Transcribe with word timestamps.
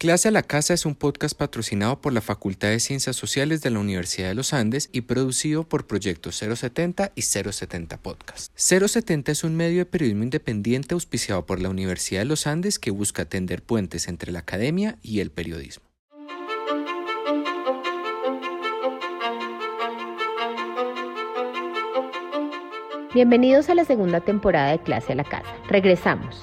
Clase 0.00 0.28
a 0.28 0.30
la 0.30 0.42
Casa 0.42 0.72
es 0.72 0.86
un 0.86 0.94
podcast 0.94 1.36
patrocinado 1.36 2.00
por 2.00 2.14
la 2.14 2.22
Facultad 2.22 2.68
de 2.68 2.80
Ciencias 2.80 3.16
Sociales 3.16 3.60
de 3.60 3.68
la 3.68 3.80
Universidad 3.80 4.28
de 4.28 4.34
los 4.34 4.54
Andes 4.54 4.88
y 4.94 5.02
producido 5.02 5.64
por 5.64 5.86
Proyecto 5.86 6.32
070 6.32 7.12
y 7.14 7.20
070 7.20 7.98
Podcast. 7.98 8.50
070 8.54 9.30
es 9.30 9.44
un 9.44 9.56
medio 9.58 9.80
de 9.80 9.84
periodismo 9.84 10.22
independiente 10.22 10.94
auspiciado 10.94 11.44
por 11.44 11.60
la 11.60 11.68
Universidad 11.68 12.22
de 12.22 12.24
los 12.24 12.46
Andes 12.46 12.78
que 12.78 12.90
busca 12.90 13.26
tender 13.26 13.62
puentes 13.62 14.08
entre 14.08 14.32
la 14.32 14.38
academia 14.38 14.96
y 15.02 15.20
el 15.20 15.30
periodismo. 15.30 15.84
Bienvenidos 23.12 23.68
a 23.68 23.74
la 23.74 23.84
segunda 23.84 24.22
temporada 24.22 24.70
de 24.70 24.82
Clase 24.82 25.12
a 25.12 25.16
la 25.16 25.24
Casa. 25.24 25.54
Regresamos. 25.68 26.40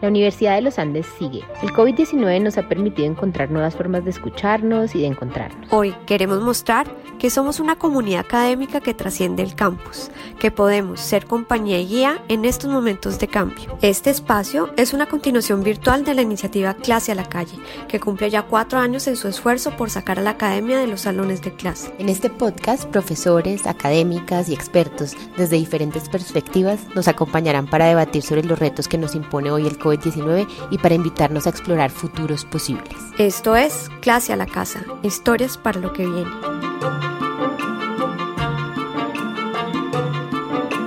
La 0.00 0.08
Universidad 0.08 0.54
de 0.56 0.62
los 0.62 0.78
Andes 0.78 1.06
sigue. 1.18 1.44
El 1.62 1.72
COVID-19 1.72 2.42
nos 2.42 2.58
ha 2.58 2.68
permitido 2.68 3.08
encontrar 3.08 3.50
nuevas 3.50 3.74
formas 3.74 4.04
de 4.04 4.10
escucharnos 4.10 4.94
y 4.94 5.00
de 5.00 5.06
encontrarnos. 5.06 5.72
Hoy 5.72 5.94
queremos 6.06 6.42
mostrar 6.42 6.86
que 7.18 7.30
somos 7.30 7.60
una 7.60 7.76
comunidad 7.76 8.20
académica 8.20 8.80
que 8.80 8.92
trasciende 8.92 9.42
el 9.42 9.54
campus, 9.54 10.10
que 10.38 10.50
podemos 10.50 11.00
ser 11.00 11.26
compañía 11.26 11.80
y 11.80 11.86
guía 11.86 12.22
en 12.28 12.44
estos 12.44 12.70
momentos 12.70 13.18
de 13.18 13.28
cambio. 13.28 13.78
Este 13.80 14.10
espacio 14.10 14.70
es 14.76 14.92
una 14.92 15.06
continuación 15.06 15.62
virtual 15.62 16.04
de 16.04 16.14
la 16.14 16.22
iniciativa 16.22 16.74
Clase 16.74 17.12
a 17.12 17.14
la 17.14 17.28
Calle, 17.28 17.56
que 17.88 18.00
cumple 18.00 18.30
ya 18.30 18.42
cuatro 18.42 18.78
años 18.78 19.06
en 19.06 19.16
su 19.16 19.28
esfuerzo 19.28 19.70
por 19.76 19.90
sacar 19.90 20.18
a 20.18 20.22
la 20.22 20.30
academia 20.30 20.78
de 20.78 20.86
los 20.86 21.02
salones 21.02 21.40
de 21.40 21.54
clase. 21.54 21.94
En 21.98 22.08
este 22.08 22.30
podcast, 22.30 22.84
profesores, 22.86 23.66
académicas 23.66 24.48
y 24.48 24.54
expertos 24.54 25.16
desde 25.36 25.56
diferentes 25.56 26.08
perspectivas 26.08 26.80
nos 26.94 27.08
acompañarán 27.08 27.66
para 27.66 27.86
debatir 27.86 28.22
sobre 28.22 28.44
los 28.44 28.58
retos 28.58 28.88
que 28.88 28.98
nos 28.98 29.14
impone 29.14 29.50
hoy 29.50 29.66
el 29.66 29.78
COVID-19 29.84 30.48
y 30.70 30.78
para 30.78 30.94
invitarnos 30.94 31.46
a 31.46 31.50
explorar 31.50 31.90
futuros 31.90 32.44
posibles. 32.44 32.96
Esto 33.18 33.54
es 33.54 33.90
Clase 34.00 34.32
a 34.32 34.36
la 34.36 34.46
Casa, 34.46 34.84
historias 35.02 35.58
para 35.58 35.80
lo 35.80 35.92
que 35.92 36.06
viene. 36.06 37.13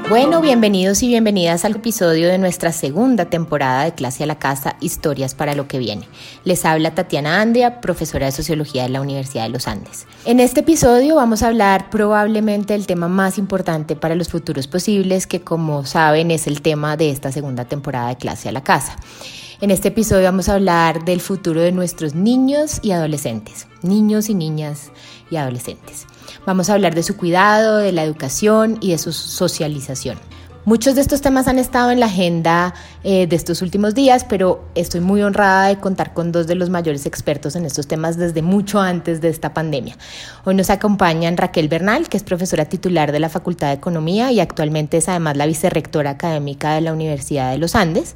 Bueno, 0.10 0.40
bienvenidos 0.40 1.04
y 1.04 1.10
bienvenidas 1.10 1.66
al 1.66 1.76
episodio 1.76 2.30
de 2.30 2.38
nuestra 2.38 2.72
segunda 2.72 3.26
temporada 3.26 3.84
de 3.84 3.94
Clase 3.94 4.24
a 4.24 4.26
la 4.26 4.40
Casa, 4.40 4.78
Historias 4.80 5.36
para 5.36 5.54
lo 5.54 5.68
que 5.68 5.80
viene. 5.80 6.08
Les 6.46 6.64
habla 6.64 6.96
Tatiana 6.96 7.42
Andrea, 7.42 7.82
profesora 7.82 8.26
de 8.26 8.32
Sociología 8.32 8.84
de 8.84 8.90
la 8.90 9.02
Universidad 9.02 9.44
de 9.44 9.50
los 9.50 9.68
Andes. 9.68 10.08
En 10.24 10.40
este 10.40 10.62
episodio 10.62 11.16
vamos 11.16 11.44
a 11.44 11.48
hablar 11.48 11.90
probablemente 11.90 12.72
del 12.72 12.88
tema 12.88 13.10
más 13.10 13.38
importante 13.38 13.98
para 13.98 14.16
los 14.16 14.30
futuros 14.30 14.66
posibles, 14.68 15.28
que 15.28 15.42
como 15.42 15.86
saben 15.86 16.32
es 16.32 16.48
el 16.48 16.62
tema 16.62 16.96
de 16.96 17.10
esta 17.10 17.34
segunda 17.34 17.66
temporada 17.66 18.08
de 18.08 18.16
Clase 18.16 18.48
a 18.48 18.54
la 18.54 18.64
Casa. 18.64 18.96
En 19.60 19.72
este 19.72 19.90
episodio 19.90 20.24
vamos 20.24 20.48
a 20.48 20.54
hablar 20.54 21.04
del 21.04 21.20
futuro 21.20 21.60
de 21.60 21.74
nuestros 21.74 22.16
niños 22.16 22.80
y 22.82 22.92
adolescentes, 22.92 23.68
niños 23.82 24.30
y 24.30 24.36
niñas 24.36 24.90
y 25.30 25.36
adolescentes. 25.36 26.08
Vamos 26.46 26.70
a 26.70 26.74
hablar 26.74 26.96
de 26.96 27.04
su 27.04 27.18
cuidado, 27.18 27.78
de 27.78 27.92
la 27.92 28.04
educación 28.04 28.78
y 28.82 28.92
de 28.92 28.98
su 28.98 29.14
socialización. 29.14 30.18
Muchos 30.68 30.96
de 30.96 31.02
estos 31.02 31.22
temas 31.22 31.48
han 31.48 31.60
estado 31.60 31.92
en 31.92 32.02
la 32.02 32.08
agenda 32.08 32.74
eh, 33.10 33.26
de 33.26 33.38
estos 33.38 33.62
últimos 33.62 33.96
días, 33.96 34.26
pero 34.28 34.66
estoy 34.76 35.00
muy 35.00 35.22
honrada 35.22 35.70
de 35.70 35.78
contar 35.78 36.14
con 36.14 36.34
dos 36.34 36.46
de 36.46 36.56
los 36.56 36.70
mayores 36.70 37.06
expertos 37.06 37.56
en 37.56 37.66
estos 37.66 37.88
temas 37.88 38.18
desde 38.18 38.42
mucho 38.42 38.82
antes 38.82 39.22
de 39.22 39.30
esta 39.30 39.54
pandemia. 39.54 39.96
Hoy 40.44 40.56
nos 40.56 40.70
acompañan 40.70 41.38
Raquel 41.38 41.70
Bernal, 41.70 42.10
que 42.10 42.18
es 42.18 42.24
profesora 42.24 42.66
titular 42.66 43.14
de 43.14 43.22
la 43.22 43.30
Facultad 43.30 43.68
de 43.68 43.76
Economía 43.76 44.34
y 44.34 44.42
actualmente 44.42 44.98
es 44.98 45.08
además 45.08 45.38
la 45.38 45.46
vicerrectora 45.46 46.10
académica 46.10 46.74
de 46.74 46.82
la 46.82 46.92
Universidad 46.92 47.54
de 47.54 47.60
los 47.60 47.76
Andes. 47.76 48.14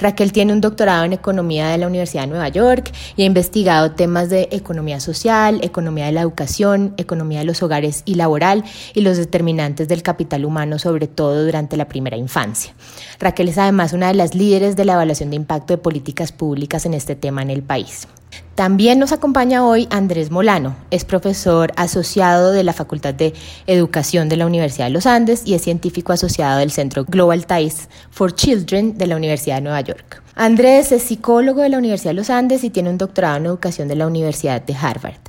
Raquel 0.00 0.32
tiene 0.32 0.52
un 0.52 0.60
doctorado 0.60 1.04
en 1.04 1.12
Economía 1.12 1.68
de 1.68 1.78
la 1.78 1.86
Universidad 1.86 2.22
de 2.22 2.30
Nueva 2.30 2.48
York 2.48 2.90
y 3.14 3.22
ha 3.22 3.26
investigado 3.26 3.92
temas 3.92 4.28
de 4.28 4.48
economía 4.50 4.98
social, 4.98 5.60
economía 5.62 6.06
de 6.06 6.12
la 6.12 6.22
educación, 6.22 6.94
economía 6.96 7.38
de 7.38 7.44
los 7.44 7.62
hogares 7.62 8.02
y 8.06 8.16
laboral 8.16 8.64
y 8.92 9.02
los 9.02 9.18
determinantes 9.18 9.86
del 9.86 10.02
capital 10.02 10.44
humano, 10.44 10.80
sobre 10.80 11.06
todo 11.06 11.44
durante 11.44 11.76
la 11.76 11.86
primera 11.86 12.16
infancia. 12.16 12.74
Raquel 13.20 13.48
es 13.48 13.58
además 13.58 13.92
una 13.92 14.08
de 14.08 14.14
las 14.14 14.31
líderes 14.34 14.76
de 14.76 14.84
la 14.84 14.94
evaluación 14.94 15.30
de 15.30 15.36
impacto 15.36 15.72
de 15.72 15.78
políticas 15.78 16.32
públicas 16.32 16.86
en 16.86 16.94
este 16.94 17.14
tema 17.14 17.42
en 17.42 17.50
el 17.50 17.62
país. 17.62 18.08
También 18.54 18.98
nos 18.98 19.12
acompaña 19.12 19.64
hoy 19.64 19.88
Andrés 19.90 20.30
Molano, 20.30 20.76
es 20.90 21.04
profesor 21.04 21.72
asociado 21.76 22.52
de 22.52 22.64
la 22.64 22.72
Facultad 22.72 23.14
de 23.14 23.34
Educación 23.66 24.28
de 24.28 24.36
la 24.36 24.46
Universidad 24.46 24.86
de 24.86 24.92
los 24.92 25.06
Andes 25.06 25.42
y 25.46 25.54
es 25.54 25.62
científico 25.62 26.12
asociado 26.12 26.58
del 26.58 26.70
Centro 26.70 27.04
Global 27.04 27.46
Ties 27.46 27.88
for 28.10 28.34
Children 28.34 28.98
de 28.98 29.06
la 29.06 29.16
Universidad 29.16 29.56
de 29.56 29.62
Nueva 29.62 29.80
York. 29.80 30.22
Andrés 30.34 30.92
es 30.92 31.02
psicólogo 31.02 31.62
de 31.62 31.70
la 31.70 31.78
Universidad 31.78 32.10
de 32.10 32.16
los 32.16 32.30
Andes 32.30 32.64
y 32.64 32.70
tiene 32.70 32.90
un 32.90 32.98
doctorado 32.98 33.36
en 33.36 33.46
educación 33.46 33.88
de 33.88 33.96
la 33.96 34.06
Universidad 34.06 34.62
de 34.62 34.74
Harvard. 34.74 35.20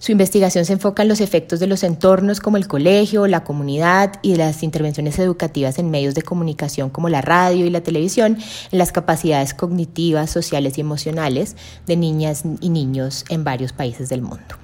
Su 0.00 0.12
investigación 0.12 0.64
se 0.64 0.74
enfoca 0.74 1.02
en 1.02 1.08
los 1.08 1.20
efectos 1.20 1.58
de 1.58 1.66
los 1.66 1.82
entornos 1.82 2.38
como 2.38 2.56
el 2.56 2.68
colegio, 2.68 3.26
la 3.26 3.42
comunidad 3.42 4.12
y 4.22 4.36
las 4.36 4.62
intervenciones 4.62 5.18
educativas 5.18 5.78
en 5.80 5.90
medios 5.90 6.14
de 6.14 6.22
comunicación 6.22 6.88
como 6.88 7.08
la 7.08 7.20
radio 7.20 7.66
y 7.66 7.70
la 7.70 7.80
televisión 7.80 8.38
en 8.70 8.78
las 8.78 8.92
capacidades 8.92 9.54
cognitivas, 9.54 10.30
sociales 10.30 10.78
y 10.78 10.82
emocionales 10.82 11.56
de 11.86 11.96
niñas 11.96 12.44
y 12.60 12.70
niños 12.70 13.24
en 13.28 13.42
varios 13.42 13.72
países 13.72 14.08
del 14.08 14.22
mundo. 14.22 14.54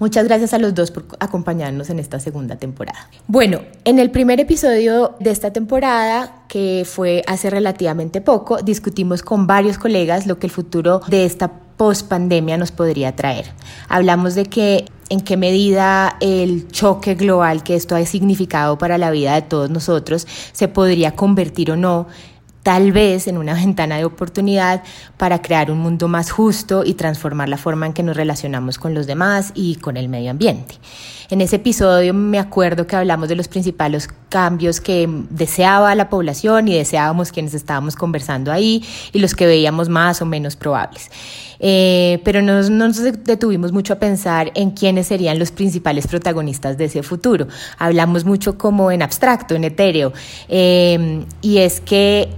Muchas 0.00 0.24
gracias 0.24 0.52
a 0.52 0.58
los 0.58 0.74
dos 0.74 0.90
por 0.90 1.06
acompañarnos 1.18 1.88
en 1.88 1.98
esta 1.98 2.20
segunda 2.20 2.56
temporada. 2.56 3.08
Bueno, 3.26 3.60
en 3.84 3.98
el 3.98 4.10
primer 4.10 4.38
episodio 4.38 5.14
de 5.20 5.30
esta 5.30 5.52
temporada, 5.52 6.44
que 6.48 6.84
fue 6.84 7.22
hace 7.26 7.48
relativamente 7.48 8.20
poco, 8.20 8.60
discutimos 8.60 9.22
con 9.22 9.46
varios 9.46 9.78
colegas 9.78 10.26
lo 10.26 10.38
que 10.38 10.48
el 10.48 10.52
futuro 10.52 11.00
de 11.08 11.24
esta 11.24 11.63
post 11.76 12.08
pandemia 12.08 12.56
nos 12.56 12.72
podría 12.72 13.16
traer. 13.16 13.52
Hablamos 13.88 14.34
de 14.34 14.46
que 14.46 14.86
en 15.08 15.20
qué 15.20 15.36
medida 15.36 16.16
el 16.20 16.68
choque 16.68 17.14
global 17.14 17.62
que 17.62 17.74
esto 17.74 17.94
ha 17.96 18.04
significado 18.06 18.78
para 18.78 18.98
la 18.98 19.10
vida 19.10 19.34
de 19.34 19.42
todos 19.42 19.70
nosotros 19.70 20.26
se 20.52 20.68
podría 20.68 21.14
convertir 21.14 21.70
o 21.70 21.76
no 21.76 22.06
tal 22.64 22.92
vez 22.92 23.28
en 23.28 23.36
una 23.36 23.54
ventana 23.54 23.98
de 23.98 24.06
oportunidad 24.06 24.82
para 25.18 25.42
crear 25.42 25.70
un 25.70 25.78
mundo 25.78 26.08
más 26.08 26.30
justo 26.30 26.82
y 26.84 26.94
transformar 26.94 27.48
la 27.48 27.58
forma 27.58 27.86
en 27.86 27.92
que 27.92 28.02
nos 28.02 28.16
relacionamos 28.16 28.78
con 28.78 28.94
los 28.94 29.06
demás 29.06 29.52
y 29.54 29.76
con 29.76 29.96
el 29.96 30.08
medio 30.08 30.30
ambiente. 30.30 30.76
En 31.30 31.40
ese 31.40 31.56
episodio 31.56 32.12
me 32.12 32.38
acuerdo 32.38 32.86
que 32.86 32.96
hablamos 32.96 33.28
de 33.28 33.36
los 33.36 33.48
principales 33.48 34.08
cambios 34.28 34.80
que 34.80 35.08
deseaba 35.30 35.94
la 35.94 36.10
población 36.10 36.68
y 36.68 36.76
deseábamos 36.76 37.32
quienes 37.32 37.54
estábamos 37.54 37.96
conversando 37.96 38.52
ahí 38.52 38.84
y 39.12 39.18
los 39.18 39.34
que 39.34 39.46
veíamos 39.46 39.88
más 39.88 40.20
o 40.20 40.26
menos 40.26 40.56
probables. 40.56 41.10
Eh, 41.60 42.20
pero 42.24 42.42
no, 42.42 42.62
nos 42.68 43.02
detuvimos 43.02 43.72
mucho 43.72 43.94
a 43.94 43.98
pensar 43.98 44.52
en 44.54 44.72
quiénes 44.72 45.06
serían 45.06 45.38
los 45.38 45.50
principales 45.50 46.06
protagonistas 46.06 46.76
de 46.76 46.86
ese 46.86 47.02
futuro. 47.02 47.48
Hablamos 47.78 48.24
mucho 48.24 48.58
como 48.58 48.90
en 48.90 49.02
abstracto, 49.02 49.54
en 49.54 49.64
etéreo, 49.64 50.12
eh, 50.48 51.24
y 51.40 51.58
es 51.58 51.80
que 51.80 52.28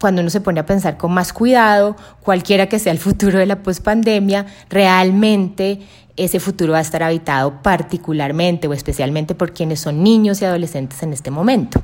cuando 0.00 0.22
uno 0.22 0.30
se 0.30 0.40
pone 0.40 0.60
a 0.60 0.66
pensar 0.66 0.96
con 0.96 1.12
más 1.12 1.32
cuidado, 1.32 1.96
cualquiera 2.22 2.68
que 2.68 2.78
sea 2.78 2.92
el 2.92 2.98
futuro 2.98 3.38
de 3.38 3.46
la 3.46 3.62
pospandemia, 3.62 4.46
realmente 4.70 5.80
ese 6.24 6.40
futuro 6.40 6.72
va 6.72 6.78
a 6.78 6.82
estar 6.82 7.02
habitado 7.02 7.62
particularmente 7.62 8.68
o 8.68 8.72
especialmente 8.72 9.34
por 9.34 9.52
quienes 9.52 9.80
son 9.80 10.02
niños 10.02 10.42
y 10.42 10.44
adolescentes 10.44 11.02
en 11.02 11.12
este 11.12 11.30
momento. 11.30 11.82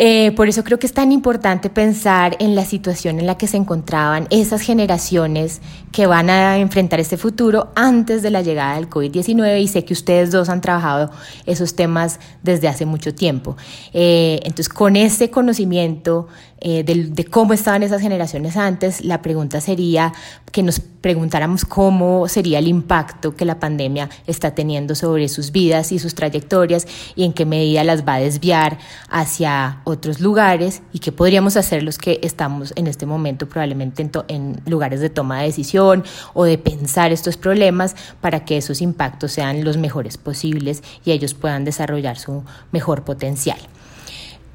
Eh, 0.00 0.30
por 0.36 0.48
eso 0.48 0.62
creo 0.62 0.78
que 0.78 0.86
es 0.86 0.92
tan 0.92 1.10
importante 1.10 1.70
pensar 1.70 2.36
en 2.38 2.54
la 2.54 2.64
situación 2.64 3.18
en 3.18 3.26
la 3.26 3.36
que 3.36 3.48
se 3.48 3.56
encontraban 3.56 4.28
esas 4.30 4.60
generaciones 4.60 5.60
que 5.90 6.06
van 6.06 6.30
a 6.30 6.58
enfrentar 6.58 7.00
este 7.00 7.16
futuro 7.16 7.72
antes 7.74 8.22
de 8.22 8.30
la 8.30 8.40
llegada 8.40 8.76
del 8.76 8.88
COVID-19 8.88 9.60
y 9.60 9.66
sé 9.66 9.84
que 9.84 9.94
ustedes 9.94 10.30
dos 10.30 10.50
han 10.50 10.60
trabajado 10.60 11.10
esos 11.46 11.74
temas 11.74 12.20
desde 12.44 12.68
hace 12.68 12.86
mucho 12.86 13.12
tiempo. 13.12 13.56
Eh, 13.92 14.38
entonces, 14.44 14.68
con 14.68 14.94
ese 14.94 15.30
conocimiento 15.30 16.28
eh, 16.60 16.82
de, 16.82 17.24
cómo 17.24 17.52
estaban 17.52 17.84
esas 17.84 18.02
generaciones 18.02 18.56
antes, 18.56 19.04
la 19.04 19.22
pregunta 19.22 19.60
sería 19.60 20.12
que 20.50 20.64
nos 20.64 20.80
preguntáramos 20.80 21.64
cómo 21.64 22.26
sería 22.26 22.58
el 22.58 22.66
impacto 22.66 23.36
que 23.36 23.44
la 23.44 23.60
pandemia 23.60 24.10
está 24.26 24.54
teniendo 24.56 24.96
sobre 24.96 25.28
sus 25.28 25.52
vidas 25.52 25.92
y 25.92 26.00
sus 26.00 26.16
trayectorias 26.16 26.88
y 27.14 27.24
en 27.24 27.32
qué 27.32 27.46
medida 27.46 27.84
las 27.84 28.06
va 28.06 28.14
a 28.14 28.18
desviar 28.20 28.78
hacia 29.08 29.82
otros 29.84 30.20
lugares 30.20 30.82
y 30.92 30.98
qué 30.98 31.12
podríamos 31.12 31.56
hacer 31.56 31.84
los 31.84 31.96
que 31.96 32.18
estamos 32.24 32.72
en 32.74 32.88
este 32.88 33.06
momento 33.06 33.48
probablemente 33.48 34.02
en, 34.02 34.10
en 34.26 34.60
lugares 34.66 35.00
de 35.00 35.10
toma 35.10 35.38
de 35.40 35.46
decisión 35.46 36.02
o 36.34 36.44
de 36.44 36.58
pensar 36.58 37.12
estos 37.12 37.36
problemas 37.36 37.94
para 38.20 38.44
que 38.44 38.56
esos 38.56 38.80
impactos 38.82 39.30
sean 39.30 39.62
los 39.62 39.76
mejores 39.76 40.18
posibles 40.18 40.82
y 41.04 41.12
ellos 41.12 41.34
puedan 41.34 41.64
desarrollar 41.64 42.18
su 42.18 42.42
mejor 42.72 43.04
potencial. 43.04 43.58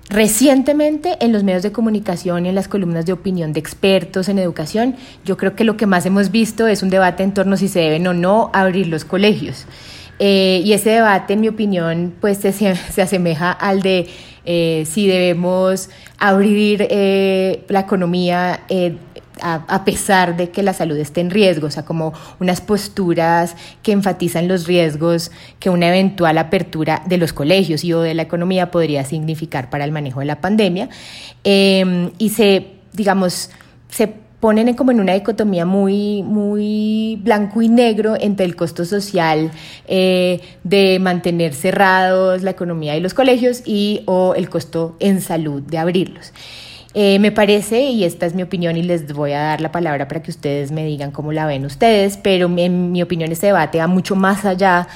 Recientemente 0.09 1.17
en 1.21 1.31
los 1.31 1.43
medios 1.43 1.63
de 1.63 1.71
comunicación 1.71 2.45
y 2.45 2.49
en 2.49 2.55
las 2.55 2.67
columnas 2.67 3.05
de 3.05 3.13
opinión 3.13 3.53
de 3.53 3.59
expertos 3.59 4.29
en 4.29 4.37
educación, 4.37 4.95
yo 5.25 5.37
creo 5.37 5.55
que 5.55 5.63
lo 5.63 5.77
que 5.77 5.85
más 5.85 6.05
hemos 6.05 6.29
visto 6.29 6.67
es 6.67 6.83
un 6.83 6.89
debate 6.89 7.23
en 7.23 7.33
torno 7.33 7.55
a 7.55 7.57
si 7.57 7.67
se 7.67 7.79
deben 7.79 8.05
o 8.07 8.13
no 8.13 8.51
abrir 8.53 8.87
los 8.87 9.05
colegios. 9.05 9.65
Eh, 10.19 10.61
y 10.63 10.73
ese 10.73 10.91
debate, 10.91 11.33
en 11.33 11.41
mi 11.41 11.47
opinión, 11.47 12.13
pues 12.19 12.37
se, 12.37 12.51
se 12.51 13.01
asemeja 13.01 13.51
al 13.51 13.81
de 13.81 14.07
eh, 14.45 14.85
si 14.85 15.07
debemos 15.07 15.89
abrir 16.19 16.85
eh, 16.89 17.63
la 17.69 17.79
economía 17.79 18.61
a, 19.41 19.85
pesar 19.85 20.37
de 20.37 20.49
que 20.49 20.63
la 20.63 20.73
salud 20.73 20.97
esté 20.97 21.21
en 21.21 21.29
riesgo, 21.29 21.67
o 21.67 21.71
sea, 21.71 21.83
como 21.83 22.13
unas 22.39 22.61
posturas 22.61 23.55
que 23.81 23.91
enfatizan 23.91 24.47
los 24.47 24.67
riesgos 24.67 25.31
que 25.59 25.69
una 25.69 25.87
eventual 25.89 26.37
apertura 26.37 27.01
de 27.05 27.17
los 27.17 27.33
colegios 27.33 27.83
y 27.83 27.93
o 27.93 28.01
de 28.01 28.13
la 28.13 28.23
economía 28.23 28.71
podría 28.71 29.03
significar 29.05 29.69
para 29.69 29.85
el 29.85 29.91
manejo 29.91 30.19
de 30.19 30.25
la 30.25 30.41
pandemia. 30.41 30.89
Em, 31.43 32.11
y 32.17 32.29
se, 32.29 32.67
digamos, 32.93 33.49
se 33.89 34.13
ponen 34.43 34.73
como 34.73 34.91
en 34.91 34.99
una 34.99 35.13
dicotomía 35.13 35.65
muy, 35.65 36.21
muy 36.21 37.17
blanco 37.23 37.61
y 37.61 37.69
negro 37.69 38.15
entre 38.19 38.45
el 38.45 38.57
costo 38.57 38.83
social 38.83 39.51
eh, 39.87 40.41
de 40.65 40.99
mantener 40.99 41.53
cerrados 41.53 42.41
la 42.41 42.51
economía 42.51 42.97
y 42.97 42.99
los 42.99 43.13
colegios 43.13 43.63
y 43.65 44.01
o 44.05 44.35
el 44.35 44.49
costo 44.49 44.97
en 44.99 45.21
salud 45.21 45.61
de 45.61 45.77
abrirlos. 45.77 46.33
Eh, 46.95 47.17
me 47.17 47.31
parece, 47.31 47.81
y 47.81 48.03
esta 48.03 48.27
es 48.27 48.35
mi 48.35 48.43
opinión 48.43 48.77
y 48.77 48.83
les 48.83 49.11
voy 49.13 49.31
a 49.31 49.39
dar 49.39 49.61
la 49.61 49.71
palabra 49.71 50.07
para 50.07 50.21
que 50.21 50.29
ustedes 50.29 50.71
me 50.71 50.85
digan 50.85 51.09
cómo 51.09 51.31
la 51.31 51.47
ven 51.47 51.65
ustedes, 51.65 52.17
pero 52.17 52.51
en 52.55 52.91
mi 52.91 53.01
opinión 53.01 53.31
este 53.31 53.47
debate 53.47 53.79
va 53.79 53.87
mucho 53.87 54.15
más 54.15 54.45
allá 54.45 54.87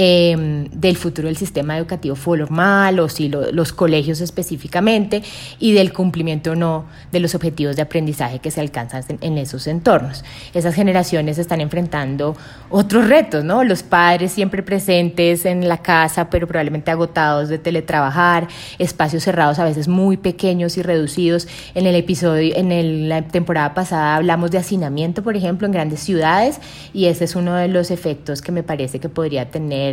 Em, 0.00 0.68
del 0.70 0.96
futuro 0.96 1.26
del 1.26 1.36
sistema 1.36 1.76
educativo 1.76 2.14
formal 2.14 3.00
o 3.00 3.08
si 3.08 3.28
los 3.28 3.72
colegios 3.72 4.20
específicamente 4.20 5.24
y 5.58 5.72
del 5.72 5.92
cumplimiento 5.92 6.52
o 6.52 6.54
no 6.54 6.84
de 7.10 7.18
los 7.18 7.34
objetivos 7.34 7.74
de 7.74 7.82
aprendizaje 7.82 8.38
que 8.38 8.52
se 8.52 8.60
alcanzan 8.60 9.02
en, 9.20 9.38
esos 9.38 9.66
entornos. 9.66 10.22
Esas 10.54 10.76
generaciones 10.76 11.36
están 11.38 11.60
enfrentando 11.60 12.36
otros 12.70 13.08
retos, 13.08 13.42
¿no? 13.42 13.64
Los 13.64 13.82
padres 13.82 14.30
siempre 14.30 14.62
presentes 14.62 15.44
en 15.44 15.66
la 15.66 15.78
casa, 15.78 16.30
pero 16.30 16.46
probablemente 16.46 16.92
agotados 16.92 17.48
de 17.48 17.58
teletrabajar, 17.58 18.46
espacios 18.78 19.24
cerrados 19.24 19.58
a 19.58 19.64
veces 19.64 19.88
muy 19.88 20.16
pequeños 20.16 20.78
y 20.78 20.82
reducidos. 20.82 21.48
En 21.74 21.86
el 21.86 21.96
episodio, 21.96 22.54
en 22.54 23.08
la 23.08 23.22
temporada 23.22 23.74
pasada 23.74 24.14
hablamos 24.14 24.52
de 24.52 24.58
hacinamiento, 24.58 25.24
por 25.24 25.36
ejemplo, 25.36 25.66
en 25.66 25.72
grandes 25.72 25.98
ciudades 25.98 26.60
y 26.94 27.06
ese 27.06 27.24
es 27.24 27.34
uno 27.34 27.56
de 27.56 27.66
los 27.66 27.90
efectos 27.90 28.42
que 28.42 28.52
me 28.52 28.62
parece 28.62 29.00
que 29.00 29.08
podría 29.08 29.50
tener 29.50 29.87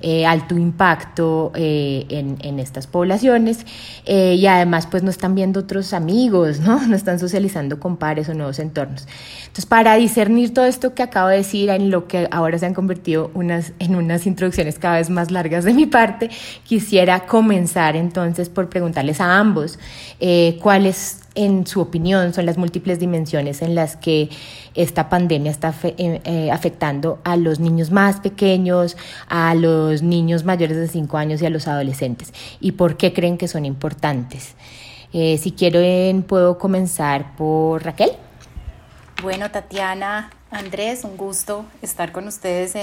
eh, 0.00 0.26
alto 0.26 0.56
impacto 0.56 1.52
eh, 1.54 2.06
en, 2.08 2.58
estas 2.58 2.86
poblaciones 2.86 3.66
eh, 4.06 4.34
y 4.34 4.46
además 4.46 4.86
pues 4.86 5.02
no 5.02 5.10
están 5.10 5.34
viendo 5.34 5.60
otros 5.60 5.92
amigos, 5.92 6.60
¿no? 6.60 6.80
no 6.86 6.96
están 6.96 7.18
socializando 7.18 7.80
con 7.80 7.96
pares 7.96 8.28
o 8.28 8.34
nuevos 8.34 8.58
entornos. 8.58 9.06
Entonces 9.40 9.66
para 9.66 9.94
discernir 9.96 10.54
todo 10.54 10.64
esto 10.66 10.94
que 10.94 11.02
acabo 11.02 11.28
de 11.28 11.38
decir 11.38 11.70
en 11.70 11.90
lo 11.90 12.06
que 12.06 12.28
ahora 12.30 12.58
se 12.58 12.66
han 12.66 12.74
convertido 12.74 13.30
unas, 13.34 13.72
en 13.78 13.96
unas 13.96 14.26
introducciones 14.26 14.78
cada 14.78 14.96
vez 14.96 15.10
más 15.10 15.30
largas 15.30 15.64
de 15.64 15.74
mi 15.74 15.86
parte, 15.86 16.30
quisiera 16.64 17.26
comenzar 17.26 17.96
entonces 17.96 18.48
por 18.48 18.68
preguntarles 18.68 19.20
a 19.20 19.38
ambos 19.38 19.78
cuáles 20.60 21.20
en 21.34 21.66
su 21.66 21.80
opinión, 21.80 22.34
son 22.34 22.46
las 22.46 22.58
múltiples 22.58 22.98
dimensiones 22.98 23.62
en 23.62 23.74
las 23.74 23.96
que 23.96 24.28
esta 24.74 25.08
pandemia 25.08 25.50
está 25.50 25.72
eh, 25.82 26.20
eh, 26.24 26.50
afectando 26.50 27.20
a 27.24 27.36
los 27.36 27.60
niños 27.60 27.90
más 27.90 28.20
pequeños, 28.20 28.96
a 29.28 29.54
los 29.54 30.02
niños 30.02 30.44
mayores 30.44 30.76
de 30.76 30.88
5 30.88 31.16
años 31.16 31.42
y 31.42 31.46
a 31.46 31.50
los 31.50 31.68
adolescentes. 31.68 32.32
¿Y 32.60 32.72
por 32.72 32.96
qué 32.96 33.12
creen 33.12 33.38
que 33.38 33.48
son 33.48 33.64
importantes? 33.64 34.54
Eh, 35.12 35.38
si 35.38 35.52
quieren, 35.52 36.22
puedo 36.22 36.58
comenzar 36.58 37.36
por 37.36 37.84
Raquel. 37.84 38.10
Bueno, 39.22 39.50
Tatiana, 39.50 40.30
Andrés, 40.50 41.04
un 41.04 41.16
gusto 41.16 41.64
estar 41.82 42.10
con 42.12 42.26
ustedes 42.26 42.74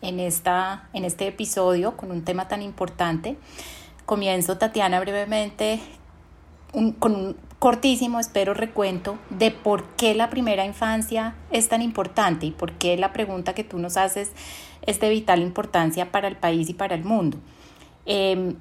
en, 0.00 0.20
esta, 0.20 0.88
en 0.92 1.04
este 1.04 1.28
episodio 1.28 1.96
con 1.96 2.10
un 2.10 2.22
tema 2.24 2.48
tan 2.48 2.62
importante. 2.62 3.36
Comienzo, 4.06 4.58
Tatiana, 4.58 4.98
brevemente 5.00 5.80
con 6.98 7.14
un 7.14 7.36
cortísimo, 7.62 8.18
espero, 8.18 8.54
recuento 8.54 9.20
de 9.30 9.52
por 9.52 9.84
qué 9.90 10.16
la 10.16 10.30
primera 10.30 10.64
infancia 10.64 11.36
es 11.52 11.68
tan 11.68 11.80
importante 11.80 12.46
y 12.46 12.50
por 12.50 12.72
qué 12.72 12.96
la 12.96 13.12
pregunta 13.12 13.54
que 13.54 13.62
tú 13.62 13.78
nos 13.78 13.96
haces 13.96 14.32
es 14.84 14.98
de 14.98 15.08
vital 15.08 15.40
importancia 15.40 16.10
para 16.10 16.26
el 16.26 16.34
país 16.34 16.68
y 16.68 16.74
para 16.74 16.96
el 16.96 17.04
mundo. 17.04 17.38
Em, 18.04 18.56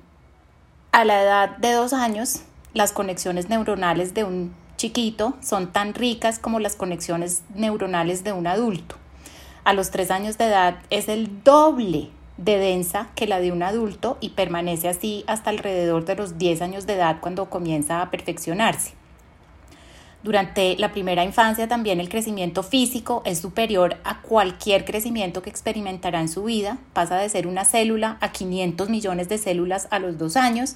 a 0.92 1.04
la 1.04 1.24
edad 1.24 1.58
de 1.58 1.72
dos 1.72 1.94
años, 1.94 2.44
las 2.76 2.92
conexiones 2.92 3.50
neuronales 3.50 4.14
de 4.14 4.24
un 4.24 4.54
chiquito 4.78 5.34
son 5.42 5.74
tan 5.74 5.96
ricas 5.96 6.38
como 6.38 6.60
las 6.60 6.76
conexiones 6.76 7.42
neuronales 7.56 8.24
de 8.24 8.34
un 8.34 8.46
adulto. 8.46 8.98
A 9.64 9.74
los 9.74 9.90
tres 9.90 10.12
años 10.12 10.38
de 10.38 10.46
edad 10.46 10.78
es 10.92 11.10
el 11.10 11.44
doble 11.44 12.12
de 12.44 12.58
densa 12.58 13.10
que 13.16 13.28
la 13.28 13.40
de 13.40 13.52
un 13.52 13.64
adulto 13.64 14.18
y 14.20 14.30
permanece 14.30 14.90
así 14.90 15.24
hasta 15.28 15.50
alrededor 15.50 16.06
de 16.06 16.16
los 16.16 16.38
10 16.38 16.62
años 16.62 16.88
de 16.88 16.94
edad 16.94 17.18
cuando 17.22 17.50
comienza 17.50 18.02
a 18.02 18.10
perfeccionarse. 18.10 18.94
Durante 20.24 20.76
la 20.78 20.92
primera 20.92 21.24
infancia 21.24 21.68
también 21.68 22.00
el 22.00 22.10
crecimiento 22.10 22.62
físico 22.62 23.24
es 23.26 23.40
superior 23.40 23.98
a 24.04 24.22
cualquier 24.22 24.86
crecimiento 24.86 25.42
que 25.42 25.50
experimentará 25.50 26.20
en 26.20 26.30
su 26.30 26.44
vida. 26.44 26.78
Pasa 26.94 27.18
de 27.18 27.30
ser 27.30 27.48
una 27.48 27.66
célula 27.66 28.18
a 28.22 28.32
500 28.32 28.90
millones 28.90 29.30
de 29.30 29.40
células 29.40 29.88
a 29.90 29.98
los 29.98 30.20
dos 30.20 30.36
años, 30.36 30.76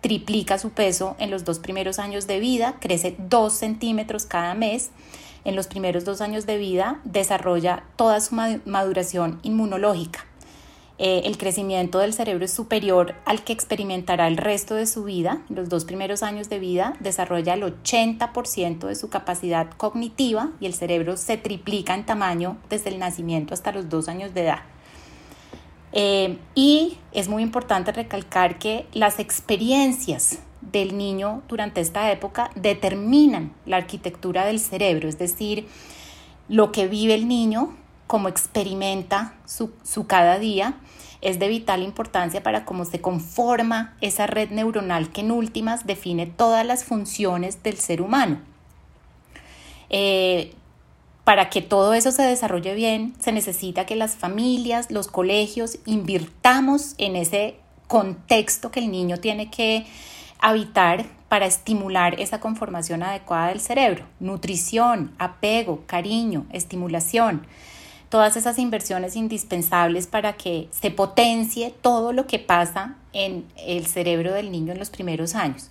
triplica 0.00 0.58
su 0.58 0.70
peso 0.70 1.16
en 1.18 1.30
los 1.30 1.44
dos 1.44 1.58
primeros 1.58 1.98
años 1.98 2.26
de 2.26 2.40
vida, 2.40 2.76
crece 2.80 3.14
2 3.18 3.52
centímetros 3.52 4.24
cada 4.24 4.54
mes. 4.54 4.90
En 5.44 5.54
los 5.54 5.66
primeros 5.66 6.04
dos 6.04 6.20
años 6.20 6.46
de 6.46 6.58
vida 6.58 7.00
desarrolla 7.04 7.84
toda 7.96 8.20
su 8.20 8.34
maduración 8.34 9.38
inmunológica. 9.42 10.26
Eh, 11.00 11.22
el 11.26 11.38
crecimiento 11.38 12.00
del 12.00 12.12
cerebro 12.12 12.44
es 12.44 12.52
superior 12.52 13.14
al 13.24 13.44
que 13.44 13.52
experimentará 13.52 14.26
el 14.26 14.36
resto 14.36 14.74
de 14.74 14.86
su 14.86 15.04
vida. 15.04 15.42
Los 15.48 15.68
dos 15.68 15.84
primeros 15.84 16.24
años 16.24 16.48
de 16.48 16.58
vida 16.58 16.94
desarrolla 16.98 17.54
el 17.54 17.62
80% 17.62 18.88
de 18.88 18.94
su 18.96 19.08
capacidad 19.08 19.70
cognitiva 19.76 20.50
y 20.58 20.66
el 20.66 20.74
cerebro 20.74 21.16
se 21.16 21.36
triplica 21.36 21.94
en 21.94 22.04
tamaño 22.04 22.58
desde 22.68 22.90
el 22.90 22.98
nacimiento 22.98 23.54
hasta 23.54 23.70
los 23.70 23.88
dos 23.88 24.08
años 24.08 24.34
de 24.34 24.42
edad. 24.42 24.62
Eh, 25.92 26.36
y 26.56 26.98
es 27.12 27.28
muy 27.28 27.44
importante 27.44 27.92
recalcar 27.92 28.58
que 28.58 28.86
las 28.92 29.20
experiencias 29.20 30.40
del 30.60 30.98
niño 30.98 31.42
durante 31.48 31.80
esta 31.80 32.10
época 32.10 32.50
determinan 32.56 33.54
la 33.66 33.76
arquitectura 33.76 34.44
del 34.44 34.58
cerebro, 34.58 35.08
es 35.08 35.18
decir, 35.18 35.66
lo 36.48 36.72
que 36.72 36.88
vive 36.88 37.14
el 37.14 37.28
niño, 37.28 37.74
cómo 38.08 38.28
experimenta 38.28 39.34
su, 39.46 39.70
su 39.84 40.08
cada 40.08 40.40
día 40.40 40.74
es 41.20 41.38
de 41.38 41.48
vital 41.48 41.82
importancia 41.82 42.42
para 42.42 42.64
cómo 42.64 42.84
se 42.84 43.00
conforma 43.00 43.96
esa 44.00 44.26
red 44.26 44.50
neuronal 44.50 45.10
que 45.10 45.20
en 45.20 45.30
últimas 45.30 45.86
define 45.86 46.26
todas 46.26 46.64
las 46.64 46.84
funciones 46.84 47.62
del 47.62 47.76
ser 47.76 48.02
humano. 48.02 48.40
Eh, 49.90 50.54
para 51.24 51.50
que 51.50 51.60
todo 51.60 51.92
eso 51.92 52.10
se 52.10 52.22
desarrolle 52.22 52.74
bien, 52.74 53.14
se 53.20 53.32
necesita 53.32 53.84
que 53.84 53.96
las 53.96 54.16
familias, 54.16 54.90
los 54.90 55.08
colegios, 55.08 55.78
invirtamos 55.84 56.94
en 56.98 57.16
ese 57.16 57.56
contexto 57.86 58.70
que 58.70 58.80
el 58.80 58.90
niño 58.90 59.18
tiene 59.18 59.50
que 59.50 59.86
habitar 60.38 61.04
para 61.28 61.46
estimular 61.46 62.18
esa 62.18 62.40
conformación 62.40 63.02
adecuada 63.02 63.48
del 63.48 63.60
cerebro. 63.60 64.06
Nutrición, 64.20 65.14
apego, 65.18 65.82
cariño, 65.86 66.46
estimulación 66.52 67.46
todas 68.08 68.36
esas 68.36 68.58
inversiones 68.58 69.16
indispensables 69.16 70.06
para 70.06 70.34
que 70.34 70.68
se 70.70 70.90
potencie 70.90 71.74
todo 71.82 72.12
lo 72.12 72.26
que 72.26 72.38
pasa 72.38 72.96
en 73.12 73.44
el 73.56 73.86
cerebro 73.86 74.32
del 74.32 74.50
niño 74.50 74.72
en 74.72 74.78
los 74.78 74.90
primeros 74.90 75.34
años. 75.34 75.70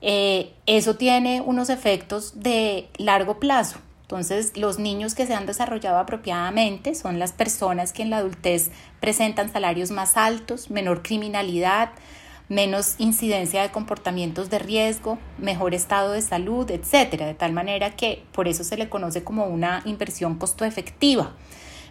Eh, 0.00 0.52
eso 0.66 0.94
tiene 0.96 1.40
unos 1.40 1.70
efectos 1.70 2.40
de 2.40 2.88
largo 2.98 3.40
plazo. 3.40 3.78
Entonces, 4.02 4.56
los 4.56 4.78
niños 4.78 5.14
que 5.14 5.26
se 5.26 5.34
han 5.34 5.44
desarrollado 5.44 5.98
apropiadamente 5.98 6.94
son 6.94 7.18
las 7.18 7.32
personas 7.32 7.92
que 7.92 8.02
en 8.02 8.10
la 8.10 8.18
adultez 8.18 8.70
presentan 9.00 9.52
salarios 9.52 9.90
más 9.90 10.16
altos, 10.16 10.70
menor 10.70 11.02
criminalidad, 11.02 11.90
menos 12.48 12.94
incidencia 12.98 13.62
de 13.62 13.70
comportamientos 13.70 14.48
de 14.50 14.58
riesgo, 14.58 15.18
mejor 15.38 15.74
estado 15.74 16.12
de 16.12 16.22
salud, 16.22 16.70
etcétera, 16.70 17.26
de 17.26 17.34
tal 17.34 17.52
manera 17.52 17.94
que 17.94 18.24
por 18.32 18.48
eso 18.48 18.64
se 18.64 18.76
le 18.76 18.88
conoce 18.88 19.22
como 19.22 19.46
una 19.46 19.82
inversión 19.84 20.36
costo 20.36 20.64
efectiva, 20.64 21.34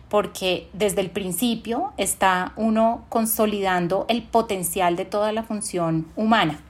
porque 0.09 0.67
desde 0.73 1.01
el 1.01 1.11
principio 1.11 1.93
está 1.97 2.53
uno 2.55 3.05
consolidando 3.09 4.05
el 4.09 4.23
potencial 4.23 4.95
de 4.95 5.05
toda 5.05 5.31
la 5.31 5.43
función 5.43 6.07
humana. 6.15 6.61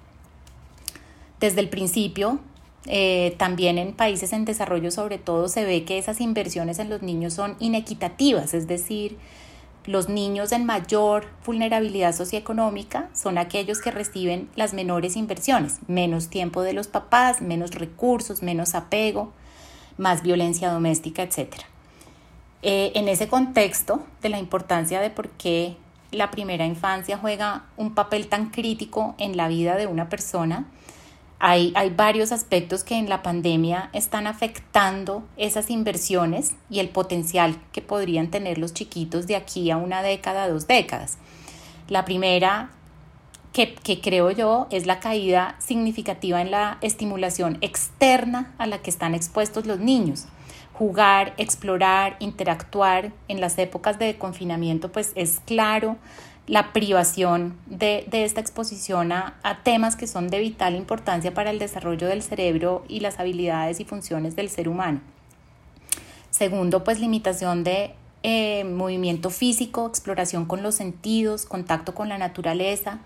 Desde 1.39 1.61
el 1.61 1.69
principio, 1.69 2.39
eh, 2.87 3.35
también 3.37 3.77
en 3.77 3.93
países 3.93 4.33
en 4.33 4.45
desarrollo 4.45 4.91
sobre 4.91 5.17
todo 5.17 5.49
se 5.49 5.65
ve 5.65 5.83
que 5.83 5.97
esas 5.97 6.19
inversiones 6.19 6.79
en 6.79 6.89
los 6.89 7.01
niños 7.01 7.33
son 7.33 7.55
inequitativas, 7.59 8.53
es 8.53 8.67
decir, 8.67 9.17
los 9.87 10.09
niños 10.09 10.51
en 10.51 10.65
mayor 10.65 11.27
vulnerabilidad 11.45 12.13
socioeconómica 12.13 13.09
son 13.13 13.37
aquellos 13.37 13.79
que 13.79 13.89
reciben 13.89 14.49
las 14.55 14.73
menores 14.73 15.15
inversiones, 15.15 15.79
menos 15.87 16.29
tiempo 16.29 16.61
de 16.61 16.73
los 16.73 16.87
papás, 16.87 17.41
menos 17.41 17.71
recursos, 17.71 18.43
menos 18.43 18.75
apego, 18.75 19.31
más 19.97 20.23
violencia 20.23 20.69
doméstica, 20.69 21.23
etc. 21.23 21.55
Eh, 22.63 22.91
en 22.95 23.07
ese 23.07 23.29
contexto 23.29 24.03
de 24.21 24.29
la 24.29 24.39
importancia 24.39 24.99
de 24.99 25.09
por 25.09 25.29
qué 25.29 25.77
la 26.11 26.31
primera 26.31 26.65
infancia 26.65 27.17
juega 27.17 27.65
un 27.77 27.95
papel 27.95 28.27
tan 28.27 28.49
crítico 28.49 29.15
en 29.17 29.37
la 29.37 29.47
vida 29.47 29.77
de 29.77 29.87
una 29.87 30.09
persona, 30.09 30.65
Hay, 31.39 31.71
hay, 31.75 31.91
varios 31.91 32.31
aspectos 32.31 32.83
que 32.83 32.95
en 32.95 33.09
la 33.09 33.21
pandemia 33.21 33.89
están 33.93 34.25
afectando 34.25 35.23
esas 35.37 35.69
inversiones 35.69 36.55
y 36.69 36.79
el 36.79 36.89
potencial 36.89 37.61
que 37.71 37.83
podrían 37.83 38.31
tener 38.31 38.57
los 38.57 38.73
chiquitos 38.73 39.27
de 39.27 39.35
aquí 39.35 39.69
a 39.69 39.77
una 39.77 40.01
década, 40.01 40.49
dos 40.49 40.65
décadas. 40.65 41.19
La 41.89 42.05
primera, 42.05 42.71
que, 43.53 43.75
que 43.75 44.01
creo 44.01 44.31
yo, 44.31 44.67
es 44.71 44.87
la 44.87 44.99
caída 44.99 45.55
significativa 45.59 46.41
en 46.41 46.49
la 46.49 46.79
estimulación 46.81 47.59
externa 47.61 48.55
a 48.57 48.65
la 48.65 48.79
que 48.79 48.89
están 48.89 49.13
expuestos 49.13 49.67
los 49.67 49.79
niños 49.79 50.27
jugar, 50.77 51.33
explorar, 51.37 52.17
interactuar 52.19 53.11
en 53.27 53.41
las 53.41 53.57
épocas 53.57 53.97
de 53.97 54.17
confinamiento, 54.17 54.91
pues 54.91 55.11
es 55.15 55.41
claro 55.45 55.97
la 56.47 56.71
privación 56.71 57.57
de, 57.65 58.07
esta 58.11 58.39
exposición 58.39 59.11
a, 59.11 59.35
temas 59.63 59.97
que 59.97 60.07
son 60.07 60.29
de 60.29 60.39
vital 60.39 60.75
importancia 60.75 61.33
para 61.33 61.51
el 61.51 61.59
desarrollo 61.59 62.07
del 62.07 62.23
cerebro 62.23 62.85
y 62.87 63.01
las 63.01 63.19
habilidades 63.19 63.79
y 63.81 63.85
funciones 63.85 64.35
del 64.35 64.49
ser 64.49 64.69
humano. 64.69 65.01
Segundo, 66.29 66.83
pues 66.83 66.99
limitación 66.99 67.63
de 67.63 67.93
eh, 68.23 68.63
movimiento 68.63 69.29
físico, 69.29 69.87
exploración 69.87 70.45
con 70.45 70.63
los 70.63 70.75
sentidos, 70.75 71.45
contacto 71.45 71.93
con 71.93 72.07
la 72.07 72.17
naturaleza, 72.17 72.99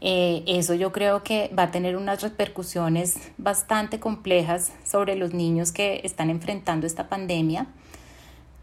eh, 0.00 0.44
eso 0.46 0.74
yo 0.74 0.92
creo 0.92 1.22
que 1.22 1.50
va 1.56 1.64
a 1.64 1.70
tener 1.70 1.96
unas 1.96 2.22
repercusiones 2.22 3.18
bastante 3.36 4.00
complejas 4.00 4.72
sobre 4.84 5.14
los 5.14 5.34
niños 5.34 5.72
que 5.72 6.00
están 6.04 6.30
enfrentando 6.30 6.86
esta 6.86 7.08
pandemia. 7.08 7.66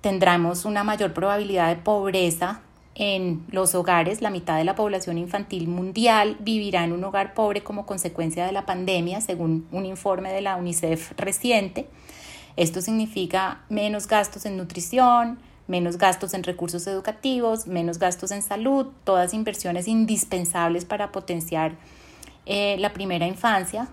Tendremos 0.02 0.66
una 0.66 0.84
mayor 0.84 1.14
probabilidad 1.14 1.70
de 1.70 1.76
pobreza 1.76 2.62
en 2.98 3.46
los 3.52 3.76
hogares. 3.76 4.22
La 4.22 4.32
mitad 4.32 4.58
de 4.58 4.64
la 4.64 4.76
población 4.76 5.18
infantil 5.18 5.68
mundial 5.68 6.36
vivirá 6.40 6.84
en 6.84 6.92
un 6.92 7.04
hogar 7.04 7.34
pobre 7.36 7.64
como 7.64 7.86
consecuencia 7.86 8.46
de 8.46 8.52
la 8.52 8.66
pandemia, 8.66 9.22
según 9.22 9.68
un 9.72 9.86
informe 9.86 10.34
de 10.34 10.42
la 10.42 10.56
UNICEF 10.56 11.14
reciente. 11.16 11.88
Esto 12.56 12.82
significa 12.82 13.62
menos 13.70 14.08
gastos 14.08 14.48
en 14.48 14.58
nutrición, 14.58 15.38
menos 15.68 16.00
gastos 16.00 16.34
en 16.34 16.44
recursos 16.44 16.88
educativos, 16.88 17.68
menos 17.68 18.00
gastos 18.00 18.32
en 18.32 18.42
salud, 18.42 18.88
todas 19.04 19.34
inversiones 19.36 19.88
indispensables 19.88 20.84
para 20.84 21.12
potenciar 21.12 21.76
eh, 22.48 22.78
la 22.80 22.94
primera 22.94 23.28
infancia. 23.28 23.90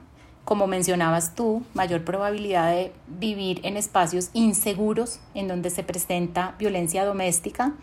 Como 0.47 0.67
mencionabas 0.67 1.35
tú, 1.35 1.63
mayor 1.75 2.05
probabilidad 2.05 2.71
de 2.71 2.93
vivir 3.07 3.61
en 3.65 3.77
espacios 3.77 4.31
inseguros 4.33 5.21
en 5.35 5.49
donde 5.49 5.69
se 5.69 5.83
presenta 5.83 6.55
violencia 6.59 7.05
doméstica 7.05 7.75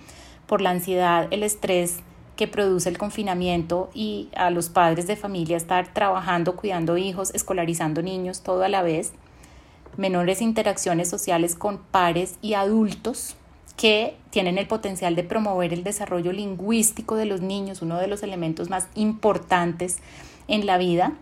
por 0.52 0.60
la 0.60 0.72
ansiedad, 0.72 1.30
el 1.32 1.44
estrés 1.44 2.00
que 2.36 2.46
produce 2.46 2.90
el 2.90 2.98
confinamiento 2.98 3.90
y 3.94 4.28
a 4.36 4.50
los 4.50 4.68
padres 4.68 5.08
de 5.08 5.16
familia 5.16 5.56
estar 5.56 5.94
trabajando, 5.94 6.58
cuidando 6.58 6.98
hijos, 6.98 7.34
escolarizando 7.34 8.02
niños, 8.02 8.42
todo 8.42 8.64
a 8.64 8.68
la 8.68 8.82
vez. 8.82 9.14
Menores 9.96 10.42
interacciones 10.42 11.10
sociales 11.10 11.56
con 11.56 11.78
pares 11.78 12.36
y 12.42 12.56
adultos 12.56 13.38
que 13.78 14.18
tienen 14.30 14.58
el 14.58 14.68
potencial 14.68 15.16
de 15.16 15.24
promover 15.24 15.72
el 15.72 15.86
desarrollo 15.86 16.34
lingüístico 16.34 17.16
de 17.16 17.28
los 17.28 17.40
niños, 17.40 17.82
uno 17.82 17.98
de 17.98 18.08
los 18.08 18.22
elementos 18.22 18.70
más 18.70 18.90
importantes 18.94 20.00
en 20.50 20.66
la 20.66 20.78
vida. 20.78 21.14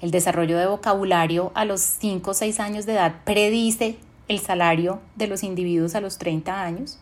El 0.00 0.12
desarrollo 0.12 0.56
de 0.58 0.68
vocabulario 0.68 1.50
a 1.56 1.64
los 1.64 1.80
5 1.80 2.30
o 2.30 2.34
6 2.34 2.60
años 2.60 2.86
de 2.86 2.92
edad 2.92 3.16
predice 3.24 3.96
el 4.28 4.38
salario 4.38 5.00
de 5.16 5.26
los 5.26 5.42
individuos 5.42 5.96
a 5.96 6.00
los 6.00 6.18
30 6.18 6.62
años. 6.62 7.00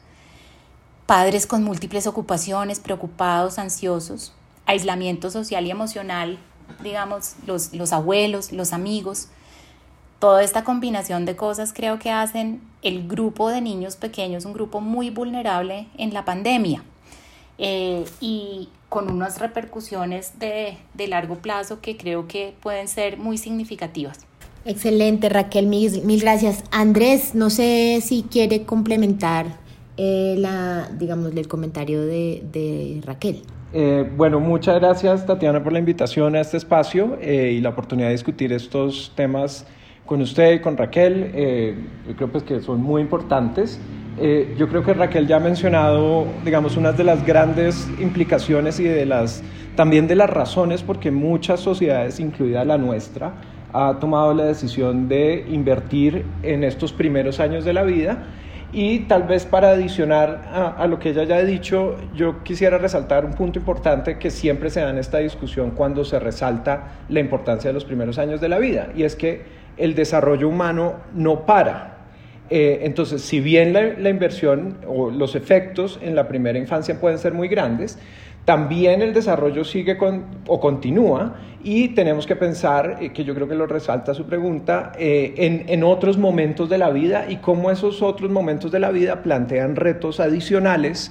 Padres 1.06 1.46
con 1.46 1.62
múltiples 1.62 2.06
ocupaciones, 2.06 2.80
preocupados, 2.80 3.58
ansiosos, 3.58 4.34
aislamiento 4.66 5.30
social 5.30 5.66
y 5.66 5.70
emocional, 5.70 6.38
digamos, 6.82 7.36
los, 7.46 7.72
los 7.72 7.92
abuelos, 7.92 8.52
los 8.52 8.72
amigos, 8.72 9.28
Toda 10.18 10.42
esta 10.42 10.64
combinación 10.64 11.26
de 11.26 11.36
cosas 11.36 11.74
creo 11.74 11.98
que 11.98 12.10
hacen 12.10 12.62
el 12.82 13.06
grupo 13.06 13.50
de 13.50 13.60
niños 13.60 13.96
pequeños 13.96 14.46
un 14.46 14.54
grupo 14.54 14.80
muy 14.80 15.10
vulnerable 15.10 15.88
en 15.98 16.14
la 16.14 16.24
pandemia 16.24 16.82
eh, 17.58 18.04
y 18.20 18.70
con 18.88 19.10
unas 19.10 19.38
repercusiones 19.38 20.38
de, 20.38 20.78
de, 20.94 21.08
largo 21.08 21.36
plazo 21.36 21.80
que 21.82 21.98
creo 21.98 22.28
que 22.28 22.54
pueden 22.62 22.88
ser 22.88 23.18
muy 23.18 23.36
significativas. 23.36 24.20
Excelente, 24.64 25.28
Raquel, 25.28 25.66
mil, 25.66 26.02
mil 26.02 26.20
gracias. 26.20 26.64
Andrés, 26.70 27.34
no 27.34 27.50
sé 27.50 28.00
si 28.02 28.22
quiere 28.22 28.64
complementar 28.64 29.58
eh, 29.96 30.34
la, 30.38 30.88
digamos, 30.98 31.34
el 31.34 31.48
comentario 31.48 32.04
de, 32.04 32.42
de 32.52 33.00
Raquel. 33.04 33.42
Eh, 33.72 34.08
bueno, 34.16 34.40
muchas 34.40 34.80
gracias 34.80 35.26
Tatiana 35.26 35.62
por 35.62 35.72
la 35.72 35.78
invitación 35.78 36.36
a 36.36 36.40
este 36.40 36.56
espacio 36.56 37.18
y 37.20 37.60
la 37.60 37.70
oportunidad 37.70 38.08
de 38.08 38.12
discutir 38.12 38.52
estos 38.52 39.12
temas 39.16 39.66
con 40.06 40.22
usted 40.22 40.54
y 40.54 40.58
con 40.60 40.76
Raquel, 40.76 41.32
eh, 41.34 41.74
yo 42.08 42.16
creo 42.16 42.28
pues 42.30 42.44
que 42.44 42.60
son 42.60 42.80
muy 42.80 43.02
importantes. 43.02 43.78
Eh, 44.18 44.54
yo 44.56 44.68
creo 44.68 44.82
que 44.82 44.94
Raquel 44.94 45.26
ya 45.26 45.36
ha 45.36 45.40
mencionado, 45.40 46.26
digamos, 46.44 46.76
unas 46.76 46.96
de 46.96 47.04
las 47.04 47.26
grandes 47.26 47.86
implicaciones 48.00 48.80
y 48.80 48.84
de 48.84 49.04
las, 49.04 49.42
también 49.74 50.06
de 50.06 50.14
las 50.14 50.30
razones 50.30 50.82
por 50.82 51.00
qué 51.00 51.10
muchas 51.10 51.60
sociedades, 51.60 52.18
incluida 52.18 52.64
la 52.64 52.78
nuestra, 52.78 53.34
ha 53.74 53.98
tomado 54.00 54.32
la 54.32 54.44
decisión 54.44 55.08
de 55.08 55.44
invertir 55.50 56.24
en 56.42 56.64
estos 56.64 56.92
primeros 56.92 57.40
años 57.40 57.64
de 57.64 57.74
la 57.74 57.82
vida. 57.82 58.28
Y 58.78 58.98
tal 59.08 59.22
vez 59.22 59.46
para 59.46 59.70
adicionar 59.70 60.74
a, 60.76 60.86
lo 60.86 60.98
que 60.98 61.08
ella 61.08 61.24
ya 61.24 61.36
ha 61.36 61.42
dicho, 61.42 61.96
yo 62.14 62.42
quisiera 62.42 62.76
resaltar 62.76 63.24
un 63.24 63.32
punto 63.32 63.58
importante 63.58 64.18
que 64.18 64.30
siempre 64.30 64.68
se 64.68 64.82
da 64.82 64.90
en 64.90 64.98
esta 64.98 65.16
discusión 65.16 65.70
cuando 65.70 66.04
se 66.04 66.18
resalta 66.18 66.98
la 67.08 67.20
importancia 67.20 67.70
de 67.70 67.72
los 67.72 67.86
primeros 67.86 68.18
años 68.18 68.38
de 68.38 68.50
la 68.50 68.58
vida, 68.58 68.88
y 68.94 69.04
es 69.04 69.16
que 69.16 69.44
el 69.78 69.94
desarrollo 69.94 70.50
humano 70.50 70.96
no 71.14 71.46
para. 71.46 72.00
Eh, 72.50 72.80
entonces, 72.82 73.22
si 73.22 73.40
bien 73.40 73.72
la, 73.72 74.10
inversión 74.10 74.76
o 74.86 75.08
los 75.08 75.36
efectos 75.36 75.98
en 76.02 76.14
la 76.14 76.28
primera 76.28 76.58
infancia 76.58 77.00
pueden 77.00 77.16
ser 77.16 77.32
muy 77.32 77.48
grandes, 77.48 77.98
también 78.44 79.00
el 79.00 79.14
desarrollo 79.14 79.64
sigue 79.64 79.96
con, 79.96 80.26
o 80.46 80.60
continúa 80.60 81.36
y 81.66 81.88
tenemos 81.88 82.26
que 82.26 82.36
pensar, 82.36 82.98
eh, 83.00 83.12
que 83.12 83.24
yo 83.24 83.34
creo 83.34 83.48
que 83.48 83.56
lo 83.56 83.66
resalta 83.66 84.14
su 84.14 84.24
pregunta, 84.24 84.92
eh, 84.98 85.34
en, 85.36 85.64
en, 85.66 85.82
otros 85.82 86.16
momentos 86.16 86.70
de 86.70 86.78
la 86.78 86.90
vida 86.90 87.26
y 87.28 87.36
cómo 87.36 87.70
esos 87.70 88.02
otros 88.02 88.30
momentos 88.30 88.70
de 88.70 88.78
la 88.78 88.90
vida 88.90 89.22
plantean 89.22 89.74
retos 89.74 90.20
adicionales 90.20 91.10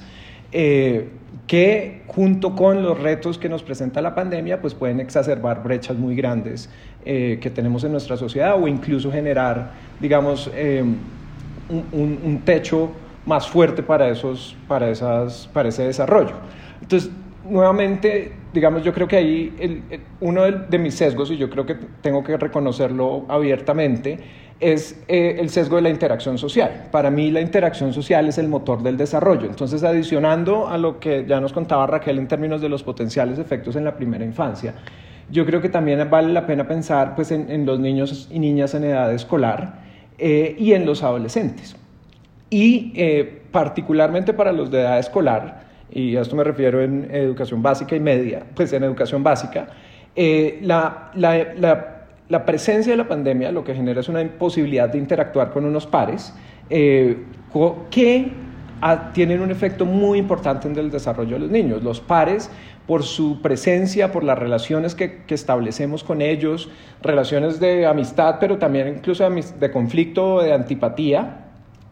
que 1.47 2.01
junto 2.07 2.55
con 2.55 2.81
los 2.81 2.99
retos 2.99 3.37
que 3.37 3.49
nos 3.49 3.61
presenta 3.61 4.01
la 4.01 4.15
pandemia, 4.15 4.61
pues 4.61 4.73
pueden 4.73 4.99
exacerbar 4.99 5.61
brechas 5.63 5.97
muy 5.97 6.15
grandes 6.15 6.69
eh, 7.05 7.39
que 7.41 7.49
tenemos 7.49 7.83
en 7.83 7.91
nuestra 7.91 8.17
sociedad 8.17 8.55
o 8.61 8.67
incluso 8.67 9.11
generar, 9.11 9.71
digamos, 9.99 10.49
eh, 10.55 10.83
un, 11.69 12.19
un, 12.23 12.41
techo 12.45 12.91
más 13.25 13.47
fuerte 13.47 13.83
para, 13.83 14.07
esos, 14.09 14.55
para, 14.67 14.89
esas, 14.89 15.47
para 15.51 15.69
ese 15.69 15.83
desarrollo. 15.83 16.35
Entonces, 16.81 17.11
nuevamente, 17.49 18.31
digamos, 18.53 18.83
yo 18.83 18.93
creo 18.93 19.07
que 19.07 19.17
ahí 19.17 19.83
uno 20.21 20.43
de, 20.43 20.51
de 20.69 20.77
mis 20.77 20.95
sesgos, 20.95 21.31
y 21.31 21.37
yo 21.37 21.49
creo 21.49 21.65
que 21.65 21.75
tengo 22.01 22.23
que 22.23 22.37
reconocerlo 22.37 23.25
abiertamente, 23.27 24.19
es 24.59 25.03
eh, 25.07 25.37
el 25.39 25.49
sesgo 25.49 25.75
de 25.75 25.81
la 25.81 25.89
interacción 25.89 26.37
social. 26.37 26.87
Para 26.91 27.11
mí 27.11 27.29
la 27.31 27.41
interacción 27.41 27.93
social 27.93 28.27
es 28.27 28.37
el 28.37 28.47
motor 28.47 28.81
del 28.83 28.97
desarrollo. 28.97 29.47
Entonces, 29.47 29.83
adicionando 29.83 30.67
a 30.67 30.77
lo 30.77 30.99
que 30.99 31.25
ya 31.27 31.39
nos 31.41 31.51
contaba 31.51 31.85
Raquel 31.87 32.17
en 32.19 32.27
términos 32.27 32.61
de 32.61 32.69
los 32.69 32.83
potenciales 32.83 33.37
efectos 33.37 33.75
en 33.75 33.83
la 33.83 33.95
primera 33.95 34.23
infancia, 34.23 34.75
yo 35.29 35.45
creo 35.45 35.61
que 35.61 35.69
también 35.69 36.07
vale 36.09 36.31
la 36.31 36.45
pena 36.45 36.67
pensar 36.67 37.15
pues, 37.15 37.31
en, 37.31 37.65
los 37.65 37.79
niños 37.79 38.29
y 38.31 38.39
niñas 38.39 38.73
en 38.75 38.85
edad 38.85 39.11
escolar 39.13 39.81
eh, 40.17 40.55
y 40.57 40.73
en 40.73 40.85
los 40.85 41.03
adolescentes. 41.03 41.75
Y 42.49 42.93
eh, 42.95 43.41
particularmente 43.51 44.33
para 44.33 44.53
los 44.53 44.71
de 44.71 44.81
edad 44.81 44.99
escolar, 44.99 45.64
y 45.91 46.15
a 46.15 46.21
esto 46.21 46.35
me 46.35 46.43
refiero 46.43 46.81
en 46.81 47.07
educación 47.11 47.61
básica 47.61 47.95
y 47.95 47.99
media, 47.99 48.43
pues 48.55 48.73
en 48.73 48.83
educación 48.83 49.23
básica, 49.23 49.67
la, 50.15 51.11
la, 51.15 51.53
la 51.55 51.95
la 52.27 52.45
presencia 52.45 52.93
de 52.93 52.97
la 52.97 53.07
pandemia 53.07 53.51
lo 53.51 53.63
que 53.63 53.75
genera 53.75 53.99
es 53.99 54.09
una 54.09 54.21
imposibilidad 54.21 54.89
de 54.89 54.97
interactuar 54.97 55.51
con 55.51 55.65
unos 55.65 55.85
pares 55.85 56.33
eh, 56.69 57.17
que 57.91 58.31
tienen 59.13 59.41
un 59.41 59.51
efecto 59.51 59.85
muy 59.85 60.19
importante 60.19 60.67
en 60.67 60.77
el 60.77 60.91
desarrollo 60.91 61.35
de 61.35 61.39
los 61.39 61.49
niños. 61.49 61.81
Los 61.81 62.01
pares, 62.01 62.51
por 62.85 63.03
su 63.03 63.41
presencia, 63.41 64.11
por 64.11 64.23
las 64.23 64.37
relaciones 64.37 64.93
que, 64.93 65.23
que 65.23 65.33
establecemos 65.33 66.03
con 66.03 66.21
ellos, 66.21 66.69
relaciones 67.01 67.59
de 67.59 67.85
amistad, 67.85 68.37
pero 68.39 68.57
también 68.57 68.89
incluso 68.89 69.27
de 69.29 69.71
conflicto, 69.71 70.41
de 70.41 70.53
antipatía, 70.53 71.44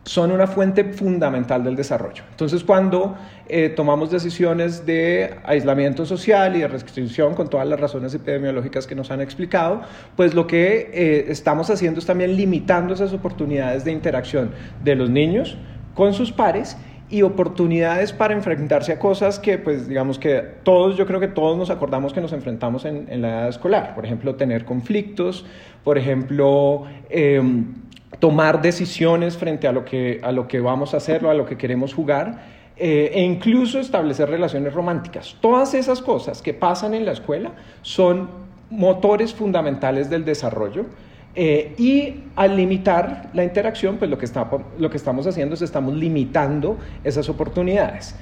son 0.05 0.31
una 0.31 0.47
fuente 0.47 0.83
fundamental 0.83 1.63
del 1.63 1.75
desarrollo. 1.75 2.23
Entonces, 2.31 2.63
cuando 2.63 3.15
eh, 3.47 3.69
tomamos 3.69 4.11
decisiones 4.11 4.85
de 4.85 5.35
aislamiento 5.45 6.05
social 6.05 6.55
y 6.55 6.59
de 6.59 6.67
restricción 6.67 7.35
con 7.35 7.49
todas 7.49 7.67
las 7.67 7.79
razones 7.79 8.13
epidemiológicas 8.13 8.85
que 8.85 8.95
nos 8.95 9.11
han 9.11 9.21
explicado, 9.21 9.81
pues 10.15 10.33
lo 10.33 10.45
que 10.45 10.89
eh, 10.93 11.25
estamos 11.29 11.69
haciendo 11.69 11.99
es 11.99 12.05
también 12.05 12.35
limitando 12.35 12.93
esas 12.93 13.13
oportunidades 13.13 13.85
de 13.85 13.91
interacción 13.91 14.51
de 14.83 14.95
los 14.95 15.09
niños 15.09 15.57
con 15.93 16.13
sus 16.13 16.31
pares 16.31 16.75
y 17.09 17.21
oportunidades 17.21 18.11
para 18.11 18.33
enfrentarse 18.33 18.91
a 18.91 18.99
cosas 18.99 19.39
que, 19.39 19.57
pues, 19.57 19.87
digamos 19.87 20.17
que 20.17 20.41
todos, 20.63 20.97
yo 20.97 21.05
creo 21.05 21.19
que 21.19 21.27
todos 21.27 21.57
nos 21.57 21.69
acordamos 21.69 22.11
que 22.11 22.21
nos 22.21 22.33
enfrentamos 22.33 22.85
en, 22.85 23.05
en 23.07 23.21
la 23.21 23.29
edad 23.29 23.49
escolar. 23.49 23.93
Por 23.93 24.03
ejemplo, 24.03 24.35
tener 24.35 24.65
conflictos, 24.65 25.45
por 25.83 25.97
ejemplo, 25.97 26.85
em, 27.09 27.75
tomar 28.19 28.61
decisiones 28.61 29.37
frente 29.37 29.67
a 29.67 29.71
lo, 29.71 29.85
que, 29.85 30.19
a 30.23 30.31
lo 30.31 30.47
que 30.47 30.59
vamos 30.59 30.93
a 30.93 30.97
hacer 30.97 31.25
o 31.25 31.29
a 31.29 31.33
lo 31.33 31.45
que 31.45 31.57
queremos 31.57 31.93
jugar. 31.93 32.53
Eh, 32.75 33.11
e 33.13 33.21
incluso 33.21 33.79
establecer 33.79 34.29
relaciones 34.29 34.73
románticas. 34.73 35.37
Todas 35.39 35.75
esas 35.75 36.01
cosas 36.01 36.41
que 36.41 36.55
pasan 36.55 36.95
en 36.95 37.05
la 37.05 37.11
escuela 37.11 37.51
son 37.83 38.29
motores 38.71 39.33
fundamentales 39.33 40.09
del 40.09 40.25
desarrollo 40.25 40.87
eh, 41.35 41.75
y 41.77 42.23
al 42.35 42.57
limitar 42.57 43.29
la 43.33 43.43
interacción, 43.43 43.97
pues 43.97 44.09
lo 44.09 44.17
que, 44.17 44.25
está, 44.25 44.49
lo 44.79 44.89
que 44.89 44.97
estamos 44.97 45.27
haciendo 45.27 45.55
es 45.55 45.61
estamos 45.61 45.93
limitando 45.93 46.77
esas 47.03 47.29
oportunidades. 47.29 48.15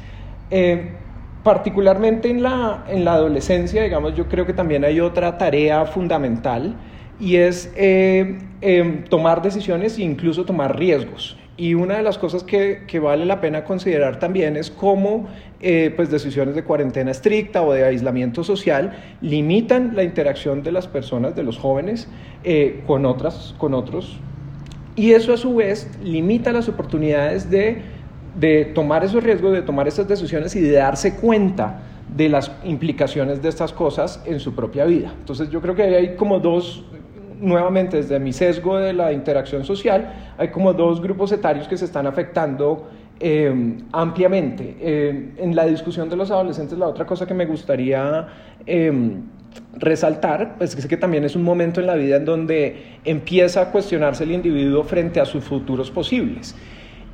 Eh, 0.49 0.91
particularmente 1.43 2.29
en 2.29 2.43
la, 2.43 2.85
en 2.87 3.03
la 3.03 3.13
adolescencia, 3.13 3.83
digamos, 3.83 4.15
yo 4.15 4.27
creo 4.27 4.45
que 4.45 4.53
también 4.53 4.83
hay 4.85 4.99
otra 4.99 5.37
tarea 5.37 5.85
fundamental 5.85 6.75
y 7.21 7.35
es 7.35 7.71
eh, 7.75 8.39
em, 8.61 9.03
tomar 9.03 9.43
decisiones 9.43 9.97
e 9.99 10.01
incluso 10.01 10.43
tomar 10.43 10.77
riesgos. 10.77 11.37
Y 11.55 11.75
una 11.75 11.97
de 11.97 12.01
las 12.01 12.17
cosas 12.17 12.43
que, 12.43 12.85
que 12.87 12.99
vale 12.99 13.25
la 13.25 13.39
pena 13.39 13.63
considerar 13.63 14.17
también 14.17 14.57
es 14.57 14.71
cómo 14.71 15.27
eh, 15.59 15.93
pues 15.95 16.09
decisiones 16.09 16.55
de 16.55 16.63
cuarentena 16.63 17.11
estricta 17.11 17.61
o 17.61 17.71
de 17.71 17.85
aislamiento 17.85 18.43
social 18.43 18.93
limitan 19.21 19.95
la 19.95 20.03
interacción 20.03 20.63
de 20.63 20.71
las 20.71 20.87
personas, 20.87 21.35
de 21.35 21.43
los 21.43 21.59
jóvenes, 21.59 22.07
eh, 22.43 22.81
con, 22.87 23.05
otras, 23.05 23.53
con 23.59 23.75
otros. 23.75 24.17
Y 24.95 25.11
eso 25.11 25.33
a 25.33 25.37
su 25.37 25.55
vez 25.55 25.91
limita 26.03 26.51
las 26.51 26.67
oportunidades 26.67 27.51
de, 27.51 27.83
de 28.39 28.65
tomar 28.65 29.03
esos 29.03 29.23
riesgos, 29.23 29.53
de 29.53 29.61
tomar 29.61 29.87
esas 29.87 30.07
decisiones 30.07 30.55
y 30.55 30.61
de 30.61 30.71
darse 30.71 31.17
cuenta 31.17 31.83
de 32.15 32.29
las 32.29 32.51
implicaciones 32.63 33.43
de 33.43 33.49
estas 33.49 33.71
cosas 33.71 34.23
en 34.25 34.39
su 34.39 34.55
propia 34.55 34.85
vida. 34.85 35.13
Entonces 35.19 35.51
yo 35.51 35.61
creo 35.61 35.75
que 35.75 35.83
hay 35.83 36.15
como 36.15 36.39
dos 36.39 36.83
nuevamente 37.41 37.97
desde 37.97 38.19
mi 38.19 38.31
sesgo 38.31 38.77
de 38.77 38.93
la 38.93 39.11
interacción 39.11 39.65
social, 39.65 40.33
hay 40.37 40.49
como 40.49 40.73
dos 40.73 41.01
grupos 41.01 41.31
etarios 41.31 41.67
que 41.67 41.75
se 41.75 41.85
están 41.85 42.07
afectando 42.07 42.87
eh, 43.19 43.77
ampliamente. 43.91 44.77
Eh, 44.79 45.31
en 45.37 45.55
la 45.55 45.65
discusión 45.65 46.09
de 46.09 46.15
los 46.15 46.31
adolescentes, 46.31 46.77
la 46.77 46.87
otra 46.87 47.05
cosa 47.05 47.27
que 47.27 47.33
me 47.33 47.45
gustaría 47.45 48.27
eh, 48.65 48.91
resaltar, 49.73 50.55
pues 50.57 50.75
es 50.75 50.85
que 50.87 50.97
también 50.97 51.23
es 51.23 51.35
un 51.35 51.43
momento 51.43 51.81
en 51.81 51.87
la 51.87 51.95
vida 51.95 52.15
en 52.17 52.25
donde 52.25 52.99
empieza 53.03 53.61
a 53.61 53.71
cuestionarse 53.71 54.23
el 54.23 54.31
individuo 54.31 54.83
frente 54.83 55.19
a 55.19 55.25
sus 55.25 55.43
futuros 55.43 55.91
posibles. 55.91 56.55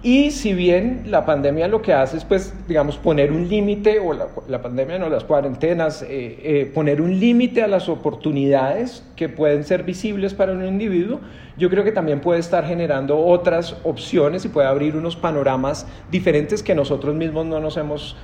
Y 0.04 0.30
si 0.30 0.54
bien 0.54 1.06
la 1.08 1.26
pandemia 1.26 1.68
lo 1.68 1.82
que 1.82 1.92
hace 1.92 2.18
es, 2.18 2.24
pues, 2.24 2.54
digamos, 2.68 2.98
poner 2.98 3.32
un 3.32 3.50
límite, 3.50 4.00
o 4.00 4.14
la, 4.14 4.62
pandemia 4.62 5.00
no, 5.00 5.10
las 5.10 5.24
cuarentenas, 5.24 6.04
eh, 6.04 6.08
eh, 6.10 6.72
poner 6.72 7.02
un 7.02 7.20
límite 7.20 7.64
a 7.64 7.68
las 7.68 7.90
oportunidades 7.90 9.04
que 9.16 9.28
pueden 9.28 9.64
ser 9.64 9.84
visibles 9.84 10.36
para 10.36 10.52
un 10.52 10.64
individuo, 10.64 11.20
yo 11.58 11.72
creo 11.72 11.84
que 11.84 11.92
también 11.92 12.22
puede 12.22 12.40
estar 12.40 12.64
generando 12.66 13.18
otras 13.18 13.76
opciones 13.84 14.46
y 14.46 14.50
puede 14.50 14.68
abrir 14.68 14.96
unos 14.96 15.16
panoramas 15.16 15.88
diferentes 16.12 16.62
que 16.62 16.76
nosotros 16.76 17.16
mismos 17.16 17.48
no 17.48 17.60
nos 17.60 17.76
hemos 17.78 18.16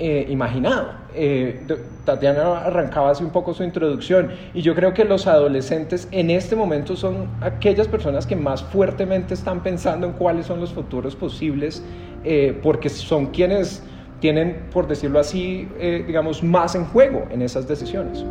eh, 0.00 0.26
imaginado. 0.30 0.92
Eh, 1.14 1.60
Tatiana 2.06 2.60
arrancaba 2.60 3.10
así 3.10 3.22
un 3.22 3.28
poco 3.30 3.52
su 3.52 3.62
introducción 3.62 4.30
y 4.54 4.62
yo 4.62 4.74
creo 4.74 4.94
que 4.94 5.04
los 5.04 5.26
adolescentes 5.26 6.08
en 6.10 6.30
este 6.30 6.56
momento 6.56 6.96
son 6.96 7.28
aquellas 7.42 7.86
personas 7.86 8.26
que 8.26 8.34
más 8.34 8.62
fuertemente 8.62 9.34
están 9.34 9.62
pensando 9.62 10.06
en 10.06 10.14
cuáles 10.14 10.46
son 10.46 10.58
los 10.58 10.72
futuros 10.72 11.14
posibles 11.14 11.84
eh, 12.24 12.58
porque 12.62 12.88
son 12.88 13.26
quienes 13.26 13.82
tienen, 14.20 14.68
por 14.72 14.88
decirlo 14.88 15.20
así, 15.20 15.68
digamos, 16.06 16.42
más 16.42 16.74
en 16.74 16.86
juego 16.86 17.26
en 17.30 17.42
esas 17.42 17.68
decisiones. 17.68 18.24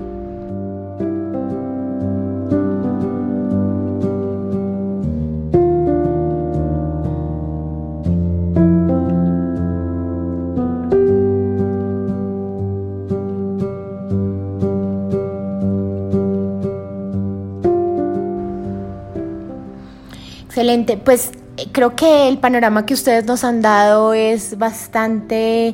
Pues 21.04 21.32
eh, 21.58 21.68
creo 21.72 21.96
que 21.96 22.30
el 22.30 22.38
panorama 22.38 22.86
que 22.86 22.94
ustedes 22.94 23.26
nos 23.26 23.44
han 23.44 23.62
dado 23.64 24.14
es 24.14 24.56
bastante 24.56 25.74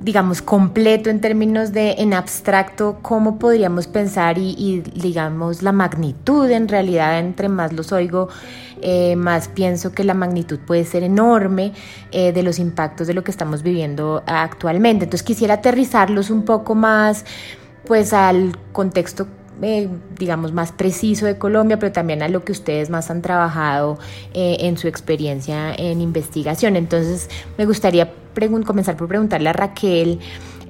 digamos, 0.00 0.42
completo 0.42 1.08
en 1.08 1.20
términos 1.20 1.72
de, 1.72 1.92
en 1.98 2.12
abstracto, 2.12 2.98
cómo 3.00 3.38
podríamos 3.38 3.86
pensar 3.86 4.36
y, 4.36 4.82
digamos, 4.94 5.62
la 5.62 5.72
magnitud 5.72 6.50
en 6.50 6.68
realidad, 6.68 7.20
entre 7.20 7.48
más 7.48 7.72
los 7.72 7.90
oigo, 7.90 8.28
eh, 8.82 9.16
más 9.16 9.48
pienso 9.48 9.92
que 9.92 10.04
la 10.04 10.12
magnitud 10.12 10.58
puede 10.58 10.84
ser 10.84 11.04
enorme 11.04 11.72
eh, 12.10 12.32
de 12.32 12.42
los 12.42 12.58
impactos 12.58 13.06
de 13.06 13.14
lo 13.14 13.24
que 13.24 13.30
estamos 13.30 13.62
viviendo 13.62 14.22
actualmente. 14.26 15.04
Entonces 15.04 15.24
quisiera 15.24 15.54
aterrizarlos 15.54 16.28
un 16.28 16.44
poco 16.44 16.74
más, 16.74 17.24
pues, 17.86 18.12
al 18.12 18.58
contexto 18.72 19.26
eh, 19.62 19.88
digamos, 20.18 20.52
más 20.52 20.72
preciso 20.72 21.26
de 21.26 21.38
Colombia, 21.38 21.78
pero 21.78 21.92
también 21.92 22.22
a 22.22 22.28
lo 22.28 22.44
que 22.44 22.52
ustedes 22.52 22.90
más 22.90 23.10
han 23.10 23.22
trabajado 23.22 23.98
eh, 24.32 24.56
en 24.60 24.76
su 24.76 24.88
experiencia 24.88 25.74
en 25.74 26.00
investigación. 26.00 26.76
Entonces, 26.76 27.28
me 27.56 27.64
gustaría 27.64 28.12
comenzar 28.64 28.96
por 28.96 29.08
preguntarle 29.08 29.48
a 29.48 29.52
Raquel, 29.52 30.18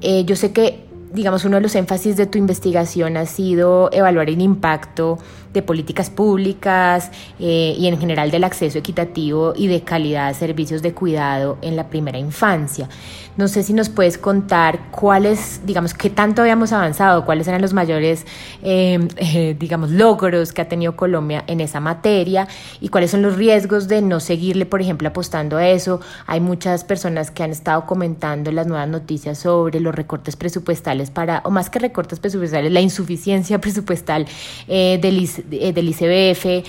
eh, 0.02 0.24
yo 0.24 0.36
sé 0.36 0.52
que, 0.52 0.84
digamos, 1.12 1.44
uno 1.44 1.56
de 1.56 1.62
los 1.62 1.74
énfasis 1.74 2.16
de 2.16 2.26
tu 2.26 2.36
investigación 2.36 3.16
ha 3.16 3.26
sido 3.26 3.88
evaluar 3.92 4.28
el 4.28 4.40
impacto 4.40 5.18
de 5.54 5.62
políticas 5.62 6.10
públicas 6.10 7.10
y 7.38 7.86
en 7.86 7.98
general 7.98 8.30
del 8.30 8.44
acceso 8.44 8.78
equitativo 8.78 9.54
y 9.56 9.68
de 9.68 9.82
calidad 9.82 10.28
a 10.28 10.34
servicios 10.34 10.82
de 10.82 10.92
cuidado 10.92 11.56
en 11.62 11.76
la 11.76 11.88
primera 11.88 12.18
infancia. 12.18 12.88
No 13.36 13.48
sé 13.48 13.64
si 13.64 13.72
nos 13.72 13.88
puedes 13.88 14.16
contar 14.16 14.90
cuáles, 14.92 15.62
digamos, 15.66 15.92
qué 15.92 16.08
tanto 16.08 16.42
habíamos 16.42 16.72
avanzado, 16.72 17.24
cuáles 17.24 17.48
eran 17.48 17.60
los 17.60 17.72
mayores, 17.72 18.26
em, 18.62 19.08
eh, 19.16 19.56
digamos, 19.58 19.90
logros 19.90 20.52
que 20.52 20.62
ha 20.62 20.68
tenido 20.68 20.94
Colombia 20.94 21.42
en 21.48 21.60
esa 21.60 21.80
materia 21.80 22.46
y 22.80 22.90
cuáles 22.90 23.10
son 23.10 23.22
los 23.22 23.36
riesgos 23.36 23.88
de 23.88 24.02
no 24.02 24.20
seguirle, 24.20 24.66
por 24.66 24.80
ejemplo, 24.80 25.08
apostando 25.08 25.56
a 25.56 25.68
eso. 25.68 26.00
Hay 26.26 26.38
muchas 26.40 26.84
personas 26.84 27.32
que 27.32 27.42
han 27.42 27.50
estado 27.50 27.86
comentando 27.86 28.52
las 28.52 28.68
nuevas 28.68 28.88
noticias 28.88 29.38
sobre 29.38 29.80
los 29.80 29.92
recortes 29.92 30.36
presupuestales 30.36 31.10
para, 31.10 31.42
o 31.44 31.50
más 31.50 31.70
que 31.70 31.80
recortes 31.80 32.20
presupuestales, 32.20 32.70
la 32.70 32.80
insuficiencia 32.80 33.60
presupuestal 33.64 34.26
eh, 34.68 35.00
del, 35.02 35.18
eh, 35.18 35.28
del 35.48 35.88
ICBF 35.88 36.64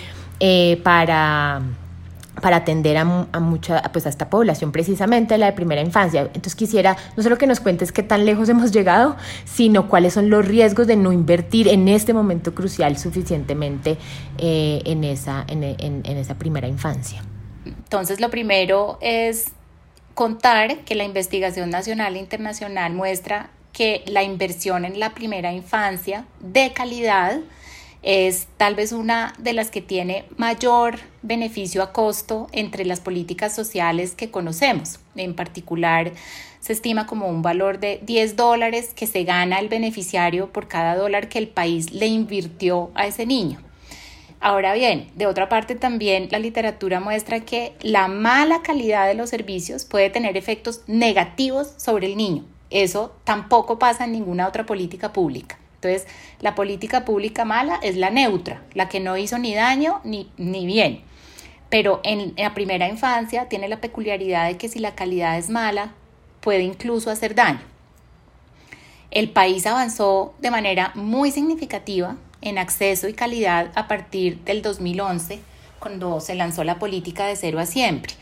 para 0.83 1.61
para 2.41 2.57
atender 2.57 2.97
a, 2.97 3.05
mucha, 3.05 3.81
pues 3.91 4.05
a 4.05 4.09
esta 4.09 4.29
población 4.29 4.71
precisamente, 4.71 5.38
la 5.38 5.47
de 5.47 5.53
primera 5.53 5.81
infancia. 5.81 6.21
Entonces 6.21 6.55
quisiera 6.55 6.97
no 7.15 7.23
solo 7.23 7.38
que 7.38 7.47
nos 7.47 7.59
cuentes 7.59 7.91
qué 7.91 8.03
tan 8.03 8.25
lejos 8.25 8.49
hemos 8.49 8.71
llegado, 8.71 9.15
sino 9.45 9.88
cuáles 9.88 10.13
son 10.13 10.29
los 10.29 10.45
riesgos 10.45 10.88
de 10.88 10.95
no 10.95 11.11
invertir 11.11 11.67
en 11.67 11.88
este 11.88 12.13
momento 12.13 12.53
crucial 12.53 12.97
suficientemente 12.97 13.97
eh, 14.38 14.81
en, 14.85 15.03
esa, 15.03 15.45
en, 15.47 15.63
en 15.63 16.17
esa 16.17 16.35
primera 16.35 16.67
infancia. 16.67 17.23
Entonces 17.65 18.19
lo 18.19 18.29
primero 18.29 18.97
es 19.01 19.51
contar 20.13 20.79
que 20.79 20.95
la 20.95 21.03
investigación 21.03 21.69
nacional 21.69 22.15
e 22.15 22.19
internacional 22.19 22.93
muestra 22.93 23.49
que 23.73 24.03
la 24.07 24.23
inversión 24.23 24.85
en 24.85 24.99
la 24.99 25.13
primera 25.13 25.51
infancia 25.51 26.25
de 26.39 26.71
calidad 26.73 27.39
es 28.05 28.47
tal 28.57 28.75
vez 28.75 28.91
una 28.91 29.33
de 29.39 29.53
las 29.53 29.71
que 29.71 29.81
tiene 29.81 30.25
mayor 30.37 30.99
beneficio 31.23 31.81
a 31.81 31.91
costo 31.91 32.47
entre 32.51 32.85
las 32.85 32.99
políticas 32.99 33.53
sociales 33.55 34.13
que 34.13 34.29
conocemos. 34.29 34.99
En 35.15 35.33
particular, 35.33 36.11
se 36.59 36.73
estima 36.73 37.07
como 37.07 37.27
un 37.27 37.41
valor 37.41 37.79
de 37.79 37.99
10 38.03 38.35
dólares 38.35 38.91
que 38.95 39.07
se 39.07 39.23
gana 39.23 39.57
el 39.57 39.69
beneficiario 39.69 40.53
por 40.53 40.67
cada 40.67 40.95
dólar 40.95 41.29
que 41.29 41.39
el 41.39 41.47
país 41.47 41.93
le 41.93 42.05
invirtió 42.05 42.91
a 42.93 43.07
ese 43.07 43.25
niño. 43.25 43.59
Ahora 44.39 44.75
bien, 44.75 45.09
de 45.15 45.25
otra 45.25 45.49
parte 45.49 45.73
también 45.73 46.27
la 46.29 46.37
literatura 46.37 46.99
muestra 46.99 47.39
que 47.39 47.73
la 47.81 48.07
mala 48.07 48.61
calidad 48.61 49.07
de 49.07 49.15
los 49.15 49.31
servicios 49.31 49.83
puede 49.83 50.11
tener 50.11 50.37
efectos 50.37 50.81
negativos 50.85 51.73
sobre 51.77 52.05
el 52.05 52.17
niño. 52.17 52.45
Eso 52.69 53.15
tampoco 53.23 53.79
pasa 53.79 54.05
en 54.05 54.11
ninguna 54.11 54.47
otra 54.47 54.67
política 54.67 55.11
pública. 55.11 55.57
Entonces, 55.75 56.07
la 56.41 56.55
política 56.55 57.05
pública 57.05 57.45
mala 57.45 57.79
es 57.83 57.95
la 57.95 58.09
neutra, 58.09 58.63
la 58.73 58.89
que 58.89 58.99
no 58.99 59.17
hizo 59.17 59.38
ni 59.38 59.53
daño 59.53 60.01
ni, 60.03 60.31
ni 60.38 60.65
bien. 60.65 61.01
Pero 61.69 62.01
en 62.03 62.33
la 62.38 62.53
primera 62.53 62.88
infancia 62.88 63.47
tiene 63.49 63.67
la 63.67 63.81
peculiaridad 63.81 64.47
de 64.47 64.57
que 64.57 64.69
si 64.69 64.79
la 64.79 64.95
calidad 64.95 65.38
es 65.38 65.49
mala, 65.49 65.93
puede 66.41 66.63
incluso 66.63 67.09
hacer 67.11 67.35
daño. 67.35 67.61
El 69.11 69.29
país 69.29 69.65
avanzó 69.65 70.33
de 70.39 70.51
manera 70.51 70.91
muy 70.95 71.31
significativa 71.31 72.17
en 72.41 72.57
acceso 72.57 73.07
y 73.07 73.13
calidad 73.13 73.71
a 73.75 73.88
partir 73.88 74.39
del 74.43 74.61
2011, 74.61 75.39
cuando 75.79 76.19
se 76.19 76.35
lanzó 76.35 76.63
la 76.63 76.79
política 76.79 77.25
de 77.25 77.35
cero 77.35 77.59
a 77.59 77.65
siempre. 77.65 78.13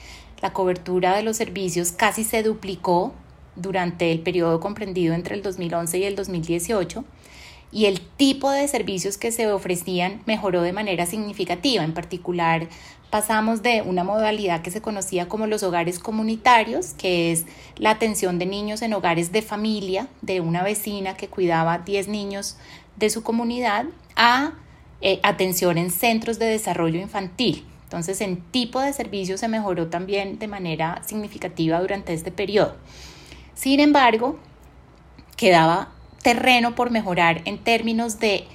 la 0.42 0.52
cobertura 0.52 1.16
de 1.16 1.24
los 1.24 1.38
servicios 1.38 1.94
casi 1.94 2.26
se 2.26 2.44
duplicó 2.44 3.14
durante 3.56 4.12
el 4.12 4.20
periodo 4.20 4.60
comprendido 4.60 5.14
entre 5.14 5.36
el 5.36 5.42
2011 5.42 6.00
y 6.00 6.04
el 6.04 6.18
2018 6.18 7.06
y 7.74 7.88
el 7.88 8.02
tipo 8.02 8.52
de 8.52 8.68
servicios 8.68 9.18
que 9.18 9.32
se 9.32 9.52
ofrecían 9.52 10.22
mejoró 10.28 10.62
de 10.62 10.74
manera 10.74 11.08
significativa. 11.08 11.84
En 11.84 11.96
particular, 11.96 12.68
pasamos 13.10 13.64
de 13.64 13.82
una 13.82 14.04
modalidad 14.04 14.62
que 14.62 14.70
se 14.70 14.82
conocía 14.82 15.28
como 15.28 15.48
los 15.48 15.64
hogares 15.64 15.98
comunitarios, 15.98 16.94
que 16.94 17.32
es 17.32 17.46
la 17.78 17.90
atención 17.90 18.38
de 18.38 18.46
niños 18.46 18.84
en 18.84 18.94
hogares 18.94 19.32
de 19.32 19.42
familia, 19.42 20.08
de 20.22 20.40
una 20.40 20.62
vecina 20.62 21.18
que 21.18 21.30
cuidaba 21.30 21.80
10 21.80 22.10
niños 22.10 22.58
de 22.96 23.10
su 23.10 23.24
comunidad, 23.24 23.86
a 24.16 24.54
eh, 25.02 25.20
atención 25.24 25.80
en 25.80 25.90
centros 25.90 26.38
de 26.38 26.46
desarrollo 26.46 27.02
infantil. 27.02 27.66
Entonces, 27.86 28.22
en 28.22 28.38
tipo 28.52 28.80
de 28.82 28.94
servicio 28.94 29.38
se 29.40 29.48
mejoró 29.48 29.88
también 29.88 30.38
de 30.38 30.48
manera 30.48 31.02
significativa 31.04 31.82
durante 31.82 32.14
este 32.14 32.32
periodo. 32.32 32.76
Sin 33.56 33.80
embargo, 33.80 34.40
quedaba 35.38 35.93
terreno 36.24 36.74
por 36.74 36.90
mejorar 36.90 37.42
en 37.46 37.60
términos 37.60 38.20
de 38.20 38.46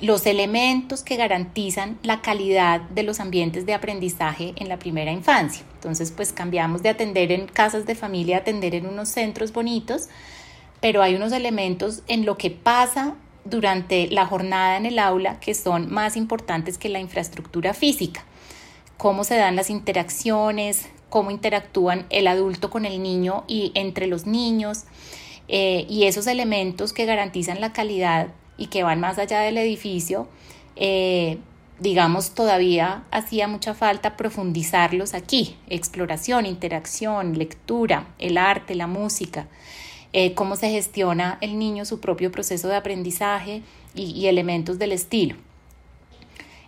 los 0.00 0.26
elementos 0.26 1.02
que 1.02 1.16
garantizan 1.16 1.98
la 2.02 2.22
calidad 2.22 2.80
de 2.80 3.02
los 3.02 3.18
ambientes 3.18 3.66
de 3.66 3.74
aprendizaje 3.74 4.54
en 4.56 4.68
la 4.68 4.78
primera 4.78 5.10
infancia. 5.10 5.64
Entonces, 5.74 6.12
pues 6.12 6.32
cambiamos 6.32 6.82
de 6.82 6.90
atender 6.90 7.32
en 7.32 7.46
casas 7.46 7.84
de 7.84 7.96
familia 7.96 8.36
a 8.36 8.40
atender 8.40 8.74
en 8.76 8.86
unos 8.86 9.08
centros 9.08 9.52
bonitos, 9.52 10.08
pero 10.80 11.02
hay 11.02 11.16
unos 11.16 11.32
elementos 11.32 12.02
en 12.06 12.24
lo 12.24 12.38
que 12.38 12.50
pasa 12.50 13.16
durante 13.44 14.08
la 14.08 14.26
jornada 14.26 14.76
en 14.76 14.86
el 14.86 14.98
aula 14.98 15.40
que 15.40 15.54
son 15.54 15.90
más 15.90 16.16
importantes 16.16 16.78
que 16.78 16.88
la 16.88 17.00
infraestructura 17.00 17.74
física. 17.74 18.24
Cómo 18.96 19.24
se 19.24 19.36
dan 19.36 19.56
las 19.56 19.70
interacciones, 19.70 20.88
cómo 21.08 21.30
interactúan 21.32 22.06
el 22.10 22.28
adulto 22.28 22.70
con 22.70 22.84
el 22.84 23.02
niño 23.02 23.44
y 23.48 23.72
entre 23.74 24.06
los 24.06 24.26
niños, 24.26 24.84
eh, 25.48 25.86
y 25.88 26.04
esos 26.04 26.26
elementos 26.26 26.92
que 26.92 27.06
garantizan 27.06 27.60
la 27.60 27.72
calidad 27.72 28.28
y 28.58 28.66
que 28.66 28.82
van 28.82 29.00
más 29.00 29.18
allá 29.18 29.40
del 29.40 29.56
edificio, 29.56 30.28
eh, 30.76 31.38
digamos, 31.80 32.34
todavía 32.34 33.04
hacía 33.10 33.48
mucha 33.48 33.72
falta 33.74 34.16
profundizarlos 34.16 35.14
aquí. 35.14 35.56
Exploración, 35.68 36.44
interacción, 36.44 37.38
lectura, 37.38 38.08
el 38.18 38.36
arte, 38.36 38.74
la 38.74 38.86
música, 38.86 39.48
eh, 40.12 40.34
cómo 40.34 40.56
se 40.56 40.70
gestiona 40.70 41.38
el 41.40 41.58
niño 41.58 41.84
su 41.86 41.98
propio 42.00 42.30
proceso 42.30 42.68
de 42.68 42.76
aprendizaje 42.76 43.62
y, 43.94 44.26
elementos 44.26 44.78
del 44.78 44.92
estilo. 44.92 45.36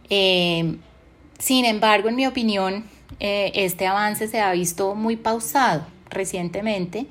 sin 0.08 1.64
embargo, 1.64 2.08
en 2.08 2.16
mi 2.16 2.26
opinión, 2.26 2.84
este 3.20 3.86
avance 3.86 4.26
se 4.26 4.40
ha 4.40 4.52
visto 4.52 4.94
muy 4.94 5.16
pausado 5.16 5.86
recientemente 6.10 7.06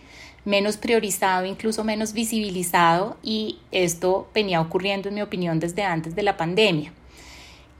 menos 0.50 0.78
priorizado, 0.78 1.46
incluso 1.46 1.84
menos 1.84 2.14
visibilizado 2.14 3.18
y 3.24 3.60
esto 3.72 4.28
venía 4.34 4.60
ocurriendo 4.60 5.08
en 5.08 5.16
mi 5.16 5.22
opinión 5.22 5.60
desde 5.60 5.84
antes 5.84 6.16
de 6.16 6.24
la 6.24 6.38
pandemia. 6.38 6.92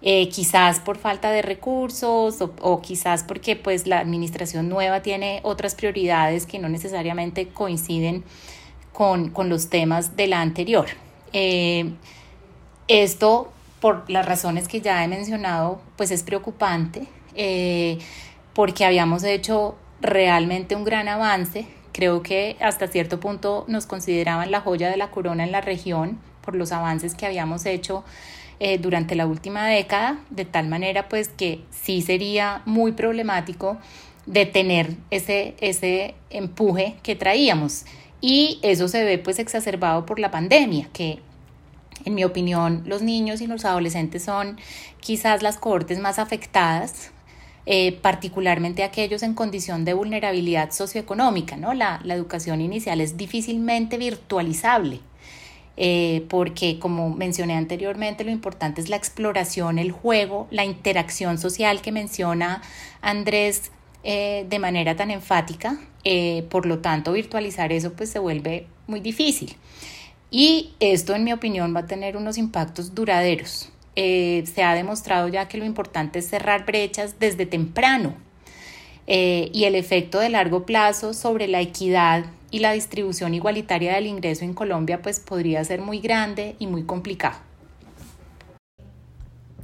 Eh, 0.02 0.30
quizás 0.30 0.80
por 0.80 0.98
falta 0.98 1.32
de 1.32 1.42
recursos 1.42 2.38
o, 2.42 2.82
quizás 2.82 3.24
porque 3.24 3.58
pues 3.58 3.86
la 3.86 4.00
administración 4.00 4.70
nueva 4.70 5.02
tiene 5.02 5.42
otras 5.44 5.76
prioridades 5.76 6.46
que 6.46 6.58
no 6.58 6.70
necesariamente 6.70 7.50
coinciden 7.50 8.24
con, 8.94 9.34
los 9.50 9.70
temas 9.70 10.16
de 10.16 10.28
la 10.28 10.40
anterior. 10.40 10.86
Eh, 11.34 11.92
esto, 12.88 13.52
por 13.82 14.10
las 14.10 14.26
razones 14.26 14.68
que 14.68 14.80
ya 14.80 15.04
he 15.04 15.08
mencionado, 15.08 15.82
pues 15.98 16.12
es 16.12 16.24
preocupante 16.24 17.08
eh, 17.36 17.98
porque 18.54 18.86
habíamos 18.86 19.24
hecho 19.24 19.76
realmente 20.02 20.76
un 20.76 20.84
gran 20.84 21.08
avance 21.08 21.66
Creo 21.92 22.22
que 22.22 22.56
hasta 22.60 22.88
cierto 22.88 23.20
punto 23.20 23.66
nos 23.68 23.86
consideraban 23.86 24.52
la 24.52 24.62
joya 24.62 24.90
de 24.90 24.98
la 24.98 25.12
corona 25.12 25.44
en 25.44 25.52
la 25.52 25.62
región 25.62 26.20
por 26.42 26.56
los 26.56 26.72
avances 26.72 27.16
que 27.16 27.26
habíamos 27.26 27.66
hecho 27.66 28.04
eh, 28.60 28.78
durante 28.78 29.16
la 29.16 29.26
última 29.26 29.68
década, 29.68 30.20
de 30.30 30.46
tal 30.46 30.68
manera 30.68 31.08
pues 31.10 31.30
que 31.30 31.62
sí 31.72 32.02
sería 32.02 32.62
muy 32.66 32.92
problemático 32.92 33.78
detener 34.26 34.96
ese, 35.10 35.56
ese 35.62 36.16
empuje 36.30 36.96
que 37.02 37.16
traíamos. 37.16 37.86
Y 38.22 38.60
eso 38.62 38.88
se 38.88 39.04
ve 39.04 39.18
pues 39.18 39.40
exacerbado 39.40 40.06
por 40.06 40.20
la 40.20 40.30
pandemia, 40.30 40.90
que 40.92 41.20
en 42.06 42.16
mi 42.16 42.24
opinión 42.24 42.84
los 42.86 43.02
niños 43.02 43.42
y 43.42 43.48
los 43.48 43.66
adolescentes 43.66 44.24
son 44.24 44.58
quizás 45.00 45.42
las 45.42 45.58
cohortes 45.58 46.00
más 46.00 46.20
afectadas 46.20 47.12
eh, 47.72 47.92
particularmente 48.02 48.82
aquellos 48.84 49.22
en 49.22 49.36
condición 49.36 49.86
de 49.86 49.94
vulnerabilidad 49.94 50.72
socioeconómica. 50.72 51.56
¿no? 51.56 51.76
La, 51.76 52.02
educación 52.04 52.62
inicial 52.62 53.00
es 53.00 53.16
difícilmente 53.16 54.00
virtualizable. 54.00 55.02
Eh, 55.78 56.26
porque 56.30 56.80
como 56.80 57.12
mencioné 57.12 57.54
anteriormente, 57.56 58.24
lo 58.24 58.32
importante 58.32 58.82
es 58.82 58.90
la 58.90 58.96
exploración, 58.96 59.78
el 59.78 59.92
juego, 59.92 60.48
la 60.50 60.66
interacción 60.66 61.38
social 61.38 61.84
que 61.84 61.92
menciona 61.92 62.64
Andrés 63.02 63.72
eh, 64.04 64.48
de 64.50 64.58
manera 64.58 64.96
tan 64.96 65.12
enfática. 65.12 65.80
por 66.50 66.66
lo 66.66 66.80
tanto, 66.80 67.12
virtualizar 67.12 67.72
eso 67.72 67.94
pues 67.94 68.10
se 68.10 68.18
vuelve 68.18 68.66
muy 68.88 69.00
difícil. 69.00 69.56
Y 70.32 70.74
esto, 70.80 71.14
en 71.14 71.24
mi 71.24 71.34
opinión, 71.34 71.76
va 71.76 71.82
a 71.82 71.86
tener 71.86 72.18
unos 72.18 72.40
impactos 72.40 72.96
duraderos. 72.96 73.70
Eh, 73.96 74.44
se 74.54 74.64
ha 74.64 74.76
demostrado 74.76 75.28
ya 75.28 75.48
que 75.48 75.58
lo 75.58 75.66
importante 75.66 76.20
es 76.20 76.30
cerrar 76.30 76.66
brechas 76.66 77.20
desde 77.20 77.46
temprano 77.46 78.14
eh, 79.08 79.50
y 79.54 79.66
el 79.66 79.76
efecto 79.76 80.20
de 80.20 80.30
largo 80.30 80.66
plazo 80.66 81.14
sobre 81.14 81.48
la 81.48 81.60
equidad 81.60 82.26
y 82.52 82.60
la 82.60 82.72
distribución 82.72 83.34
igualitaria 83.34 83.96
del 83.96 84.08
ingreso 84.08 84.46
en 84.46 84.54
Colombia 84.54 85.02
pues 85.02 85.20
podría 85.20 85.64
ser 85.64 85.82
muy 85.82 86.00
grande 86.00 86.56
y 86.60 86.68
muy 86.68 86.84
complicado 86.84 87.49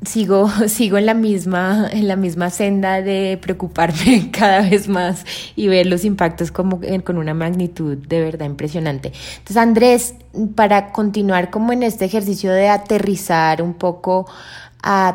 sigo, 0.06 0.50
sigo 0.68 0.98
en 0.98 1.06
la 1.06 1.14
misma, 1.14 1.88
en 1.92 2.08
la 2.08 2.16
misma 2.16 2.50
senda 2.50 3.02
de 3.02 3.38
preocuparme 3.42 4.30
cada 4.34 4.62
vez 4.62 4.88
más 4.88 5.26
y 5.56 5.68
ver 5.68 5.86
los 5.86 6.06
impactos 6.06 6.52
como 6.52 6.82
con 7.04 7.18
una 7.18 7.34
magnitud 7.34 7.98
de 7.98 8.22
verdad 8.22 8.46
impresionante. 8.46 9.12
Entonces, 9.38 9.58
Andrés, 9.58 10.16
para 10.56 10.92
continuar 10.92 11.50
como 11.50 11.74
en 11.74 11.84
este 11.84 12.06
ejercicio 12.06 12.52
de 12.52 12.70
aterrizar 12.70 13.62
un 13.62 13.74
poco 13.74 14.28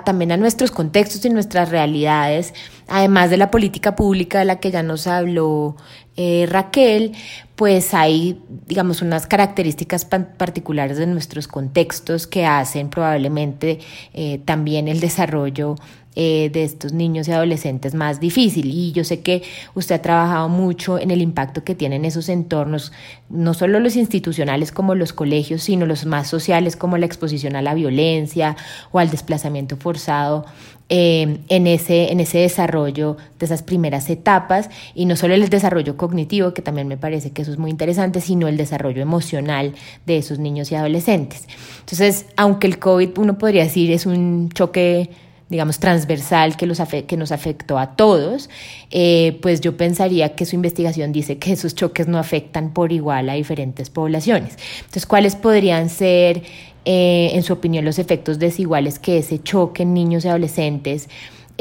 también 0.05 0.33
a 0.33 0.37
nuestros 0.37 0.73
contextos 0.73 1.25
y 1.25 1.31
nuestras 1.31 1.69
realidades, 1.69 2.55
además 2.89 3.31
de 3.31 3.37
la 3.37 3.53
política 3.53 3.95
pública 3.95 4.41
de 4.41 4.45
la 4.45 4.59
que 4.59 4.73
ya 4.73 4.83
nos 4.83 5.07
habló 5.07 5.77
eh, 6.17 6.47
Raquel, 6.51 7.13
pues 7.55 7.95
hay, 7.95 8.43
digamos, 8.67 9.01
unas 9.01 9.29
características 9.29 10.05
particulares 10.05 10.99
de 10.99 11.07
nuestros 11.07 11.47
contextos 11.47 12.27
que 12.27 12.47
hacen 12.47 12.91
probablemente 12.91 13.79
eh, 14.13 14.41
también 14.45 14.89
el 14.89 14.99
desarrollo 14.99 15.77
eh, 16.17 16.51
de 16.53 16.65
estos 16.65 16.93
niños 16.93 17.29
y 17.29 17.33
adolescentes 17.33 17.95
más 17.95 18.19
difícil. 18.19 18.67
Y 18.67 18.91
yo 18.91 19.05
sé 19.05 19.21
que 19.21 19.43
usted 19.75 19.95
ha 19.95 20.03
trabajado 20.03 20.49
mucho 20.49 20.99
en 20.99 21.13
el 21.13 21.23
impacto 21.23 21.63
que 21.63 21.77
tienen 21.77 22.05
esos 22.05 22.29
entornos, 22.29 22.93
no 23.29 23.55
solo 23.55 23.79
los 23.79 23.95
institucionales 23.95 24.73
como 24.73 24.97
los 24.97 25.13
colegios, 25.13 25.63
sino 25.63 25.87
los 25.87 26.07
más 26.07 26.27
sociales 26.29 26.75
como 26.75 26.99
la 26.99 27.07
exposición 27.07 27.55
a 27.55 27.63
la 27.63 27.75
violencia 27.75 28.57
o 28.91 28.99
al 28.99 29.11
desplazamiento 29.11 29.77
forzado 29.77 30.47
eh, 30.93 31.39
en, 31.49 31.69
ese, 31.69 32.11
en 32.11 32.19
ese 32.19 32.39
desarrollo 32.39 33.17
de 33.39 33.47
esas 33.47 33.63
primeras 33.63 34.11
etapas 34.11 34.69
y 34.93 35.05
no 35.05 35.15
solo 35.15 35.35
el 35.35 35.49
desarrollo 35.49 35.97
cognitivo, 35.97 36.53
que 36.53 36.63
también 36.63 36.89
me 36.89 36.97
parece 36.97 37.31
que 37.31 37.43
eso 37.43 37.53
es 37.53 37.59
muy 37.59 37.71
interesante, 37.71 38.21
sino 38.21 38.49
el 38.49 38.57
desarrollo 38.57 39.01
emocional 39.01 39.75
de 40.07 40.19
esos 40.19 40.41
niños 40.41 40.73
y 40.73 40.75
adolescentes. 40.75 41.47
Entonces, 41.79 42.27
aunque 42.37 42.67
el 42.67 42.81
COVID, 42.81 43.19
uno 43.19 43.39
podría 43.39 43.63
decir, 43.63 43.93
es 43.93 44.05
un 44.05 44.51
choque 44.51 45.11
digamos, 45.51 45.81
transversal 45.81 46.57
que, 46.57 46.65
los 46.65 46.81
que 47.07 47.17
nos 47.17 47.33
afectó 47.33 47.79
a 47.79 47.97
todos, 47.97 48.49
eh, 48.91 49.39
pues 49.43 49.61
yo 49.61 49.77
pensaría 49.77 50.35
que 50.37 50.47
su 50.47 50.55
investigación 50.55 51.13
dice 51.13 51.39
que 51.39 51.53
esos 51.53 51.75
choques 51.75 52.07
no 52.07 52.19
afectan 52.19 52.73
por 52.73 52.93
igual 52.93 53.29
a 53.29 53.35
diferentes 53.35 53.91
poblaciones. 53.91 54.57
Entonces, 54.79 55.07
¿cuáles 55.07 55.35
podrían 55.35 55.91
ser, 55.91 56.45
eh, 56.85 57.33
en 57.35 57.43
su 57.43 57.53
opinión, 57.53 57.85
los 57.85 57.99
efectos 57.99 58.39
desiguales 58.39 59.01
que 59.01 59.19
ese 59.19 59.43
choque 59.43 59.83
en 59.83 59.93
niños 59.93 60.25
y 60.25 60.29
adolescentes 60.29 61.09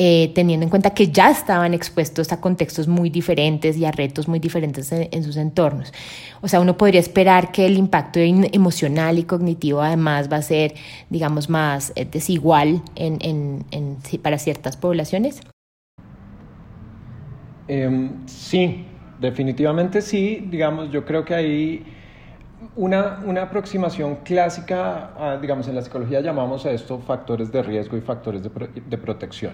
eh, 0.02 0.32
teniendo 0.34 0.64
en 0.64 0.70
cuenta 0.70 0.92
que 0.92 1.10
ya 1.10 1.30
estaban 1.30 1.74
expuestos 1.74 2.32
a 2.32 2.40
contextos 2.40 2.88
muy 2.88 3.10
diferentes 3.10 3.76
y 3.76 3.84
a 3.84 3.92
retos 3.92 4.30
muy 4.30 4.40
diferentes 4.40 4.90
en, 4.94 5.24
sus 5.26 5.36
entornos. 5.36 5.92
O 6.40 6.48
sea, 6.48 6.62
uno 6.62 6.78
podría 6.78 7.02
esperar 7.02 7.52
que 7.52 7.66
el 7.66 7.78
impacto 7.78 8.22
emocional 8.22 9.20
y 9.20 9.24
cognitivo 9.24 9.82
además 9.82 10.32
va 10.32 10.38
a 10.38 10.42
ser, 10.42 10.74
digamos, 11.10 11.50
más 11.50 11.92
eh, 11.98 12.08
desigual 12.10 12.82
en, 12.96 13.66
para 14.22 14.38
ciertas 14.38 14.78
poblaciones. 14.78 15.42
Em, 17.68 18.26
sí, 18.26 18.86
definitivamente 19.20 20.02
sí. 20.02 20.48
Digamos, 20.50 20.94
yo 20.94 21.04
creo 21.04 21.26
que 21.26 21.36
hay 21.36 21.86
una, 22.78 23.42
aproximación 23.42 24.20
clásica, 24.24 25.38
digamos, 25.42 25.68
en 25.68 25.76
la 25.76 25.82
psicología 25.82 26.22
llamamos 26.22 26.66
a 26.66 26.72
esto 26.72 27.00
factores 27.00 27.52
de 27.52 27.62
riesgo 27.64 27.98
y 27.98 28.02
factores 28.02 28.42
de 28.44 28.98
protección. 28.98 29.52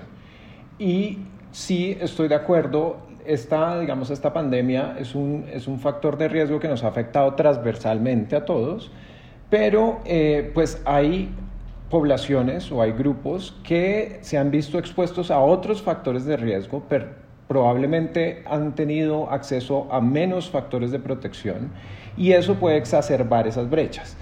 Y 0.77 1.19
sí 1.51 1.97
estoy 2.01 2.27
de 2.27 2.35
acuerdo, 2.35 2.97
esta, 3.25 3.79
digamos, 3.79 4.09
esta 4.09 4.33
pandemia 4.33 4.95
es 4.99 5.15
un, 5.15 5.45
es 5.51 5.67
un 5.67 5.79
factor 5.79 6.17
de 6.17 6.27
riesgo 6.27 6.59
que 6.59 6.67
nos 6.67 6.83
ha 6.83 6.88
afectado 6.88 7.33
transversalmente 7.33 8.35
a 8.35 8.45
todos, 8.45 8.91
pero 9.49 9.99
eh, 10.05 10.51
pues 10.53 10.81
hay 10.85 11.29
poblaciones 11.89 12.71
o 12.71 12.81
hay 12.81 12.91
grupos 12.91 13.55
que 13.63 14.19
se 14.21 14.38
han 14.38 14.51
visto 14.51 14.77
expuestos 14.77 15.31
a 15.31 15.39
otros 15.39 15.81
factores 15.81 16.25
de 16.25 16.35
riesgo, 16.35 16.83
pero 16.89 17.07
probablemente 17.47 18.43
han 18.47 18.73
tenido 18.75 19.29
acceso 19.29 19.88
a 19.91 20.01
menos 20.01 20.49
factores 20.49 20.91
de 20.91 20.99
protección 20.99 21.71
y 22.17 22.31
eso 22.31 22.55
puede 22.55 22.77
exacerbar 22.77 23.47
esas 23.47 23.69
brechas 23.69 24.17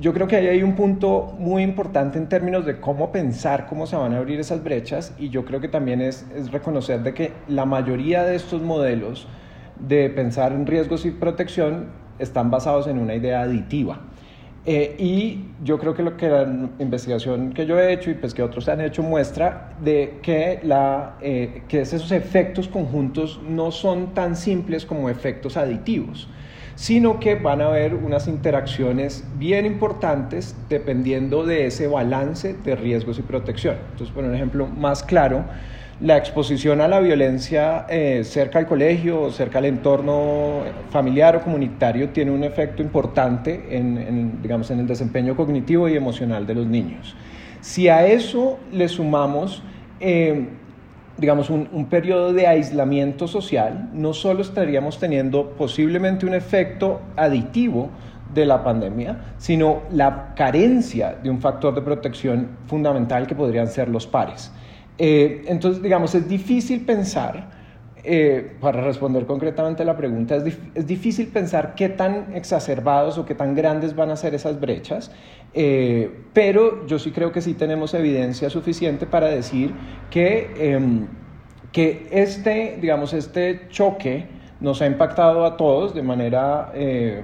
yo 0.00 0.12
creo 0.14 0.28
que 0.28 0.36
ahí 0.36 0.46
hay 0.46 0.62
un 0.62 0.74
punto 0.74 1.34
muy 1.38 1.62
importante 1.62 2.18
en 2.18 2.28
términos 2.28 2.64
de 2.64 2.80
cómo 2.80 3.10
pensar 3.10 3.66
cómo 3.66 3.86
se 3.86 3.96
van 3.96 4.14
a 4.14 4.18
abrir 4.18 4.38
esas 4.38 4.62
brechas 4.62 5.14
y 5.18 5.28
yo 5.30 5.44
creo 5.44 5.60
que 5.60 5.68
también 5.68 6.00
es, 6.00 6.26
es 6.34 6.52
reconocer 6.52 7.02
de 7.02 7.14
que 7.14 7.32
la 7.48 7.64
mayoría 7.64 8.24
de 8.24 8.36
estos 8.36 8.62
modelos 8.62 9.26
de 9.80 10.10
pensar 10.10 10.52
en 10.52 10.66
riesgos 10.66 11.04
y 11.04 11.10
protección 11.10 11.86
están 12.18 12.50
basados 12.50 12.86
en 12.86 12.98
una 12.98 13.14
idea 13.14 13.42
aditiva. 13.42 14.00
Eh, 14.66 14.96
y 14.98 15.46
yo 15.64 15.78
creo 15.78 15.94
que 15.94 16.02
lo 16.02 16.16
que 16.16 16.28
la 16.28 16.68
investigación 16.78 17.52
que 17.52 17.64
yo 17.64 17.78
he 17.78 17.92
hecho 17.92 18.10
y 18.10 18.14
pues 18.14 18.34
que 18.34 18.42
otros 18.42 18.68
han 18.68 18.80
hecho 18.80 19.02
muestra 19.02 19.70
de 19.82 20.18
que, 20.20 20.60
la, 20.62 21.16
eh, 21.22 21.62
que 21.68 21.80
esos 21.80 22.12
efectos 22.12 22.68
conjuntos 22.68 23.40
no 23.48 23.70
son 23.70 24.14
tan 24.14 24.36
simples 24.36 24.84
como 24.84 25.08
efectos 25.08 25.56
aditivos 25.56 26.28
sino 26.78 27.18
que 27.18 27.34
van 27.34 27.60
a 27.60 27.66
haber 27.66 27.92
unas 27.92 28.28
interacciones 28.28 29.24
bien 29.36 29.66
importantes 29.66 30.54
dependiendo 30.68 31.44
de 31.44 31.66
ese 31.66 31.88
balance 31.88 32.54
de 32.54 32.76
riesgos 32.76 33.18
y 33.18 33.22
protección. 33.22 33.74
Entonces, 33.90 34.14
por 34.14 34.22
un 34.22 34.32
ejemplo 34.32 34.68
más 34.68 35.02
claro, 35.02 35.44
la 36.00 36.16
exposición 36.16 36.80
a 36.80 36.86
la 36.86 37.00
violencia 37.00 37.84
eh, 37.88 38.22
cerca 38.22 38.60
al 38.60 38.68
colegio 38.68 39.22
o 39.22 39.30
cerca 39.32 39.58
al 39.58 39.64
entorno 39.64 40.60
familiar 40.90 41.34
o 41.34 41.40
comunitario 41.40 42.10
tiene 42.10 42.30
un 42.30 42.44
efecto 42.44 42.80
importante 42.80 43.76
en, 43.76 44.40
digamos, 44.40 44.70
en 44.70 44.78
el 44.78 44.86
desempeño 44.86 45.34
cognitivo 45.34 45.88
y 45.88 45.96
emocional 45.96 46.46
de 46.46 46.54
los 46.54 46.66
niños. 46.68 47.16
Si 47.60 47.88
a 47.88 48.06
eso 48.06 48.60
le 48.70 48.86
sumamos 48.86 49.64
eh, 49.98 50.46
digamos, 51.18 51.50
un, 51.50 51.68
un, 51.72 51.86
periodo 51.86 52.32
de 52.32 52.46
aislamiento 52.46 53.28
social, 53.28 53.90
no 53.92 54.14
solo 54.14 54.42
estaríamos 54.42 54.98
teniendo 54.98 55.50
posiblemente 55.50 56.24
un 56.24 56.34
efecto 56.34 57.00
aditivo 57.16 57.90
de 58.32 58.46
la 58.46 58.62
pandemia, 58.62 59.34
sino 59.38 59.82
la 59.90 60.34
carencia 60.34 61.18
de 61.22 61.30
un 61.30 61.40
factor 61.40 61.74
de 61.74 61.82
protección 61.82 62.48
fundamental 62.66 63.26
que 63.26 63.34
podrían 63.34 63.66
ser 63.68 63.88
los 63.88 64.06
pares. 64.06 64.52
Eh, 64.98 65.44
entonces, 65.46 65.82
digamos, 65.82 66.14
es 66.14 66.28
difícil 66.28 66.84
pensar, 66.84 67.57
eh, 68.10 68.56
para 68.58 68.80
responder 68.80 69.26
concretamente 69.26 69.84
la 69.84 69.94
pregunta, 69.94 70.36
es, 70.36 70.86
difícil 70.86 71.26
pensar 71.26 71.74
qué 71.74 71.90
tan 71.90 72.34
exacerbados 72.34 73.18
o 73.18 73.26
qué 73.26 73.34
tan 73.34 73.54
grandes 73.54 73.94
van 73.94 74.08
a 74.08 74.16
ser 74.16 74.34
esas 74.34 74.58
brechas, 74.58 75.10
eh, 75.52 76.10
pero 76.32 76.86
yo 76.86 76.98
sí 76.98 77.10
creo 77.10 77.32
que 77.32 77.42
sí 77.42 77.52
tenemos 77.52 77.92
evidencia 77.92 78.48
suficiente 78.48 79.04
para 79.04 79.26
decir 79.26 79.74
que, 80.08 80.54
em, 80.56 81.06
que 81.70 82.08
este, 82.10 82.78
digamos, 82.80 83.12
este 83.12 83.68
choque 83.68 84.26
nos 84.58 84.80
ha 84.80 84.86
impactado 84.86 85.44
a 85.44 85.58
todos 85.58 85.94
de 85.94 86.02
manera, 86.02 86.72
eh, 86.72 87.22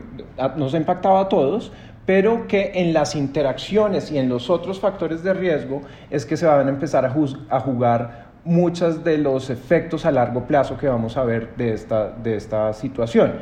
nos 0.57 0.75
ha 0.75 0.77
impactado 0.77 1.17
a 1.17 1.31
todos, 1.31 1.73
pero 2.05 2.47
que 2.47 2.73
en 2.75 2.93
las 2.93 3.15
interacciones 3.15 4.13
y 4.13 4.19
en 4.19 4.29
los 4.29 4.51
otros 4.51 4.81
factores 4.81 5.23
de 5.23 5.33
riesgo 5.33 5.81
es 6.11 6.27
que 6.27 6.37
se 6.37 6.45
van 6.45 6.67
a 6.67 6.71
empezar 6.71 7.07
a 7.07 7.61
jugar 7.61 8.24
muchos 8.45 9.03
de 9.03 9.19
los 9.19 9.51
efectos 9.51 10.05
a 10.07 10.11
largo 10.11 10.45
plazo 10.45 10.77
que 10.77 10.89
vamos 10.89 11.17
a 11.17 11.25
ver 11.25 11.57
de 11.57 11.73
esta, 11.73 12.11
de 12.11 12.37
esta 12.37 12.73
situación. 12.73 13.33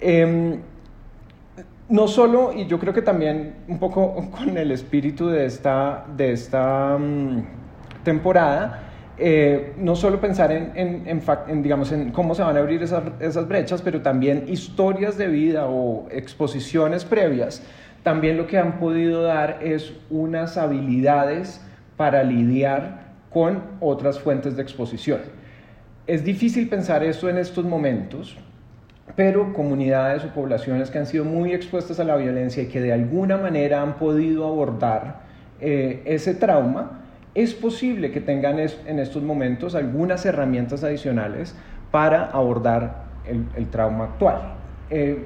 Eh, 0.00 0.58
no 1.92 2.08
solo, 2.08 2.54
y 2.54 2.66
yo 2.66 2.78
creo 2.78 2.94
que 2.94 3.02
también 3.02 3.56
un 3.68 3.78
poco 3.78 4.30
con 4.30 4.56
el 4.56 4.70
espíritu 4.70 5.28
de 5.28 5.44
esta, 5.44 6.06
de 6.16 6.32
esta 6.32 6.96
mm, 6.98 7.42
temporada, 8.02 8.88
eh, 9.18 9.74
no 9.76 9.94
solo 9.94 10.18
pensar 10.18 10.50
en, 10.50 10.72
en, 10.74 11.62
digamos, 11.62 11.92
en 11.92 12.10
cómo 12.10 12.34
se 12.34 12.42
van 12.42 12.56
a 12.56 12.60
abrir 12.60 12.82
esas, 12.82 13.02
esas, 13.20 13.46
brechas, 13.46 13.82
pero 13.82 14.00
también 14.00 14.46
historias 14.48 15.18
de 15.18 15.28
vida 15.28 15.66
o 15.66 16.08
exposiciones 16.10 17.04
previas, 17.04 17.62
también 18.02 18.38
lo 18.38 18.46
que 18.46 18.58
han 18.58 18.78
podido 18.78 19.22
dar 19.22 19.58
es 19.62 19.92
unas 20.08 20.56
habilidades 20.56 21.60
para 21.96 22.24
lidiar 22.24 23.01
con 23.32 23.62
otras 23.80 24.18
fuentes 24.18 24.56
de 24.56 24.62
exposición. 24.62 25.20
Es 26.06 26.24
difícil 26.24 26.68
pensar 26.68 27.02
eso 27.04 27.28
en 27.28 27.38
estos 27.38 27.64
momentos, 27.64 28.36
pero 29.16 29.52
comunidades 29.52 30.24
o 30.24 30.28
poblaciones 30.28 30.90
que 30.90 30.98
han 30.98 31.06
sido 31.06 31.24
muy 31.24 31.52
expuestas 31.52 32.00
a 32.00 32.04
la 32.04 32.16
violencia 32.16 32.62
y 32.62 32.66
que 32.66 32.80
de 32.80 32.92
alguna 32.92 33.36
manera 33.36 33.82
han 33.82 33.94
podido 33.96 34.46
abordar 34.46 35.20
eh, 35.60 36.02
ese 36.04 36.34
trauma, 36.34 37.02
es 37.34 37.54
posible 37.54 38.10
que 38.10 38.20
tengan 38.20 38.58
en 38.58 38.98
estos 38.98 39.22
momentos 39.22 39.74
algunas 39.74 40.26
herramientas 40.26 40.84
adicionales 40.84 41.54
para 41.90 42.26
abordar 42.26 43.04
el, 43.24 43.66
trauma 43.68 44.04
actual. 44.04 44.54
Eh, 44.90 45.24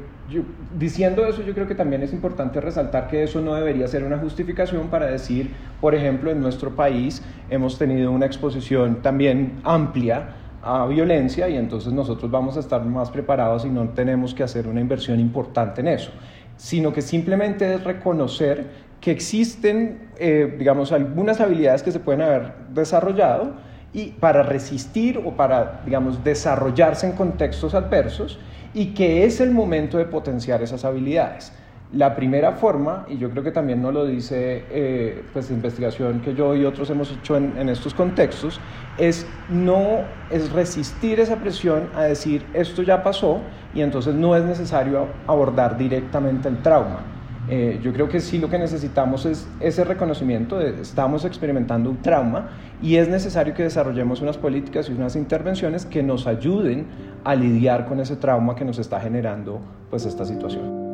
diciendo 0.76 1.24
eso, 1.26 1.42
yo 1.42 1.54
creo 1.54 1.66
que 1.66 1.74
también 1.74 2.02
es 2.02 2.12
importante 2.12 2.60
resaltar 2.60 3.08
que 3.08 3.22
eso 3.22 3.40
no 3.40 3.54
debería 3.54 3.86
ser 3.86 4.04
una 4.04 4.18
justificación 4.18 4.88
para 4.88 5.06
decir, 5.06 5.50
por 5.80 5.94
ejemplo, 5.94 6.30
en 6.30 6.40
nuestro 6.40 6.74
país 6.74 7.22
hemos 7.50 7.78
tenido 7.78 8.10
una 8.10 8.26
exposición 8.26 9.02
también 9.02 9.60
amplia 9.64 10.34
a 10.62 10.84
violencia 10.86 11.48
y 11.48 11.56
entonces 11.56 11.92
nosotros 11.92 12.30
vamos 12.30 12.56
a 12.56 12.60
estar 12.60 12.84
más 12.84 13.10
preparados 13.10 13.64
y 13.64 13.68
no 13.68 13.88
tenemos 13.90 14.34
que 14.34 14.42
hacer 14.42 14.66
una 14.66 14.80
inversión 14.80 15.20
importante 15.20 15.80
en 15.80 15.88
eso, 15.88 16.10
sino 16.56 16.92
que 16.92 17.02
simplemente 17.02 17.74
es 17.74 17.84
reconocer 17.84 18.86
que 19.00 19.12
existen, 19.12 20.08
eh, 20.18 20.56
digamos, 20.58 20.90
algunas 20.90 21.40
habilidades 21.40 21.84
que 21.84 21.92
se 21.92 22.00
pueden 22.00 22.22
haber 22.22 22.54
desarrollado 22.74 23.52
y 23.92 24.06
para 24.08 24.42
resistir 24.42 25.22
o 25.24 25.36
para, 25.36 25.82
digamos, 25.84 26.24
desarrollarse 26.24 27.06
en 27.06 27.12
contextos 27.12 27.74
adversos 27.74 28.40
y 28.76 28.88
que 28.92 29.24
es 29.24 29.40
el 29.40 29.52
momento 29.52 29.96
de 29.96 30.04
potenciar 30.04 30.62
esas 30.62 30.84
habilidades. 30.84 31.50
La 31.94 32.14
primera 32.14 32.52
forma, 32.52 33.06
y 33.08 33.16
yo 33.16 33.30
creo 33.30 33.42
que 33.42 33.50
también 33.50 33.80
nos 33.80 33.94
lo 33.94 34.04
dice 34.04 34.64
eh, 34.70 35.24
pues, 35.32 35.50
investigación 35.50 36.20
que 36.20 36.34
yo 36.34 36.54
y 36.54 36.66
otros 36.66 36.90
hemos 36.90 37.10
hecho 37.10 37.38
en, 37.38 37.56
en, 37.56 37.70
estos 37.70 37.94
contextos, 37.94 38.60
es 38.98 39.26
no 39.48 40.00
es 40.30 40.52
resistir 40.52 41.20
esa 41.20 41.36
presión 41.36 41.88
a 41.96 42.02
decir 42.02 42.44
esto 42.52 42.82
ya 42.82 43.02
pasó 43.02 43.40
y 43.74 43.80
entonces 43.80 44.14
no 44.14 44.36
es 44.36 44.44
necesario 44.44 45.06
abordar 45.26 45.78
directamente 45.78 46.46
el 46.50 46.60
trauma. 46.60 47.15
Eh, 47.48 47.78
yo 47.82 47.92
creo 47.92 48.08
que 48.08 48.20
sí 48.20 48.38
lo 48.38 48.50
que 48.50 48.58
necesitamos 48.58 49.24
es 49.24 49.46
ese 49.60 49.84
reconocimiento 49.84 50.58
de 50.58 50.80
estamos 50.80 51.24
experimentando 51.24 51.90
un 51.90 51.98
trauma 51.98 52.50
y 52.82 52.96
es 52.96 53.08
necesario 53.08 53.54
que 53.54 53.62
desarrollemos 53.62 54.20
unas 54.20 54.36
políticas 54.36 54.88
y 54.88 54.92
unas 54.92 55.14
intervenciones 55.14 55.86
que 55.86 56.02
nos 56.02 56.26
ayuden 56.26 56.86
a 57.24 57.34
lidiar 57.34 57.86
con 57.86 58.00
ese 58.00 58.16
trauma 58.16 58.56
que 58.56 58.64
nos 58.64 58.78
está 58.78 59.00
generando 59.00 59.60
pues 59.90 60.06
esta 60.06 60.24
situación. 60.24 60.85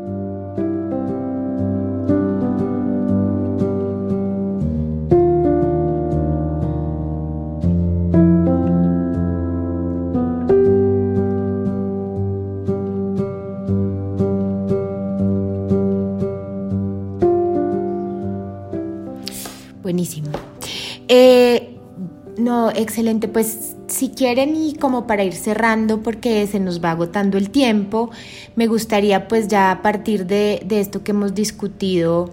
Excelente. 22.74 23.28
Pues 23.28 23.76
si 23.86 24.10
quieren 24.10 24.56
y 24.56 24.74
como 24.74 25.06
para 25.06 25.24
ir 25.24 25.34
cerrando 25.34 26.02
porque 26.02 26.46
se 26.46 26.60
nos 26.60 26.82
va 26.82 26.92
agotando 26.92 27.38
el 27.38 27.50
tiempo, 27.50 28.10
me 28.56 28.66
gustaría 28.66 29.28
pues 29.28 29.48
ya 29.48 29.70
a 29.70 29.82
partir 29.82 30.26
de, 30.26 30.64
esto 30.70 31.04
que 31.04 31.12
hemos 31.12 31.34
discutido 31.34 32.30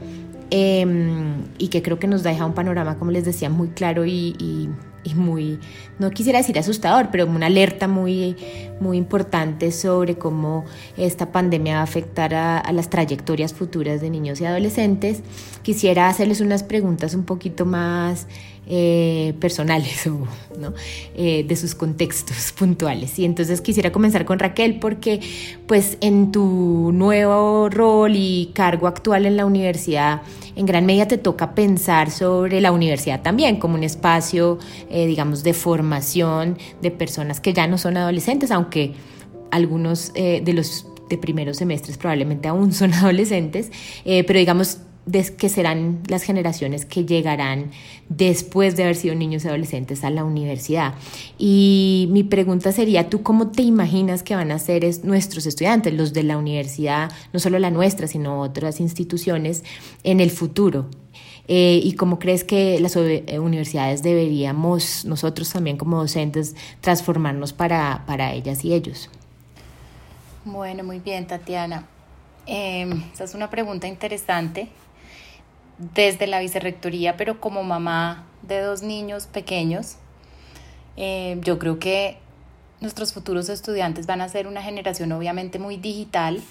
em, 0.49 1.43
y 1.57 1.67
que 1.67 1.81
creo 1.81 1.99
que 1.99 2.07
nos 2.07 2.23
deja 2.23 2.45
un 2.45 2.53
panorama, 2.53 2.97
como 2.97 3.11
les 3.11 3.25
decía, 3.25 3.49
muy 3.49 3.69
claro 3.69 4.05
y, 4.05 4.69
muy, 5.15 5.57
no 5.97 6.11
quisiera 6.11 6.37
decir 6.37 6.59
asustador, 6.59 7.09
pero 7.11 7.25
una 7.25 7.47
alerta 7.47 7.87
muy, 7.87 8.35
muy 8.79 8.95
importante 8.95 9.71
sobre 9.71 10.19
cómo 10.19 10.65
esta 10.97 11.31
pandemia 11.31 11.75
va 11.75 11.79
a 11.79 11.83
afectar 11.83 12.35
a, 12.35 12.59
a 12.59 12.71
las 12.73 12.91
trayectorias 12.91 13.55
futuras 13.55 13.99
de 13.99 14.11
niños 14.11 14.39
y 14.39 14.45
adolescentes. 14.45 15.23
Quisiera 15.63 16.09
hacerles 16.09 16.41
unas 16.41 16.61
preguntas 16.61 17.15
un 17.15 17.23
poquito 17.23 17.65
más 17.65 18.27
eh, 18.71 19.33
personales 19.39 20.05
o 20.07 20.27
¿no? 20.59 20.75
Eh, 21.15 21.43
de 21.43 21.55
sus 21.55 21.73
contextos 21.73 22.51
puntuales. 22.57 23.17
Y 23.17 23.25
entonces 23.25 23.61
quisiera 23.61 23.91
comenzar 23.91 24.25
con 24.25 24.37
Raquel 24.37 24.79
porque 24.79 25.21
pues 25.65 25.97
en 26.01 26.31
tu 26.31 26.91
nuevo 26.93 27.69
rol 27.69 28.11
y 28.15 28.51
cargo 28.53 28.85
actual 28.85 29.25
en 29.25 29.37
la 29.37 29.47
universidad, 29.47 30.21
en 30.55 30.67
gran 30.67 30.85
medida 30.85 31.07
te 31.07 31.17
toca 31.17 31.55
pensar 31.55 32.11
sobre 32.11 32.61
la 32.61 32.71
universidad 32.71 33.23
también 33.23 33.55
como 33.55 33.73
un 33.73 33.83
espacio, 33.83 34.59
eh, 34.91 35.07
digamos, 35.07 35.41
de 35.41 35.55
formación 35.55 36.59
de 36.79 36.91
personas 36.91 37.39
que 37.39 37.53
ya 37.53 37.65
no 37.65 37.79
son 37.79 37.97
adolescentes, 37.97 38.51
aunque 38.51 38.93
algunos 39.49 40.13
de 40.13 40.53
los 40.53 40.85
de 41.09 41.17
primeros 41.17 41.57
semestres 41.57 41.97
probablemente 41.97 42.47
aún 42.47 42.71
son 42.71 42.93
adolescentes, 42.93 43.71
pero 44.05 44.37
digamos 44.37 44.77
que 45.37 45.49
serán 45.49 46.01
las 46.07 46.23
generaciones 46.23 46.85
que 46.85 47.05
llegarán 47.05 47.71
después 48.09 48.75
de 48.75 48.83
haber 48.83 48.95
sido 48.95 49.15
niños 49.15 49.45
y 49.45 49.47
adolescentes 49.47 50.03
a 50.03 50.09
la 50.09 50.23
universidad. 50.23 50.95
Y 51.37 52.07
mi 52.11 52.23
pregunta 52.23 52.71
sería, 52.71 53.09
¿tú 53.09 53.23
cómo 53.23 53.51
te 53.51 53.63
imaginas 53.63 54.23
que 54.23 54.35
van 54.35 54.51
a 54.51 54.59
ser 54.59 54.85
nuestros 55.03 55.45
estudiantes, 55.45 55.93
los 55.93 56.13
de 56.13 56.23
la 56.23 56.37
universidad, 56.37 57.11
no 57.33 57.39
solo 57.39 57.59
la 57.59 57.71
nuestra, 57.71 58.07
sino 58.07 58.41
otras 58.41 58.79
instituciones, 58.79 59.63
en 60.03 60.19
el 60.19 60.31
futuro? 60.31 60.87
Eh, 61.47 61.81
¿Y 61.83 61.93
cómo 61.93 62.19
crees 62.19 62.43
que 62.43 62.79
las 62.79 62.95
eh, 62.95 63.39
universidades 63.39 64.03
deberíamos, 64.03 65.03
nosotros 65.05 65.51
también 65.51 65.77
como 65.77 65.97
docentes, 65.97 66.55
transformarnos 66.79 67.53
para, 67.53 68.03
para 68.05 68.33
ellas 68.33 68.63
y 68.63 68.73
ellos? 68.73 69.09
Bueno, 70.45 70.83
muy 70.83 70.99
bien, 70.99 71.25
Tatiana. 71.25 71.87
Eh, 72.45 72.87
esa 73.13 73.23
es 73.23 73.33
una 73.33 73.49
pregunta 73.49 73.87
interesante 73.87 74.69
desde 75.79 76.27
la 76.27 76.39
vicerrectoría, 76.39 77.17
pero 77.17 77.39
como 77.39 77.63
mamá 77.63 78.25
de 78.41 78.59
dos 78.59 78.83
niños 78.83 79.27
pequeños, 79.27 79.95
eh, 80.97 81.39
yo 81.41 81.57
creo 81.57 81.79
que 81.79 82.17
nuestros 82.81 83.13
futuros 83.13 83.49
estudiantes 83.49 84.05
van 84.05 84.21
a 84.21 84.29
ser 84.29 84.47
una 84.47 84.61
generación 84.61 85.11
obviamente 85.11 85.57
muy 85.57 85.77
digital, 85.77 86.41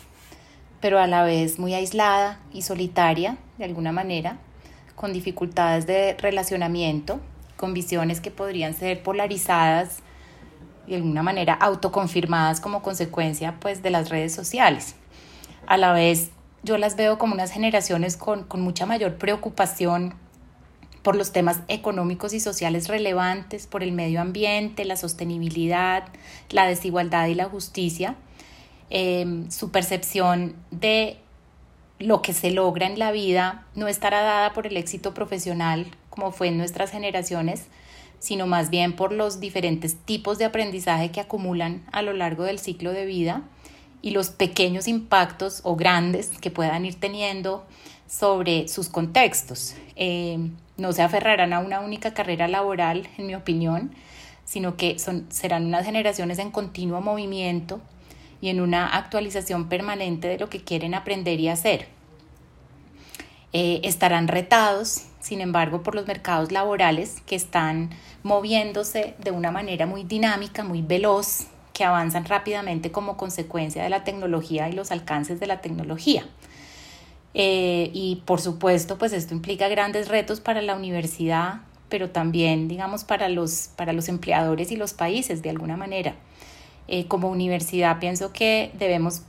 pero 0.80 0.98
a 0.98 1.06
la 1.06 1.22
vez 1.22 1.58
muy 1.58 1.74
aislada 1.74 2.40
y 2.52 2.62
solitaria 2.62 3.36
de 3.58 3.64
alguna 3.64 3.92
manera, 3.92 4.38
con 4.94 5.12
dificultades 5.12 5.86
de 5.86 6.14
relacionamiento, 6.14 7.20
con 7.56 7.74
visiones 7.74 8.20
que 8.20 8.30
podrían 8.30 8.74
ser 8.74 9.02
polarizadas 9.02 9.98
y 10.86 10.92
de 10.92 10.96
alguna 10.96 11.22
manera 11.22 11.54
autoconfirmadas 11.54 12.60
como 12.60 12.82
consecuencia 12.82 13.56
pues 13.60 13.82
de 13.82 13.90
las 13.90 14.08
redes 14.08 14.34
sociales. 14.34 14.94
A 15.66 15.76
la 15.76 15.92
vez 15.92 16.30
yo 16.62 16.78
las 16.78 16.96
veo 16.96 17.18
como 17.18 17.34
unas 17.34 17.50
generaciones 17.50 18.16
con, 18.16 18.46
mucha 18.54 18.86
mayor 18.86 19.16
preocupación 19.16 20.14
por 21.02 21.16
los 21.16 21.32
temas 21.32 21.60
económicos 21.68 22.34
y 22.34 22.40
sociales 22.40 22.88
relevantes, 22.88 23.66
por 23.66 23.82
el 23.82 23.92
medio 23.92 24.20
ambiente, 24.20 24.84
la 24.84 24.96
sostenibilidad, 24.96 26.04
la 26.50 26.66
desigualdad 26.66 27.26
y 27.28 27.34
la 27.34 27.46
justicia. 27.46 28.16
Em, 28.90 29.50
su 29.50 29.70
percepción 29.70 30.56
de 30.70 31.18
lo 31.98 32.22
que 32.22 32.32
se 32.32 32.50
logra 32.50 32.86
en 32.86 32.98
la 32.98 33.12
vida 33.12 33.66
no 33.74 33.88
estará 33.88 34.22
dada 34.22 34.52
por 34.52 34.66
el 34.66 34.76
éxito 34.76 35.14
profesional 35.14 35.86
como 36.18 36.32
fue 36.32 36.48
en 36.48 36.58
nuestras 36.58 36.90
generaciones, 36.90 37.66
sino 38.18 38.48
más 38.48 38.70
bien 38.70 38.96
por 38.96 39.12
los 39.12 39.38
diferentes 39.38 39.94
tipos 39.94 40.36
de 40.38 40.46
aprendizaje 40.46 41.12
que 41.12 41.20
acumulan 41.20 41.84
a 41.92 42.02
lo 42.02 42.12
largo 42.12 42.42
del 42.42 42.58
ciclo 42.58 42.92
de 42.92 43.06
vida 43.06 43.42
y 44.02 44.11
los 44.11 44.30
pequeños 44.30 44.88
impactos 44.88 45.61
o 45.64 45.76
grandes 45.76 46.28
que 46.40 46.50
puedan 46.50 46.84
ir 46.84 46.94
teniendo 46.94 47.64
sobre 48.06 48.68
sus 48.68 48.88
contextos. 48.88 49.74
Eh, 49.96 50.38
no 50.76 50.92
se 50.92 51.02
aferrarán 51.02 51.52
a 51.52 51.58
una 51.58 51.80
única 51.80 52.14
carrera 52.14 52.48
laboral, 52.48 53.08
en 53.18 53.26
mi 53.26 53.34
opinión, 53.34 53.92
sino 54.44 54.76
que 54.76 54.98
son, 54.98 55.26
serán 55.30 55.66
unas 55.66 55.84
generaciones 55.84 56.38
en 56.38 56.50
continuo 56.50 57.00
movimiento 57.00 57.80
y 58.40 58.48
en 58.48 58.61
una 58.61 58.87
actualización 58.87 59.68
permanente 59.68 60.28
de 60.28 60.38
lo 60.38 60.48
que 60.48 60.62
quieren 60.62 60.94
aprender 60.94 61.40
y 61.40 61.48
hacer. 61.48 61.88
Eh, 63.52 63.80
estarán 63.82 64.28
retados, 64.28 65.06
sin 65.20 65.40
embargo, 65.40 65.82
por 65.82 65.94
los 65.94 66.06
mercados 66.06 66.52
laborales 66.52 67.22
que 67.26 67.34
están 67.34 67.90
moviéndose 68.22 69.14
de 69.18 69.30
una 69.30 69.50
manera 69.50 69.87
muy 69.87 70.04
dinámica, 70.04 70.62
muy 70.64 70.82
veloz, 70.82 71.46
que 71.78 71.84
avanzan 71.84 72.24
rápidamente 72.24 72.90
como 72.90 73.16
consecuencia 73.16 73.84
de 73.84 73.88
la 73.88 74.02
tecnología 74.02 74.68
y 74.68 74.72
los 74.72 74.90
alcances 74.90 75.38
de 75.38 75.46
la 75.46 75.60
tecnología. 75.60 76.26
Eh, 77.34 77.92
y 77.94 78.24
por 78.26 78.40
supuesto, 78.40 78.98
pues 78.98 79.12
esto 79.12 79.32
implica 79.32 79.68
grandes 79.68 80.08
retos 80.08 80.40
para 80.40 80.60
la 80.60 80.74
universidad, 80.74 81.60
pero 81.88 82.10
también, 82.10 82.66
digamos, 82.66 83.04
para 83.04 83.28
los, 83.28 83.70
para 83.76 83.92
los 83.92 84.08
empleadores 84.08 84.72
y 84.72 84.76
los 84.76 84.92
países, 84.92 85.40
de 85.40 85.50
alguna 85.50 85.76
manera. 85.76 86.16
Eh, 86.88 87.06
como 87.06 87.30
universidad 87.30 88.00
pienso 88.00 88.32
que 88.32 88.72
debemos 88.76 89.22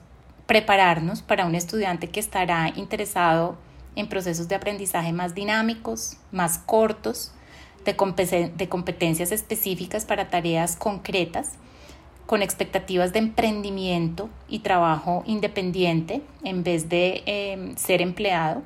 prepararnos 0.48 1.22
para 1.22 1.46
un 1.46 1.54
estudiante 1.54 2.08
que 2.08 2.20
estará 2.20 2.74
interesado 2.76 3.58
en 3.96 4.10
procesos 4.10 4.48
de 4.48 4.56
aprendizaje 4.56 5.14
más 5.14 5.36
dinámicos, 5.36 6.18
más 6.32 6.58
cortos, 6.58 7.32
de, 7.86 8.52
de 8.56 8.70
competencias 8.70 9.32
específicas 9.32 10.06
para 10.06 10.30
tareas 10.30 10.76
concretas 10.76 11.60
con 12.30 12.44
expectativas 12.44 13.12
de 13.12 13.18
emprendimiento 13.18 14.30
y 14.48 14.60
trabajo 14.60 15.24
independiente 15.26 16.22
en 16.44 16.64
vez 16.64 16.88
de 16.88 17.24
em, 17.26 17.76
ser 17.76 18.04
empleado. 18.04 18.62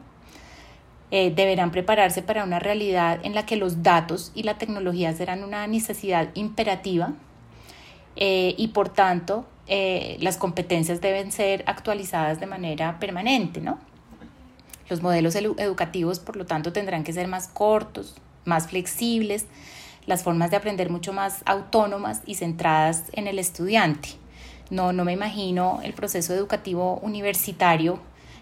Eh, 1.12 1.32
deberán 1.34 1.71
prepararse 1.71 2.21
para 2.21 2.43
una 2.43 2.60
realidad 2.60 3.21
en 3.23 3.34
la 3.34 3.45
que 3.45 3.56
los 3.56 3.82
datos 3.82 4.34
y 4.36 4.43
la 4.43 4.58
tecnología 4.58 5.13
serán 5.13 5.45
una 5.45 5.65
necesidad 5.67 6.28
imperativa 6.34 7.13
eh, 8.17 8.54
y 8.58 8.67
por 8.67 8.89
tanto 8.89 9.45
eh, 9.67 10.17
las 10.19 10.36
competencias 10.36 10.99
deben 10.99 11.32
ser 11.32 11.63
actualizadas 11.65 12.41
de 12.41 12.47
manera 12.47 12.99
permanente. 12.99 13.62
¿no? 13.62 13.80
Los 14.89 15.02
modelos 15.02 15.36
educativos, 15.36 16.19
por 16.19 16.36
lo 16.36 16.45
tanto, 16.45 16.73
tendrán 16.73 17.06
que 17.06 17.13
ser 17.13 17.30
más 17.30 17.47
cortos, 17.47 18.15
más 18.43 18.67
flexibles, 18.67 19.45
las 20.06 20.24
formas 20.24 20.52
de 20.52 20.58
aprender 20.58 20.89
mucho 20.89 21.13
más 21.13 21.42
autónomas 21.46 22.22
y 22.26 22.36
centradas 22.36 23.04
en 23.13 23.28
el 23.28 23.39
estudiante. 23.39 24.10
No, 24.70 24.94
no 24.94 25.06
me 25.06 25.13
imagino 25.13 25.80
el 25.84 25.94
proceso 25.94 26.34
educativo 26.34 27.00
universitario 27.02 28.00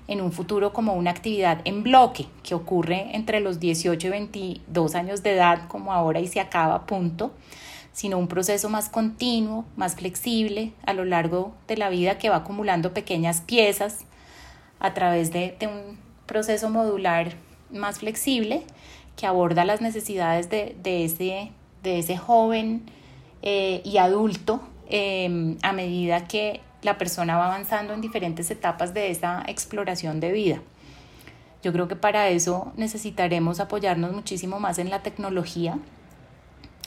en 0.08 0.22
un 0.22 0.32
futuro 0.32 0.74
como 0.74 0.94
una 0.94 1.12
actividad 1.12 1.62
en 1.66 1.84
bloque 1.84 2.28
que 2.44 2.56
ocurre 2.56 3.16
entre 3.16 3.40
los 3.40 3.60
18 3.60 4.08
y 4.08 4.10
22 4.10 4.96
años 4.96 5.24
de 5.24 5.34
edad 5.34 5.68
como 5.68 5.94
ahora 5.94 6.20
y 6.20 6.28
se 6.28 6.40
acaba, 6.40 6.86
punto, 6.86 7.32
sino 7.94 8.18
un 8.18 8.28
proceso 8.28 8.70
más 8.70 8.90
continuo, 8.90 9.66
más 9.76 9.96
flexible 9.96 10.74
a 10.86 10.94
lo 10.94 11.06
largo 11.06 11.54
de 11.68 11.78
la 11.78 11.90
vida 11.90 12.18
que 12.18 12.30
va 12.30 12.38
acumulando 12.38 12.94
pequeñas 12.94 13.42
piezas 13.42 14.00
a 14.80 14.94
través 14.94 15.32
de, 15.32 15.56
de 15.60 15.68
un 15.68 15.98
proceso 16.26 16.70
modular 16.70 17.34
más 17.72 18.00
flexible 18.00 18.64
que 19.16 19.28
aborda 19.28 19.66
las 19.66 19.82
necesidades 19.82 20.50
de, 20.50 20.76
ese, 20.84 21.52
de 21.84 22.00
ese 22.00 22.18
joven 22.18 22.84
eh, 23.42 23.82
y 23.84 23.98
adulto 23.98 24.62
em, 24.90 25.58
a 25.62 25.74
medida 25.74 26.28
que 26.28 26.62
la 26.82 26.98
persona 26.98 27.38
va 27.38 27.48
avanzando 27.48 27.94
en 27.94 28.02
diferentes 28.02 28.50
etapas 28.52 28.94
de 28.94 29.12
esa 29.12 29.44
exploración 29.48 30.20
de 30.20 30.32
vida. 30.32 30.62
Yo 31.64 31.72
creo 31.72 31.88
que 31.88 31.96
para 31.96 32.30
eso 32.30 32.74
necesitaremos 32.76 33.60
apoyarnos 33.60 34.14
muchísimo 34.14 34.60
más 34.60 34.80
en 34.80 34.90
la 34.90 35.04
tecnología, 35.04 35.78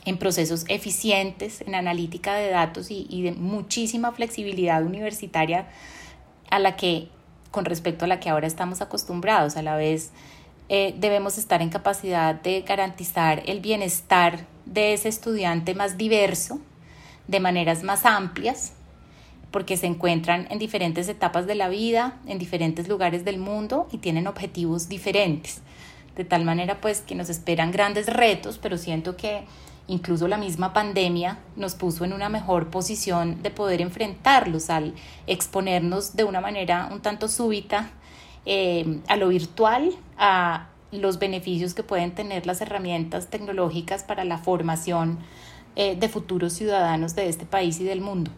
en 0.04 0.18
procesos 0.18 0.64
eficientes, 0.68 1.60
en 1.60 1.76
analítica 1.76 2.34
de 2.34 2.50
datos 2.50 2.90
y, 2.90 3.06
y 3.08 3.22
de 3.22 3.32
muchísima 3.32 4.12
flexibilidad 4.12 4.84
universitaria 4.84 5.68
a 6.50 6.58
la 6.58 6.76
que, 6.76 7.08
con 7.52 7.64
respecto 7.64 8.04
a 8.04 8.08
la 8.08 8.18
que 8.18 8.30
ahora 8.30 8.48
estamos 8.48 8.80
acostumbrados, 8.80 9.56
a 9.56 9.62
la 9.62 9.76
vez 9.76 10.10
eh, 10.68 10.94
debemos 10.98 11.36
estar 11.36 11.60
en 11.60 11.70
capacidad 11.70 12.34
de 12.34 12.62
garantizar 12.62 13.42
el 13.46 13.60
bienestar 13.60 14.46
de 14.64 14.94
ese 14.94 15.08
estudiante 15.08 15.74
más 15.74 15.98
diverso, 15.98 16.58
de 17.28 17.40
maneras 17.40 17.82
más 17.82 18.06
amplias, 18.06 18.72
porque 19.50 19.76
se 19.76 19.86
encuentran 19.86 20.46
en 20.50 20.58
diferentes 20.58 21.08
etapas 21.08 21.46
de 21.46 21.54
la 21.54 21.68
vida, 21.68 22.18
en 22.26 22.38
diferentes 22.38 22.88
lugares 22.88 23.24
del 23.24 23.38
mundo 23.38 23.88
y 23.92 23.98
tienen 23.98 24.26
objetivos 24.26 24.88
diferentes. 24.88 25.60
De 26.16 26.24
tal 26.24 26.44
manera 26.44 26.80
pues 26.80 27.00
que 27.00 27.14
nos 27.14 27.28
esperan 27.28 27.70
grandes 27.70 28.06
retos, 28.06 28.58
pero 28.60 28.78
siento 28.78 29.16
que 29.16 29.44
incluso 29.86 30.28
la 30.28 30.38
misma 30.38 30.72
pandemia 30.72 31.38
nos 31.56 31.74
puso 31.74 32.04
en 32.04 32.12
una 32.12 32.28
mejor 32.28 32.70
posición 32.70 33.42
de 33.42 33.50
poder 33.50 33.80
enfrentarlos 33.80 34.70
al 34.70 34.94
exponernos 35.26 36.16
de 36.16 36.24
una 36.24 36.40
manera 36.40 36.88
un 36.90 37.00
tanto 37.00 37.28
súbita 37.28 37.90
eh, 38.46 39.00
a 39.08 39.16
lo 39.16 39.28
virtual, 39.28 39.92
a 40.18 40.68
los 40.92 41.18
beneficios 41.18 41.74
que 41.74 41.82
pueden 41.82 42.12
tener 42.12 42.46
las 42.46 42.60
herramientas 42.60 43.28
tecnológicas 43.28 44.04
para 44.04 44.24
la 44.24 44.38
formación 44.38 45.18
eh, 45.76 45.96
de 45.96 46.08
futuros 46.08 46.52
ciudadanos 46.52 47.16
de 47.16 47.28
este 47.28 47.46
país 47.46 47.80
y 47.80 47.84
del 47.84 48.00
mundo. 48.00 48.30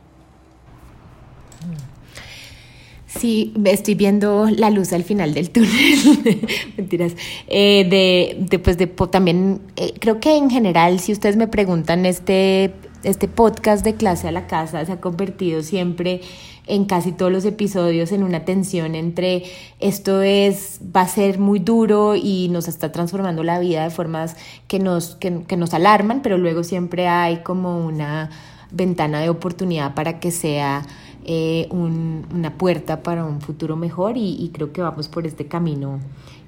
Sí, 3.07 3.55
estoy 3.64 3.95
viendo 3.95 4.47
la 4.51 4.70
luz 4.70 4.93
al 4.93 5.03
final 5.03 5.33
del 5.33 5.51
túnel. 5.51 5.70
Mentiras. 6.76 7.14
Eh, 7.47 8.37
de, 8.49 8.59
pues 8.59 8.78
de, 8.78 8.87
también, 8.87 9.61
creo 10.01 10.20
que 10.20 10.37
en 10.37 10.51
general, 10.51 11.01
si 11.01 11.12
ustedes 11.12 11.37
me 11.37 11.49
preguntan, 11.49 12.05
este, 12.05 12.74
este 13.05 13.28
podcast 13.28 13.85
de 13.85 13.95
clase 13.95 14.28
a 14.28 14.33
la 14.33 14.47
casa 14.47 14.85
se 14.85 14.93
ha 14.93 15.01
convertido 15.01 15.62
siempre 15.62 16.20
en 16.67 16.85
casi 16.85 17.12
todos 17.12 17.31
los 17.31 17.45
episodios 17.45 18.12
en 18.12 18.23
una 18.23 18.45
tensión 18.45 18.95
entre 18.95 19.45
esto 19.79 20.23
es, 20.23 20.81
va 20.95 21.03
a 21.03 21.09
ser 21.09 21.39
muy 21.39 21.59
duro 21.59 22.17
y 22.17 22.49
nos 22.51 22.69
está 22.69 22.93
transformando 22.93 23.43
la 23.43 23.59
vida 23.61 23.85
de 23.85 23.91
formas 23.91 24.37
que 24.67 24.79
nos, 24.79 25.14
que, 25.17 25.45
que 25.45 25.57
nos 25.57 25.75
alarman, 25.75 26.23
pero 26.23 26.39
luego 26.39 26.64
siempre 26.64 27.09
hay 27.09 27.39
como 27.39 27.87
una 27.87 28.31
ventana 28.71 29.21
de 29.21 29.29
oportunidad 29.29 29.95
para 29.95 30.19
que 30.21 30.31
sea 30.31 30.85
eh, 31.25 31.67
una 31.71 32.57
puerta 32.57 33.03
para 33.03 33.25
un 33.25 33.41
futuro 33.41 33.75
mejor 33.75 34.17
y, 34.17 34.49
creo 34.55 34.73
que 34.73 34.81
vamos 34.81 35.09
por 35.09 35.27
este 35.27 35.47
camino 35.47 35.99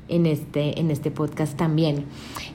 en 0.09 0.25
este, 0.25 0.79
en 0.79 0.93
este 0.93 1.11
podcast 1.11 1.57
también. 1.57 2.05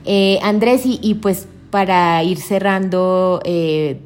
Eh, 0.06 0.40
Andrés, 0.42 0.84
y, 0.86 1.16
pues 1.16 1.50
para 1.70 2.24
ir 2.24 2.38
cerrando 2.38 3.42
eh, 3.44 4.00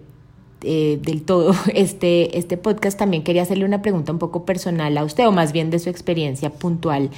del 0.61 1.21
todo 1.23 1.53
este, 1.73 2.37
este 2.37 2.57
podcast, 2.57 2.97
también 2.97 3.23
quería 3.23 3.43
hacerle 3.43 3.65
una 3.65 3.81
pregunta 3.81 4.11
un 4.11 4.19
poco 4.19 4.45
personal 4.45 4.97
a 4.97 5.03
usted, 5.03 5.27
o 5.27 5.31
más 5.31 5.51
bien 5.51 5.69
de 5.69 5.79
su 5.79 5.89
experiencia 5.89 6.49
puntual 6.49 7.09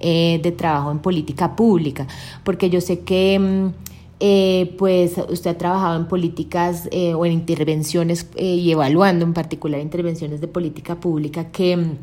de 0.00 0.54
trabajo 0.56 0.90
en 0.90 0.98
política 0.98 1.56
pública, 1.56 2.06
porque 2.44 2.70
yo 2.70 2.80
sé 2.80 3.00
que... 3.00 3.38
Mm, 3.38 3.94
eh, 4.20 4.74
pues 4.78 5.18
usted 5.28 5.50
ha 5.50 5.58
trabajado 5.58 5.96
en 5.96 6.06
políticas 6.06 6.88
eh, 6.92 7.14
o 7.14 7.26
en 7.26 7.32
intervenciones 7.32 8.28
eh, 8.36 8.54
y 8.54 8.70
evaluando 8.70 9.24
en 9.24 9.34
particular 9.34 9.80
intervenciones 9.80 10.40
de 10.40 10.46
política 10.46 11.00
pública 11.00 11.50
que 11.50 11.96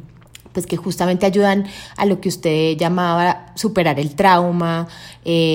pues 0.54 0.66
que 0.66 0.78
justamente 0.78 1.26
ayudan 1.26 1.66
a 1.98 2.06
lo 2.06 2.20
que 2.22 2.30
usted 2.30 2.78
llamaba 2.78 3.54
superar 3.56 4.00
el 4.00 4.16
trauma 4.16 4.88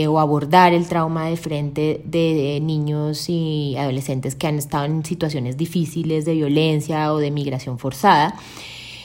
o 0.09 0.20
abordar 0.20 0.72
el 0.72 0.86
trauma 0.86 1.26
de 1.26 1.36
frente 1.36 2.01
de, 2.05 2.61
niños 2.62 3.28
y 3.28 3.76
adolescentes 3.78 4.34
que 4.34 4.47
han 4.47 4.59
estado 4.59 4.84
en 4.84 5.05
situaciones 5.05 5.57
difíciles 5.57 6.24
de 6.24 6.34
violencia 6.34 7.12
o 7.12 7.18
de 7.18 7.30
migración 7.30 7.78
forzada. 7.78 8.34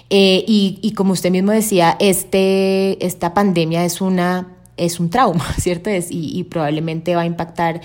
y, 0.09 0.79
y, 0.81 0.91
como 0.93 1.13
usted 1.13 1.31
mismo 1.31 1.51
decía, 1.51 1.97
este, 1.99 3.05
esta 3.05 3.33
pandemia 3.33 3.85
es 3.85 4.01
una 4.01 4.50
es 4.77 4.99
un 4.99 5.09
trauma, 5.09 5.45
¿cierto? 5.59 5.89
Es, 5.89 6.07
y, 6.11 6.43
probablemente 6.45 7.15
va 7.15 7.21
a 7.21 7.25
impactar, 7.25 7.81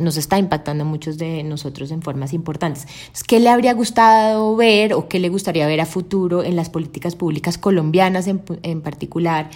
nos 0.00 0.16
está 0.16 0.38
impactando 0.38 0.84
a 0.84 0.86
muchos 0.86 1.18
de 1.18 1.42
nosotros 1.42 1.90
en 1.90 2.02
formas 2.02 2.32
importantes. 2.32 2.86
¿Qué 3.26 3.40
le 3.40 3.48
habría 3.48 3.72
gustado 3.74 4.54
ver 4.56 4.94
o 4.94 5.08
qué 5.08 5.18
le 5.18 5.28
gustaría 5.28 5.66
ver 5.66 5.80
a 5.80 5.86
futuro 5.86 6.44
en 6.44 6.56
las 6.56 6.70
políticas 6.70 7.16
públicas 7.16 7.58
colombianas 7.58 8.26
en, 8.26 8.42
en 8.62 8.82
particular, 8.82 9.50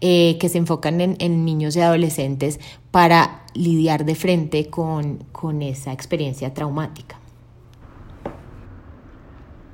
eh, 0.00 0.36
que 0.40 0.48
se 0.48 0.58
enfocan 0.58 1.00
en, 1.00 1.44
niños 1.44 1.76
y 1.76 1.80
adolescentes 1.80 2.58
para 2.90 3.44
lidiar 3.54 4.04
de 4.04 4.16
frente 4.16 4.66
con, 4.66 5.18
con 5.30 5.62
esa 5.62 5.92
experiencia 5.92 6.52
traumática? 6.52 7.20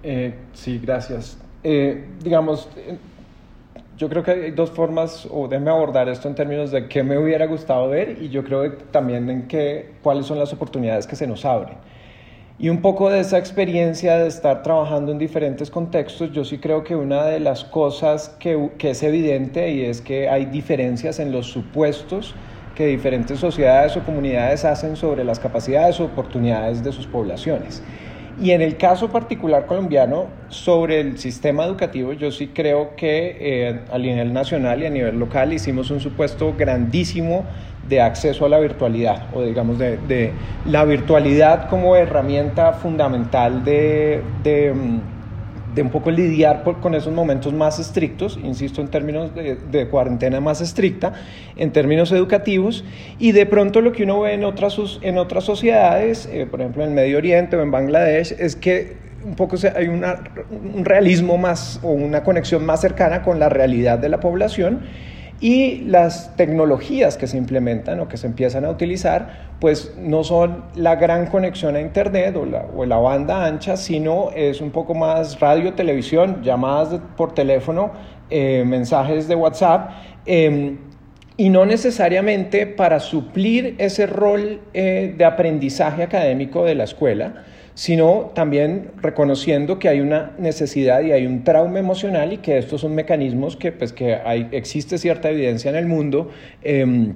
Eh, 0.02 0.34
sí, 0.52 0.78
gracias. 0.78 1.38
Eh, 1.64 2.08
digamos, 2.22 2.68
yo 3.98 4.08
creo 4.08 4.22
que 4.22 4.30
hay 4.30 4.50
dos 4.52 4.70
formas, 4.70 5.26
o 5.28 5.48
déjeme 5.48 5.70
abordar 5.70 6.08
esto 6.08 6.28
en 6.28 6.36
términos 6.36 6.70
de 6.70 6.86
qué 6.86 7.02
me 7.02 7.18
hubiera 7.18 7.46
gustado 7.46 7.88
ver 7.88 8.18
y 8.22 8.28
yo 8.28 8.44
creo 8.44 8.62
que 8.62 8.84
también 8.92 9.28
en 9.28 9.48
qué, 9.48 9.90
cuáles 10.02 10.26
son 10.26 10.38
las 10.38 10.52
oportunidades 10.52 11.06
que 11.06 11.16
se 11.16 11.26
nos 11.26 11.44
abren. 11.44 11.76
Y 12.60 12.68
un 12.68 12.80
poco 12.80 13.10
de 13.10 13.20
esa 13.20 13.38
experiencia 13.38 14.18
de 14.18 14.28
estar 14.28 14.62
trabajando 14.62 15.10
en 15.10 15.18
diferentes 15.18 15.68
contextos, 15.68 16.32
yo 16.32 16.44
sí 16.44 16.58
creo 16.58 16.84
que 16.84 16.94
una 16.94 17.24
de 17.24 17.40
las 17.40 17.64
cosas 17.64 18.36
que, 18.38 18.70
que 18.78 18.90
es 18.90 19.02
evidente 19.02 19.70
y 19.70 19.84
es 19.84 20.00
que 20.00 20.28
hay 20.28 20.46
diferencias 20.46 21.18
en 21.18 21.32
los 21.32 21.46
supuestos 21.46 22.36
que 22.76 22.86
diferentes 22.86 23.40
sociedades 23.40 23.96
o 23.96 24.04
comunidades 24.04 24.64
hacen 24.64 24.94
sobre 24.94 25.24
las 25.24 25.40
capacidades 25.40 25.98
o 25.98 26.04
oportunidades 26.04 26.84
de 26.84 26.92
sus 26.92 27.08
poblaciones. 27.08 27.82
Y 28.40 28.52
en 28.52 28.62
el 28.62 28.76
caso 28.76 29.08
particular 29.08 29.66
colombiano, 29.66 30.26
sobre 30.48 31.00
el 31.00 31.18
sistema 31.18 31.64
educativo, 31.64 32.12
yo 32.12 32.30
sí 32.30 32.48
creo 32.48 32.94
que 32.94 33.36
eh, 33.40 33.80
a 33.92 33.98
nivel 33.98 34.32
nacional 34.32 34.80
y 34.82 34.86
a 34.86 34.90
nivel 34.90 35.18
local 35.18 35.52
hicimos 35.52 35.90
un 35.90 35.98
supuesto 35.98 36.54
grandísimo 36.56 37.44
de 37.88 38.00
acceso 38.00 38.46
a 38.46 38.48
la 38.48 38.60
virtualidad, 38.60 39.26
o 39.34 39.42
digamos 39.42 39.78
de, 39.78 40.32
la 40.66 40.84
virtualidad 40.84 41.68
como 41.68 41.96
herramienta 41.96 42.74
fundamental 42.74 43.64
de, 43.64 44.22
mm, 44.74 45.17
de 45.78 45.82
un 45.82 45.90
poco 45.90 46.10
lidiar 46.10 46.64
con 46.64 46.96
esos 46.96 47.12
momentos 47.12 47.52
más 47.52 47.78
estrictos, 47.78 48.36
insisto, 48.42 48.80
en 48.80 48.88
términos 48.88 49.30
de, 49.34 49.88
cuarentena 49.88 50.40
más 50.40 50.60
estricta, 50.60 51.12
en 51.56 51.70
términos 51.70 52.10
educativos, 52.10 52.84
y 53.20 53.30
de 53.30 53.46
pronto 53.46 53.80
lo 53.80 53.92
que 53.92 54.02
uno 54.02 54.22
ve 54.22 54.32
en 54.32 54.42
otras, 54.42 54.76
en 55.02 55.18
otras 55.18 55.44
sociedades, 55.44 56.28
eh, 56.32 56.48
por 56.50 56.60
ejemplo 56.60 56.82
en 56.82 56.88
el 56.88 56.94
Medio 56.96 57.18
Oriente 57.18 57.54
o 57.54 57.62
en 57.62 57.70
Bangladesh, 57.70 58.34
es 58.40 58.56
que 58.56 58.96
un 59.24 59.36
poco 59.36 59.56
hay 59.76 59.86
un 59.86 60.84
realismo 60.84 61.38
más 61.38 61.78
o 61.84 61.92
una 61.92 62.24
conexión 62.24 62.66
más 62.66 62.80
cercana 62.80 63.22
con 63.22 63.38
la 63.38 63.48
realidad 63.48 64.00
de 64.00 64.08
la 64.08 64.18
población 64.18 64.80
y 65.40 65.82
las 65.82 66.34
tecnologías 66.36 67.16
que 67.16 67.28
se 67.28 67.36
implementan 67.36 68.00
o 68.00 68.08
que 68.08 68.16
se 68.16 68.26
empiezan 68.26 68.64
a 68.64 68.70
utilizar, 68.70 69.48
pues 69.60 69.94
no 69.96 70.24
son 70.24 70.64
la 70.74 70.96
gran 70.96 71.26
conexión 71.26 71.76
a 71.76 71.80
Internet 71.80 72.36
o 72.36 72.44
la, 72.44 72.66
o 72.76 72.84
la 72.84 72.96
banda 72.96 73.44
ancha, 73.44 73.76
sino 73.76 74.30
es 74.34 74.60
un 74.60 74.70
poco 74.70 74.94
más 74.94 75.38
radio, 75.38 75.74
televisión, 75.74 76.42
llamadas 76.42 77.00
por 77.16 77.34
teléfono, 77.34 77.92
eh, 78.30 78.64
mensajes 78.66 79.28
de 79.28 79.34
WhatsApp. 79.36 79.90
Em, 80.26 80.78
y 81.36 81.50
no 81.50 81.64
necesariamente 81.64 82.66
para 82.66 82.98
suplir 82.98 83.76
ese 83.78 84.08
rol 84.08 84.60
eh, 84.74 85.14
de 85.16 85.24
aprendizaje 85.24 86.02
académico 86.02 86.64
de 86.64 86.74
la 86.74 86.82
escuela, 86.82 87.44
sino 87.78 88.32
también 88.34 88.90
reconociendo 89.00 89.78
que 89.78 89.88
hay 89.88 90.00
una 90.00 90.32
necesidad 90.36 91.00
y 91.02 91.12
hay 91.12 91.26
un 91.26 91.44
trauma 91.44 91.78
emocional 91.78 92.32
y 92.32 92.38
que 92.38 92.58
estos 92.58 92.80
son 92.80 92.92
mecanismos 92.96 93.56
que, 93.56 93.70
pues, 93.70 93.92
que 93.92 94.16
hay, 94.16 94.48
existe 94.50 94.98
cierta 94.98 95.30
evidencia 95.30 95.68
en 95.68 95.76
el 95.76 95.86
mundo. 95.86 96.28
Em, 96.62 97.14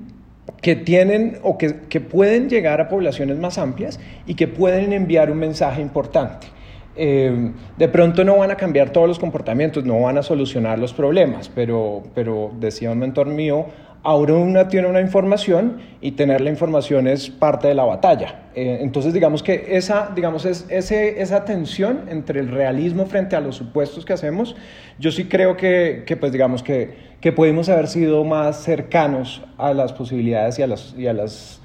que 0.61 0.77
tienen 0.77 1.39
o 1.43 1.59
que, 1.59 1.81
que, 1.89 2.01
pueden 2.01 2.49
llegar 2.49 2.81
a 2.81 2.89
poblaciones 2.89 3.39
más 3.39 3.59
amplias 3.59 3.99
y 4.25 4.35
que 4.35 4.47
pueden 4.47 4.93
enviar 4.93 5.33
un 5.33 5.39
mensaje 5.39 5.83
importante. 5.83 6.47
Em, 6.95 7.55
de 7.77 7.89
pronto 7.89 8.23
no 8.23 8.37
van 8.37 8.53
a 8.53 8.57
cambiar 8.57 8.91
todos 8.91 9.09
los 9.09 9.19
comportamientos, 9.19 9.85
no 9.85 10.01
van 10.01 10.17
a 10.17 10.23
solucionar 10.23 10.79
los 10.79 10.93
problemas, 10.93 11.49
pero, 11.49 12.05
pero 12.15 12.53
decía 12.61 12.93
un 12.93 13.01
mentor 13.01 13.27
mío, 13.27 13.67
Ahora 14.05 14.35
una 14.35 14.67
tiene 14.67 14.89
una 14.89 15.01
información 15.01 15.79
y 16.01 16.13
tener 16.13 16.41
la 16.41 16.51
información 16.51 17.07
es 17.07 17.31
parte 17.31 17.69
de 17.69 17.75
la 17.75 17.85
batalla. 17.85 18.47
Eh, 18.55 18.79
entonces, 18.81 19.13
digamos 19.15 19.45
que 19.45 19.77
esa, 19.77 20.11
digamos, 20.13 20.45
es, 20.45 20.67
ese, 20.69 21.23
esa 21.23 21.45
tensión 21.45 22.07
entre 22.09 22.41
el 22.41 22.49
realismo 22.49 23.07
frente 23.07 23.37
a 23.37 23.41
los 23.41 23.55
supuestos 23.55 24.05
que 24.05 24.13
hacemos, 24.13 24.57
yo 24.99 25.13
sí 25.13 25.27
creo 25.27 25.57
que, 25.57 26.03
que 26.05 26.17
pues, 26.17 26.33
digamos, 26.33 26.65
que, 26.65 27.13
que 27.21 27.31
pudimos 27.31 27.69
haber 27.69 27.87
sido 27.87 28.25
más 28.25 28.65
cercanos 28.65 29.41
a 29.57 29.73
las 29.73 29.93
posibilidades 29.93 30.59
y 30.59 30.63
a, 30.63 30.67
las, 30.67 30.95
y 30.99 31.07
a, 31.07 31.13
las, 31.13 31.61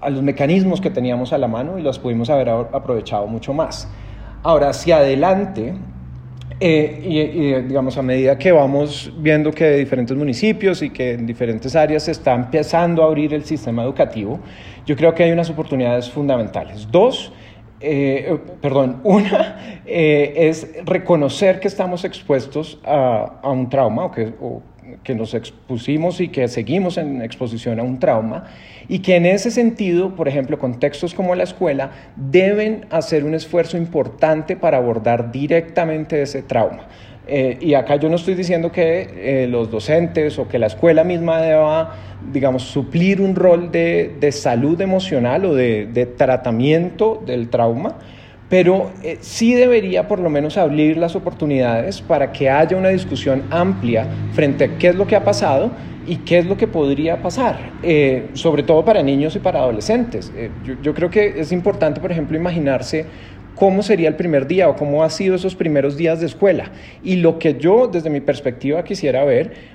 a 0.00 0.10
los 0.10 0.22
mecanismos 0.22 0.80
que 0.80 0.90
teníamos 0.90 1.32
a 1.32 1.38
la 1.38 1.46
mano 1.46 1.78
y 1.78 1.82
los 1.82 2.00
pudimos 2.00 2.30
haber 2.30 2.48
aprovechado 2.48 3.28
mucho 3.28 3.52
más. 3.52 3.88
Ahora, 4.42 4.70
hacia 4.70 4.96
adelante, 4.96 5.74
eh, 6.60 7.00
y, 7.02 7.62
digamos, 7.66 7.96
a 7.98 8.02
medida 8.02 8.38
que 8.38 8.52
vamos 8.52 9.12
viendo 9.18 9.50
que 9.50 9.70
diferentes 9.72 10.16
municipios 10.16 10.82
y 10.82 10.90
que 10.90 11.12
en 11.12 11.26
diferentes 11.26 11.74
áreas 11.74 12.04
se 12.04 12.12
está 12.12 12.34
empezando 12.34 13.02
a 13.02 13.06
abrir 13.06 13.34
el 13.34 13.44
sistema 13.44 13.82
educativo, 13.82 14.40
yo 14.86 14.96
creo 14.96 15.14
que 15.14 15.24
hay 15.24 15.32
unas 15.32 15.50
oportunidades 15.50 16.10
fundamentales. 16.10 16.88
Dos, 16.90 17.32
eh, 17.80 18.38
perdón, 18.60 19.00
una 19.04 19.80
eh, 19.84 20.32
es 20.36 20.68
reconocer 20.84 21.60
que 21.60 21.68
estamos 21.68 22.04
expuestos 22.04 22.78
a, 22.84 23.40
a 23.42 23.50
un 23.50 23.68
trauma 23.68 24.04
o 24.04 24.10
que, 24.10 24.32
o 24.40 24.62
que 25.02 25.14
nos 25.14 25.34
expusimos 25.34 26.20
y 26.20 26.28
que 26.28 26.48
seguimos 26.48 26.98
en 26.98 27.22
exposición 27.22 27.78
a 27.80 27.82
un 27.82 27.98
trauma 27.98 28.44
y 28.88 29.00
que 29.00 29.16
en 29.16 29.26
ese 29.26 29.50
sentido, 29.50 30.14
por 30.14 30.28
ejemplo, 30.28 30.58
contextos 30.58 31.14
como 31.14 31.34
la 31.34 31.44
escuela 31.44 31.90
deben 32.16 32.86
hacer 32.90 33.24
un 33.24 33.34
esfuerzo 33.34 33.76
importante 33.76 34.56
para 34.56 34.78
abordar 34.78 35.32
directamente 35.32 36.20
ese 36.22 36.42
trauma. 36.42 36.88
Eh, 37.26 37.56
y 37.60 37.72
acá 37.72 37.96
yo 37.96 38.10
no 38.10 38.16
estoy 38.16 38.34
diciendo 38.34 38.70
que 38.70 39.44
eh, 39.44 39.46
los 39.48 39.70
docentes 39.70 40.38
o 40.38 40.46
que 40.46 40.58
la 40.58 40.66
escuela 40.66 41.04
misma 41.04 41.40
deba, 41.40 41.94
digamos, 42.32 42.64
suplir 42.64 43.22
un 43.22 43.34
rol 43.34 43.72
de, 43.72 44.30
salud 44.30 44.78
emocional 44.80 45.46
o 45.46 45.54
de 45.54 46.14
tratamiento 46.18 47.22
del 47.24 47.48
trauma, 47.48 47.96
pero 48.48 48.92
eh, 49.02 49.18
sí 49.20 49.54
debería 49.54 50.06
por 50.06 50.18
lo 50.18 50.28
menos 50.30 50.56
abrir 50.56 50.96
las 50.96 51.16
oportunidades 51.16 52.02
para 52.02 52.32
que 52.32 52.50
haya 52.50 52.76
una 52.76 52.90
discusión 52.90 53.42
amplia 53.50 54.06
frente 54.32 54.64
a 54.64 54.78
qué 54.78 54.88
es 54.88 54.94
lo 54.94 55.06
que 55.06 55.16
ha 55.16 55.24
pasado 55.24 55.70
y 56.06 56.16
qué 56.16 56.38
es 56.38 56.46
lo 56.46 56.56
que 56.56 56.66
podría 56.66 57.22
pasar, 57.22 57.58
eh, 57.82 58.28
sobre 58.34 58.62
todo 58.62 58.84
para 58.84 59.02
niños 59.02 59.34
y 59.36 59.38
para 59.38 59.60
adolescentes. 59.60 60.30
Eh, 60.36 60.50
yo, 60.82 60.92
creo 60.92 61.08
que 61.08 61.40
es 61.40 61.50
importante, 61.50 62.00
por 62.00 62.12
ejemplo, 62.12 62.36
imaginarse 62.36 63.06
cómo 63.54 63.82
sería 63.82 64.08
el 64.08 64.16
primer 64.16 64.46
día 64.46 64.68
o 64.68 64.76
cómo 64.76 65.02
ha 65.02 65.08
sido 65.08 65.36
esos 65.36 65.54
primeros 65.54 65.96
días 65.96 66.20
de 66.20 66.26
escuela. 66.26 66.72
Y 67.02 67.16
lo 67.16 67.38
que 67.38 67.54
yo 67.54 67.88
desde 67.88 68.10
mi 68.10 68.20
perspectiva 68.20 68.84
quisiera 68.84 69.24
ver 69.24 69.74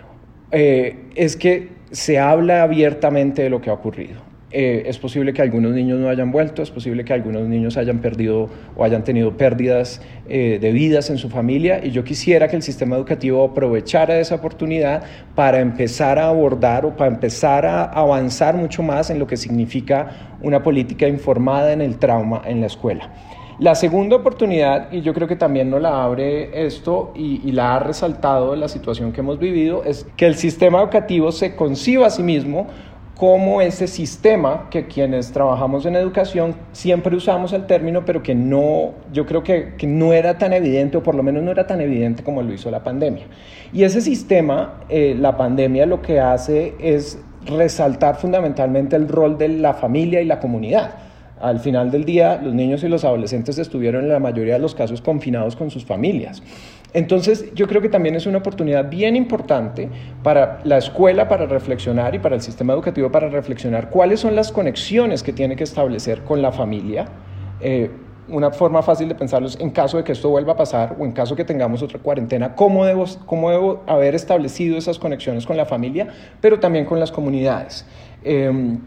es 0.51 1.35
que 1.35 1.69
se 1.91 2.19
habla 2.19 2.63
abiertamente 2.63 3.43
de 3.43 3.49
lo 3.49 3.61
que 3.61 3.69
ha 3.69 3.73
ocurrido. 3.73 4.28
Eh, 4.51 4.83
es 4.87 4.97
posible 4.97 5.31
que 5.31 5.43
algunos 5.43 5.73
niños 5.73 5.99
no 5.99 6.09
hayan 6.09 6.31
vuelto, 6.31 6.63
es 6.63 6.71
posible 6.71 7.05
que 7.05 7.13
algunos 7.13 7.47
niños 7.47 7.77
hayan 7.77 7.99
perdido 7.99 8.49
o 8.75 8.83
hayan 8.83 9.03
tenido 9.03 9.37
pérdidas 9.37 10.01
eh, 10.27 10.57
de 10.59 10.71
vidas 10.71 11.11
en 11.11 11.19
su 11.19 11.29
familia 11.29 11.85
y 11.85 11.91
yo 11.91 12.03
quisiera 12.03 12.47
que 12.47 12.55
el 12.55 12.63
sistema 12.63 12.95
educativo 12.95 13.43
aprovechara 13.43 14.19
esa 14.19 14.35
oportunidad 14.35 15.03
para 15.35 15.59
empezar 15.59 16.17
a 16.17 16.29
abordar 16.29 16.83
o 16.83 16.97
para 16.97 17.11
empezar 17.11 17.63
a 17.67 17.83
avanzar 17.83 18.55
mucho 18.55 18.81
más 18.81 19.11
en 19.11 19.19
lo 19.19 19.27
que 19.27 19.37
significa 19.37 20.37
una 20.41 20.63
política 20.63 21.07
informada 21.07 21.71
en 21.71 21.81
el 21.81 21.99
trauma 21.99 22.41
en 22.43 22.61
la 22.61 22.67
escuela. 22.67 23.11
La 23.59 23.75
segunda 23.75 24.15
oportunidad, 24.15 24.89
y 24.89 25.01
yo 25.01 25.13
creo 25.13 25.27
que 25.27 25.35
también 25.35 25.69
nos 25.69 25.81
la 25.81 26.01
abre 26.01 26.65
esto 26.65 27.11
y, 27.13 27.41
y, 27.43 27.51
la 27.51 27.75
ha 27.75 27.79
resaltado 27.79 28.55
la 28.55 28.69
situación 28.69 29.11
que 29.11 29.19
hemos 29.19 29.37
vivido, 29.37 29.83
es 29.83 30.07
que 30.15 30.27
el 30.27 30.35
sistema 30.35 30.79
educativo 30.79 31.33
se 31.33 31.57
conciba 31.57 32.07
a 32.07 32.09
sí 32.09 32.23
mismo 32.23 32.67
como 33.19 33.59
ese 33.59 33.87
sistema 33.87 34.69
que 34.71 34.87
quienes 34.87 35.33
trabajamos 35.33 35.85
en 35.85 35.97
educación 35.97 36.55
siempre 36.71 37.17
usamos 37.17 37.51
el 37.51 37.65
término, 37.65 38.05
pero 38.05 38.23
que 38.23 38.33
no, 38.33 38.93
yo 39.11 39.25
creo 39.25 39.43
que, 39.43 39.73
que, 39.77 39.87
no 39.87 40.13
era 40.13 40.37
tan 40.37 40.53
evidente, 40.53 40.95
o 40.95 41.03
por 41.03 41.15
lo 41.15 41.21
menos 41.21 41.43
no 41.43 41.51
era 41.51 41.67
tan 41.67 41.81
evidente 41.81 42.23
como 42.23 42.41
lo 42.41 42.53
hizo 42.53 42.71
la 42.71 42.81
pandemia. 42.81 43.25
Y 43.73 43.83
ese 43.83 43.99
sistema, 43.99 44.85
eh, 44.87 45.17
la 45.19 45.35
pandemia 45.35 45.85
lo 45.85 46.01
que 46.01 46.21
hace 46.21 46.75
es 46.79 47.19
resaltar 47.45 48.15
fundamentalmente 48.15 48.95
el 48.95 49.09
rol 49.09 49.37
de 49.37 49.49
la 49.49 49.73
familia 49.73 50.21
y 50.21 50.25
la 50.25 50.39
comunidad. 50.39 50.91
Al 51.41 51.59
final 51.59 51.91
del 51.91 52.05
día, 52.05 52.39
los 52.41 52.53
niños 52.53 52.83
y 52.83 52.87
los 52.87 53.03
adolescentes 53.03 53.57
estuvieron 53.57 54.03
en 54.03 54.09
la 54.09 54.19
mayoría 54.19 54.53
de 54.53 54.59
los 54.59 54.75
casos 54.75 55.01
confinados 55.01 55.57
con 55.57 55.71
sus 55.71 55.83
familias. 55.83 56.41
Entonces, 56.93 57.53
yo 57.53 57.67
creo 57.67 57.81
que 57.81 57.89
también 57.89 58.15
es 58.15 58.25
una 58.25 58.39
oportunidad 58.39 58.89
bien 58.89 59.15
importante 59.15 59.89
para 60.23 60.59
la 60.63 60.77
escuela 60.77 61.27
para 61.27 61.45
reflexionar 61.45 62.15
y 62.15 62.19
para 62.19 62.35
el 62.35 62.41
sistema 62.41 62.73
educativo 62.73 63.11
para 63.11 63.29
reflexionar 63.29 63.89
cuáles 63.89 64.19
son 64.19 64.35
las 64.35 64.51
conexiones 64.51 65.21
que 65.21 65.31
tiene 65.31 65.55
que 65.55 65.63
establecer 65.63 66.23
con 66.23 66.41
la 66.41 66.51
familia. 66.51 67.05
Eh, 67.61 67.91
una 68.27 68.51
forma 68.51 68.81
fácil 68.81 69.07
de 69.07 69.15
pensarlo 69.15 69.47
es 69.47 69.59
en 69.59 69.71
caso 69.71 69.97
de 69.97 70.03
que 70.03 70.11
esto 70.11 70.29
vuelva 70.29 70.53
a 70.53 70.55
pasar 70.55 70.95
o 70.99 71.05
en 71.05 71.11
caso 71.11 71.35
que 71.35 71.43
tengamos 71.43 71.81
otra 71.81 71.99
cuarentena, 71.99 72.55
cómo 72.55 72.85
debo, 72.85 73.05
cómo 73.25 73.49
debo 73.49 73.83
haber 73.87 74.15
establecido 74.15 74.77
esas 74.77 74.99
conexiones 74.99 75.45
con 75.45 75.57
la 75.57 75.65
familia, 75.65 76.07
pero 76.41 76.59
también 76.59 76.85
con 76.85 76.99
las 76.99 77.11
comunidades. 77.11 77.85
Eh, 78.23 78.77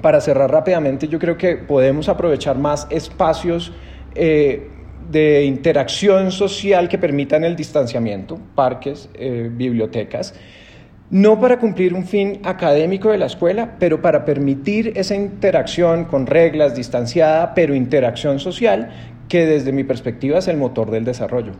para 0.00 0.20
cerrar 0.20 0.50
rápidamente, 0.50 1.06
yo 1.08 1.18
creo 1.18 1.36
que 1.36 1.56
podemos 1.56 2.08
aprovechar 2.08 2.56
más 2.56 2.86
espacios. 2.90 3.72
Eh, 4.14 4.70
de 5.10 5.44
interacción 5.44 6.32
social 6.32 6.88
que 6.88 6.98
permitan 6.98 7.44
el 7.44 7.56
distanciamiento, 7.56 8.38
parques, 8.54 9.08
eh, 9.14 9.50
bibliotecas, 9.52 10.34
no 11.10 11.38
para 11.38 11.58
cumplir 11.58 11.92
un 11.92 12.06
fin 12.06 12.40
académico 12.42 13.10
de 13.10 13.18
la 13.18 13.26
escuela, 13.26 13.76
pero 13.78 14.00
para 14.00 14.24
permitir 14.24 14.94
esa 14.96 15.14
interacción 15.14 16.06
con 16.06 16.26
reglas, 16.26 16.74
distanciada, 16.74 17.52
pero 17.54 17.74
interacción 17.74 18.38
social, 18.38 18.90
que 19.28 19.44
desde 19.44 19.72
mi 19.72 19.84
perspectiva 19.84 20.38
es 20.38 20.48
el 20.48 20.56
motor 20.56 20.90
del 20.90 21.04
desarrollo. 21.04 21.52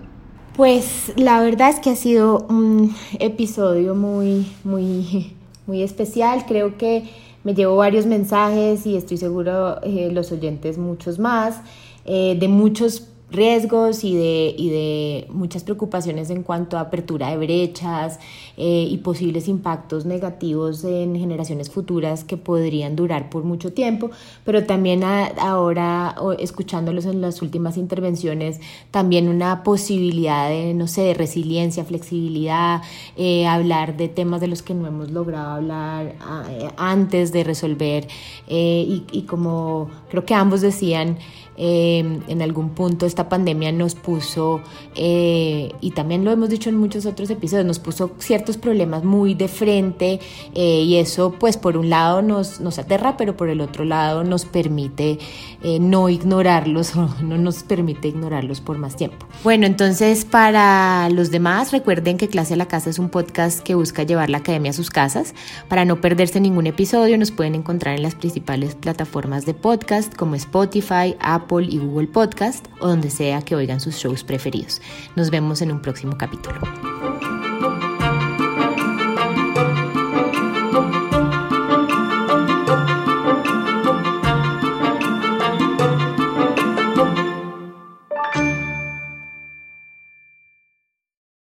Pues 0.56 1.12
la 1.16 1.42
verdad 1.42 1.70
es 1.70 1.80
que 1.80 1.90
ha 1.90 1.96
sido 1.96 2.46
un 2.48 2.94
episodio 3.18 3.94
muy, 3.94 4.46
muy, 4.64 5.34
muy 5.66 5.82
especial. 5.82 6.44
Creo 6.46 6.76
que 6.76 7.04
me 7.44 7.54
llevo 7.54 7.76
varios 7.76 8.06
mensajes 8.06 8.86
y 8.86 8.96
estoy 8.96 9.16
seguro 9.16 9.80
eh, 9.82 10.10
los 10.12 10.32
oyentes 10.32 10.78
muchos 10.78 11.18
más, 11.18 11.60
eh, 12.04 12.36
de 12.38 12.48
muchos 12.48 13.08
riesgos 13.32 14.04
y 14.04 14.14
de, 14.14 14.54
y 14.56 14.70
de 14.70 15.26
muchas 15.30 15.64
preocupaciones 15.64 16.30
en 16.30 16.42
cuanto 16.42 16.76
a 16.76 16.80
apertura 16.82 17.30
de 17.30 17.38
brechas 17.38 18.18
eh, 18.56 18.86
y 18.88 18.98
posibles 18.98 19.48
impactos 19.48 20.04
negativos 20.04 20.84
en 20.84 21.16
generaciones 21.16 21.70
futuras 21.70 22.24
que 22.24 22.36
podrían 22.36 22.94
durar 22.94 23.30
por 23.30 23.44
mucho 23.44 23.72
tiempo, 23.72 24.10
pero 24.44 24.64
también 24.64 25.02
ahora, 25.04 26.14
escuchándolos 26.38 27.06
en 27.06 27.20
las 27.20 27.42
últimas 27.42 27.76
intervenciones, 27.76 28.60
también 28.90 29.28
una 29.28 29.62
posibilidad 29.62 30.48
de, 30.48 30.74
no 30.74 30.86
sé, 30.86 31.02
de 31.02 31.14
resiliencia, 31.14 31.84
flexibilidad, 31.84 32.82
eh, 33.16 33.46
hablar 33.46 33.96
de 33.96 34.08
temas 34.08 34.40
de 34.40 34.48
los 34.48 34.62
que 34.62 34.74
no 34.74 34.86
hemos 34.86 35.10
logrado 35.10 35.52
hablar 35.52 36.14
eh, 36.50 36.68
antes 36.76 37.32
de 37.32 37.44
resolver 37.44 38.06
y, 38.48 39.04
y 39.10 39.22
como 39.22 39.88
creo 40.10 40.24
que 40.26 40.34
ambos 40.34 40.60
decían, 40.60 41.16
Em, 41.56 42.22
en 42.28 42.40
algún 42.40 42.70
punto 42.70 43.04
esta 43.04 43.28
pandemia 43.28 43.72
nos 43.72 43.94
puso, 43.94 44.62
eh, 44.94 45.70
y 45.82 45.90
también 45.90 46.24
lo 46.24 46.30
hemos 46.30 46.48
dicho 46.48 46.70
en 46.70 46.76
muchos 46.76 47.04
otros 47.04 47.28
episodios, 47.28 47.66
nos 47.66 47.78
puso 47.78 48.12
ciertos 48.18 48.56
problemas 48.56 49.04
muy 49.04 49.34
de 49.34 49.48
frente 49.48 50.18
eh, 50.54 50.82
y 50.82 50.96
eso 50.96 51.34
pues 51.38 51.58
por 51.58 51.76
un 51.76 51.90
lado 51.90 52.22
nos, 52.22 52.60
nos 52.60 52.78
aterra, 52.78 53.18
pero 53.18 53.36
por 53.36 53.50
el 53.50 53.60
otro 53.60 53.84
lado 53.84 54.24
nos 54.24 54.46
permite 54.46 55.18
eh, 55.62 55.78
no 55.78 56.08
ignorarlos 56.08 56.96
o 56.96 57.08
no 57.22 57.38
nos 57.38 57.62
permite 57.62 58.08
ignorarlos 58.08 58.60
por 58.60 58.78
más 58.78 58.96
tiempo. 58.96 59.26
Bueno, 59.44 59.66
entonces 59.66 60.24
para 60.24 61.08
los 61.10 61.30
demás 61.30 61.72
recuerden 61.72 62.18
que 62.18 62.28
Clase 62.28 62.54
a 62.54 62.56
la 62.56 62.66
Casa 62.66 62.90
es 62.90 62.98
un 62.98 63.08
podcast 63.08 63.60
que 63.60 63.74
busca 63.74 64.02
llevar 64.02 64.30
la 64.30 64.38
academia 64.38 64.70
a 64.70 64.74
sus 64.74 64.90
casas. 64.90 65.34
Para 65.68 65.84
no 65.84 66.00
perderse 66.00 66.40
ningún 66.40 66.66
episodio 66.66 67.16
nos 67.18 67.30
pueden 67.30 67.54
encontrar 67.54 67.96
en 67.96 68.02
las 68.02 68.14
principales 68.14 68.74
plataformas 68.74 69.46
de 69.46 69.54
podcast 69.54 70.14
como 70.14 70.34
Spotify, 70.34 71.16
Apple, 71.20 71.66
y 71.68 71.78
Google 71.78 72.08
Podcast 72.08 72.66
o 72.80 72.88
donde 72.88 73.10
sea 73.10 73.42
que 73.42 73.54
oigan 73.54 73.80
sus 73.80 73.96
shows 73.96 74.24
preferidos. 74.24 74.80
Nos 75.16 75.30
vemos 75.30 75.62
en 75.62 75.72
un 75.72 75.80
próximo 75.80 76.16
capítulo. 76.16 76.60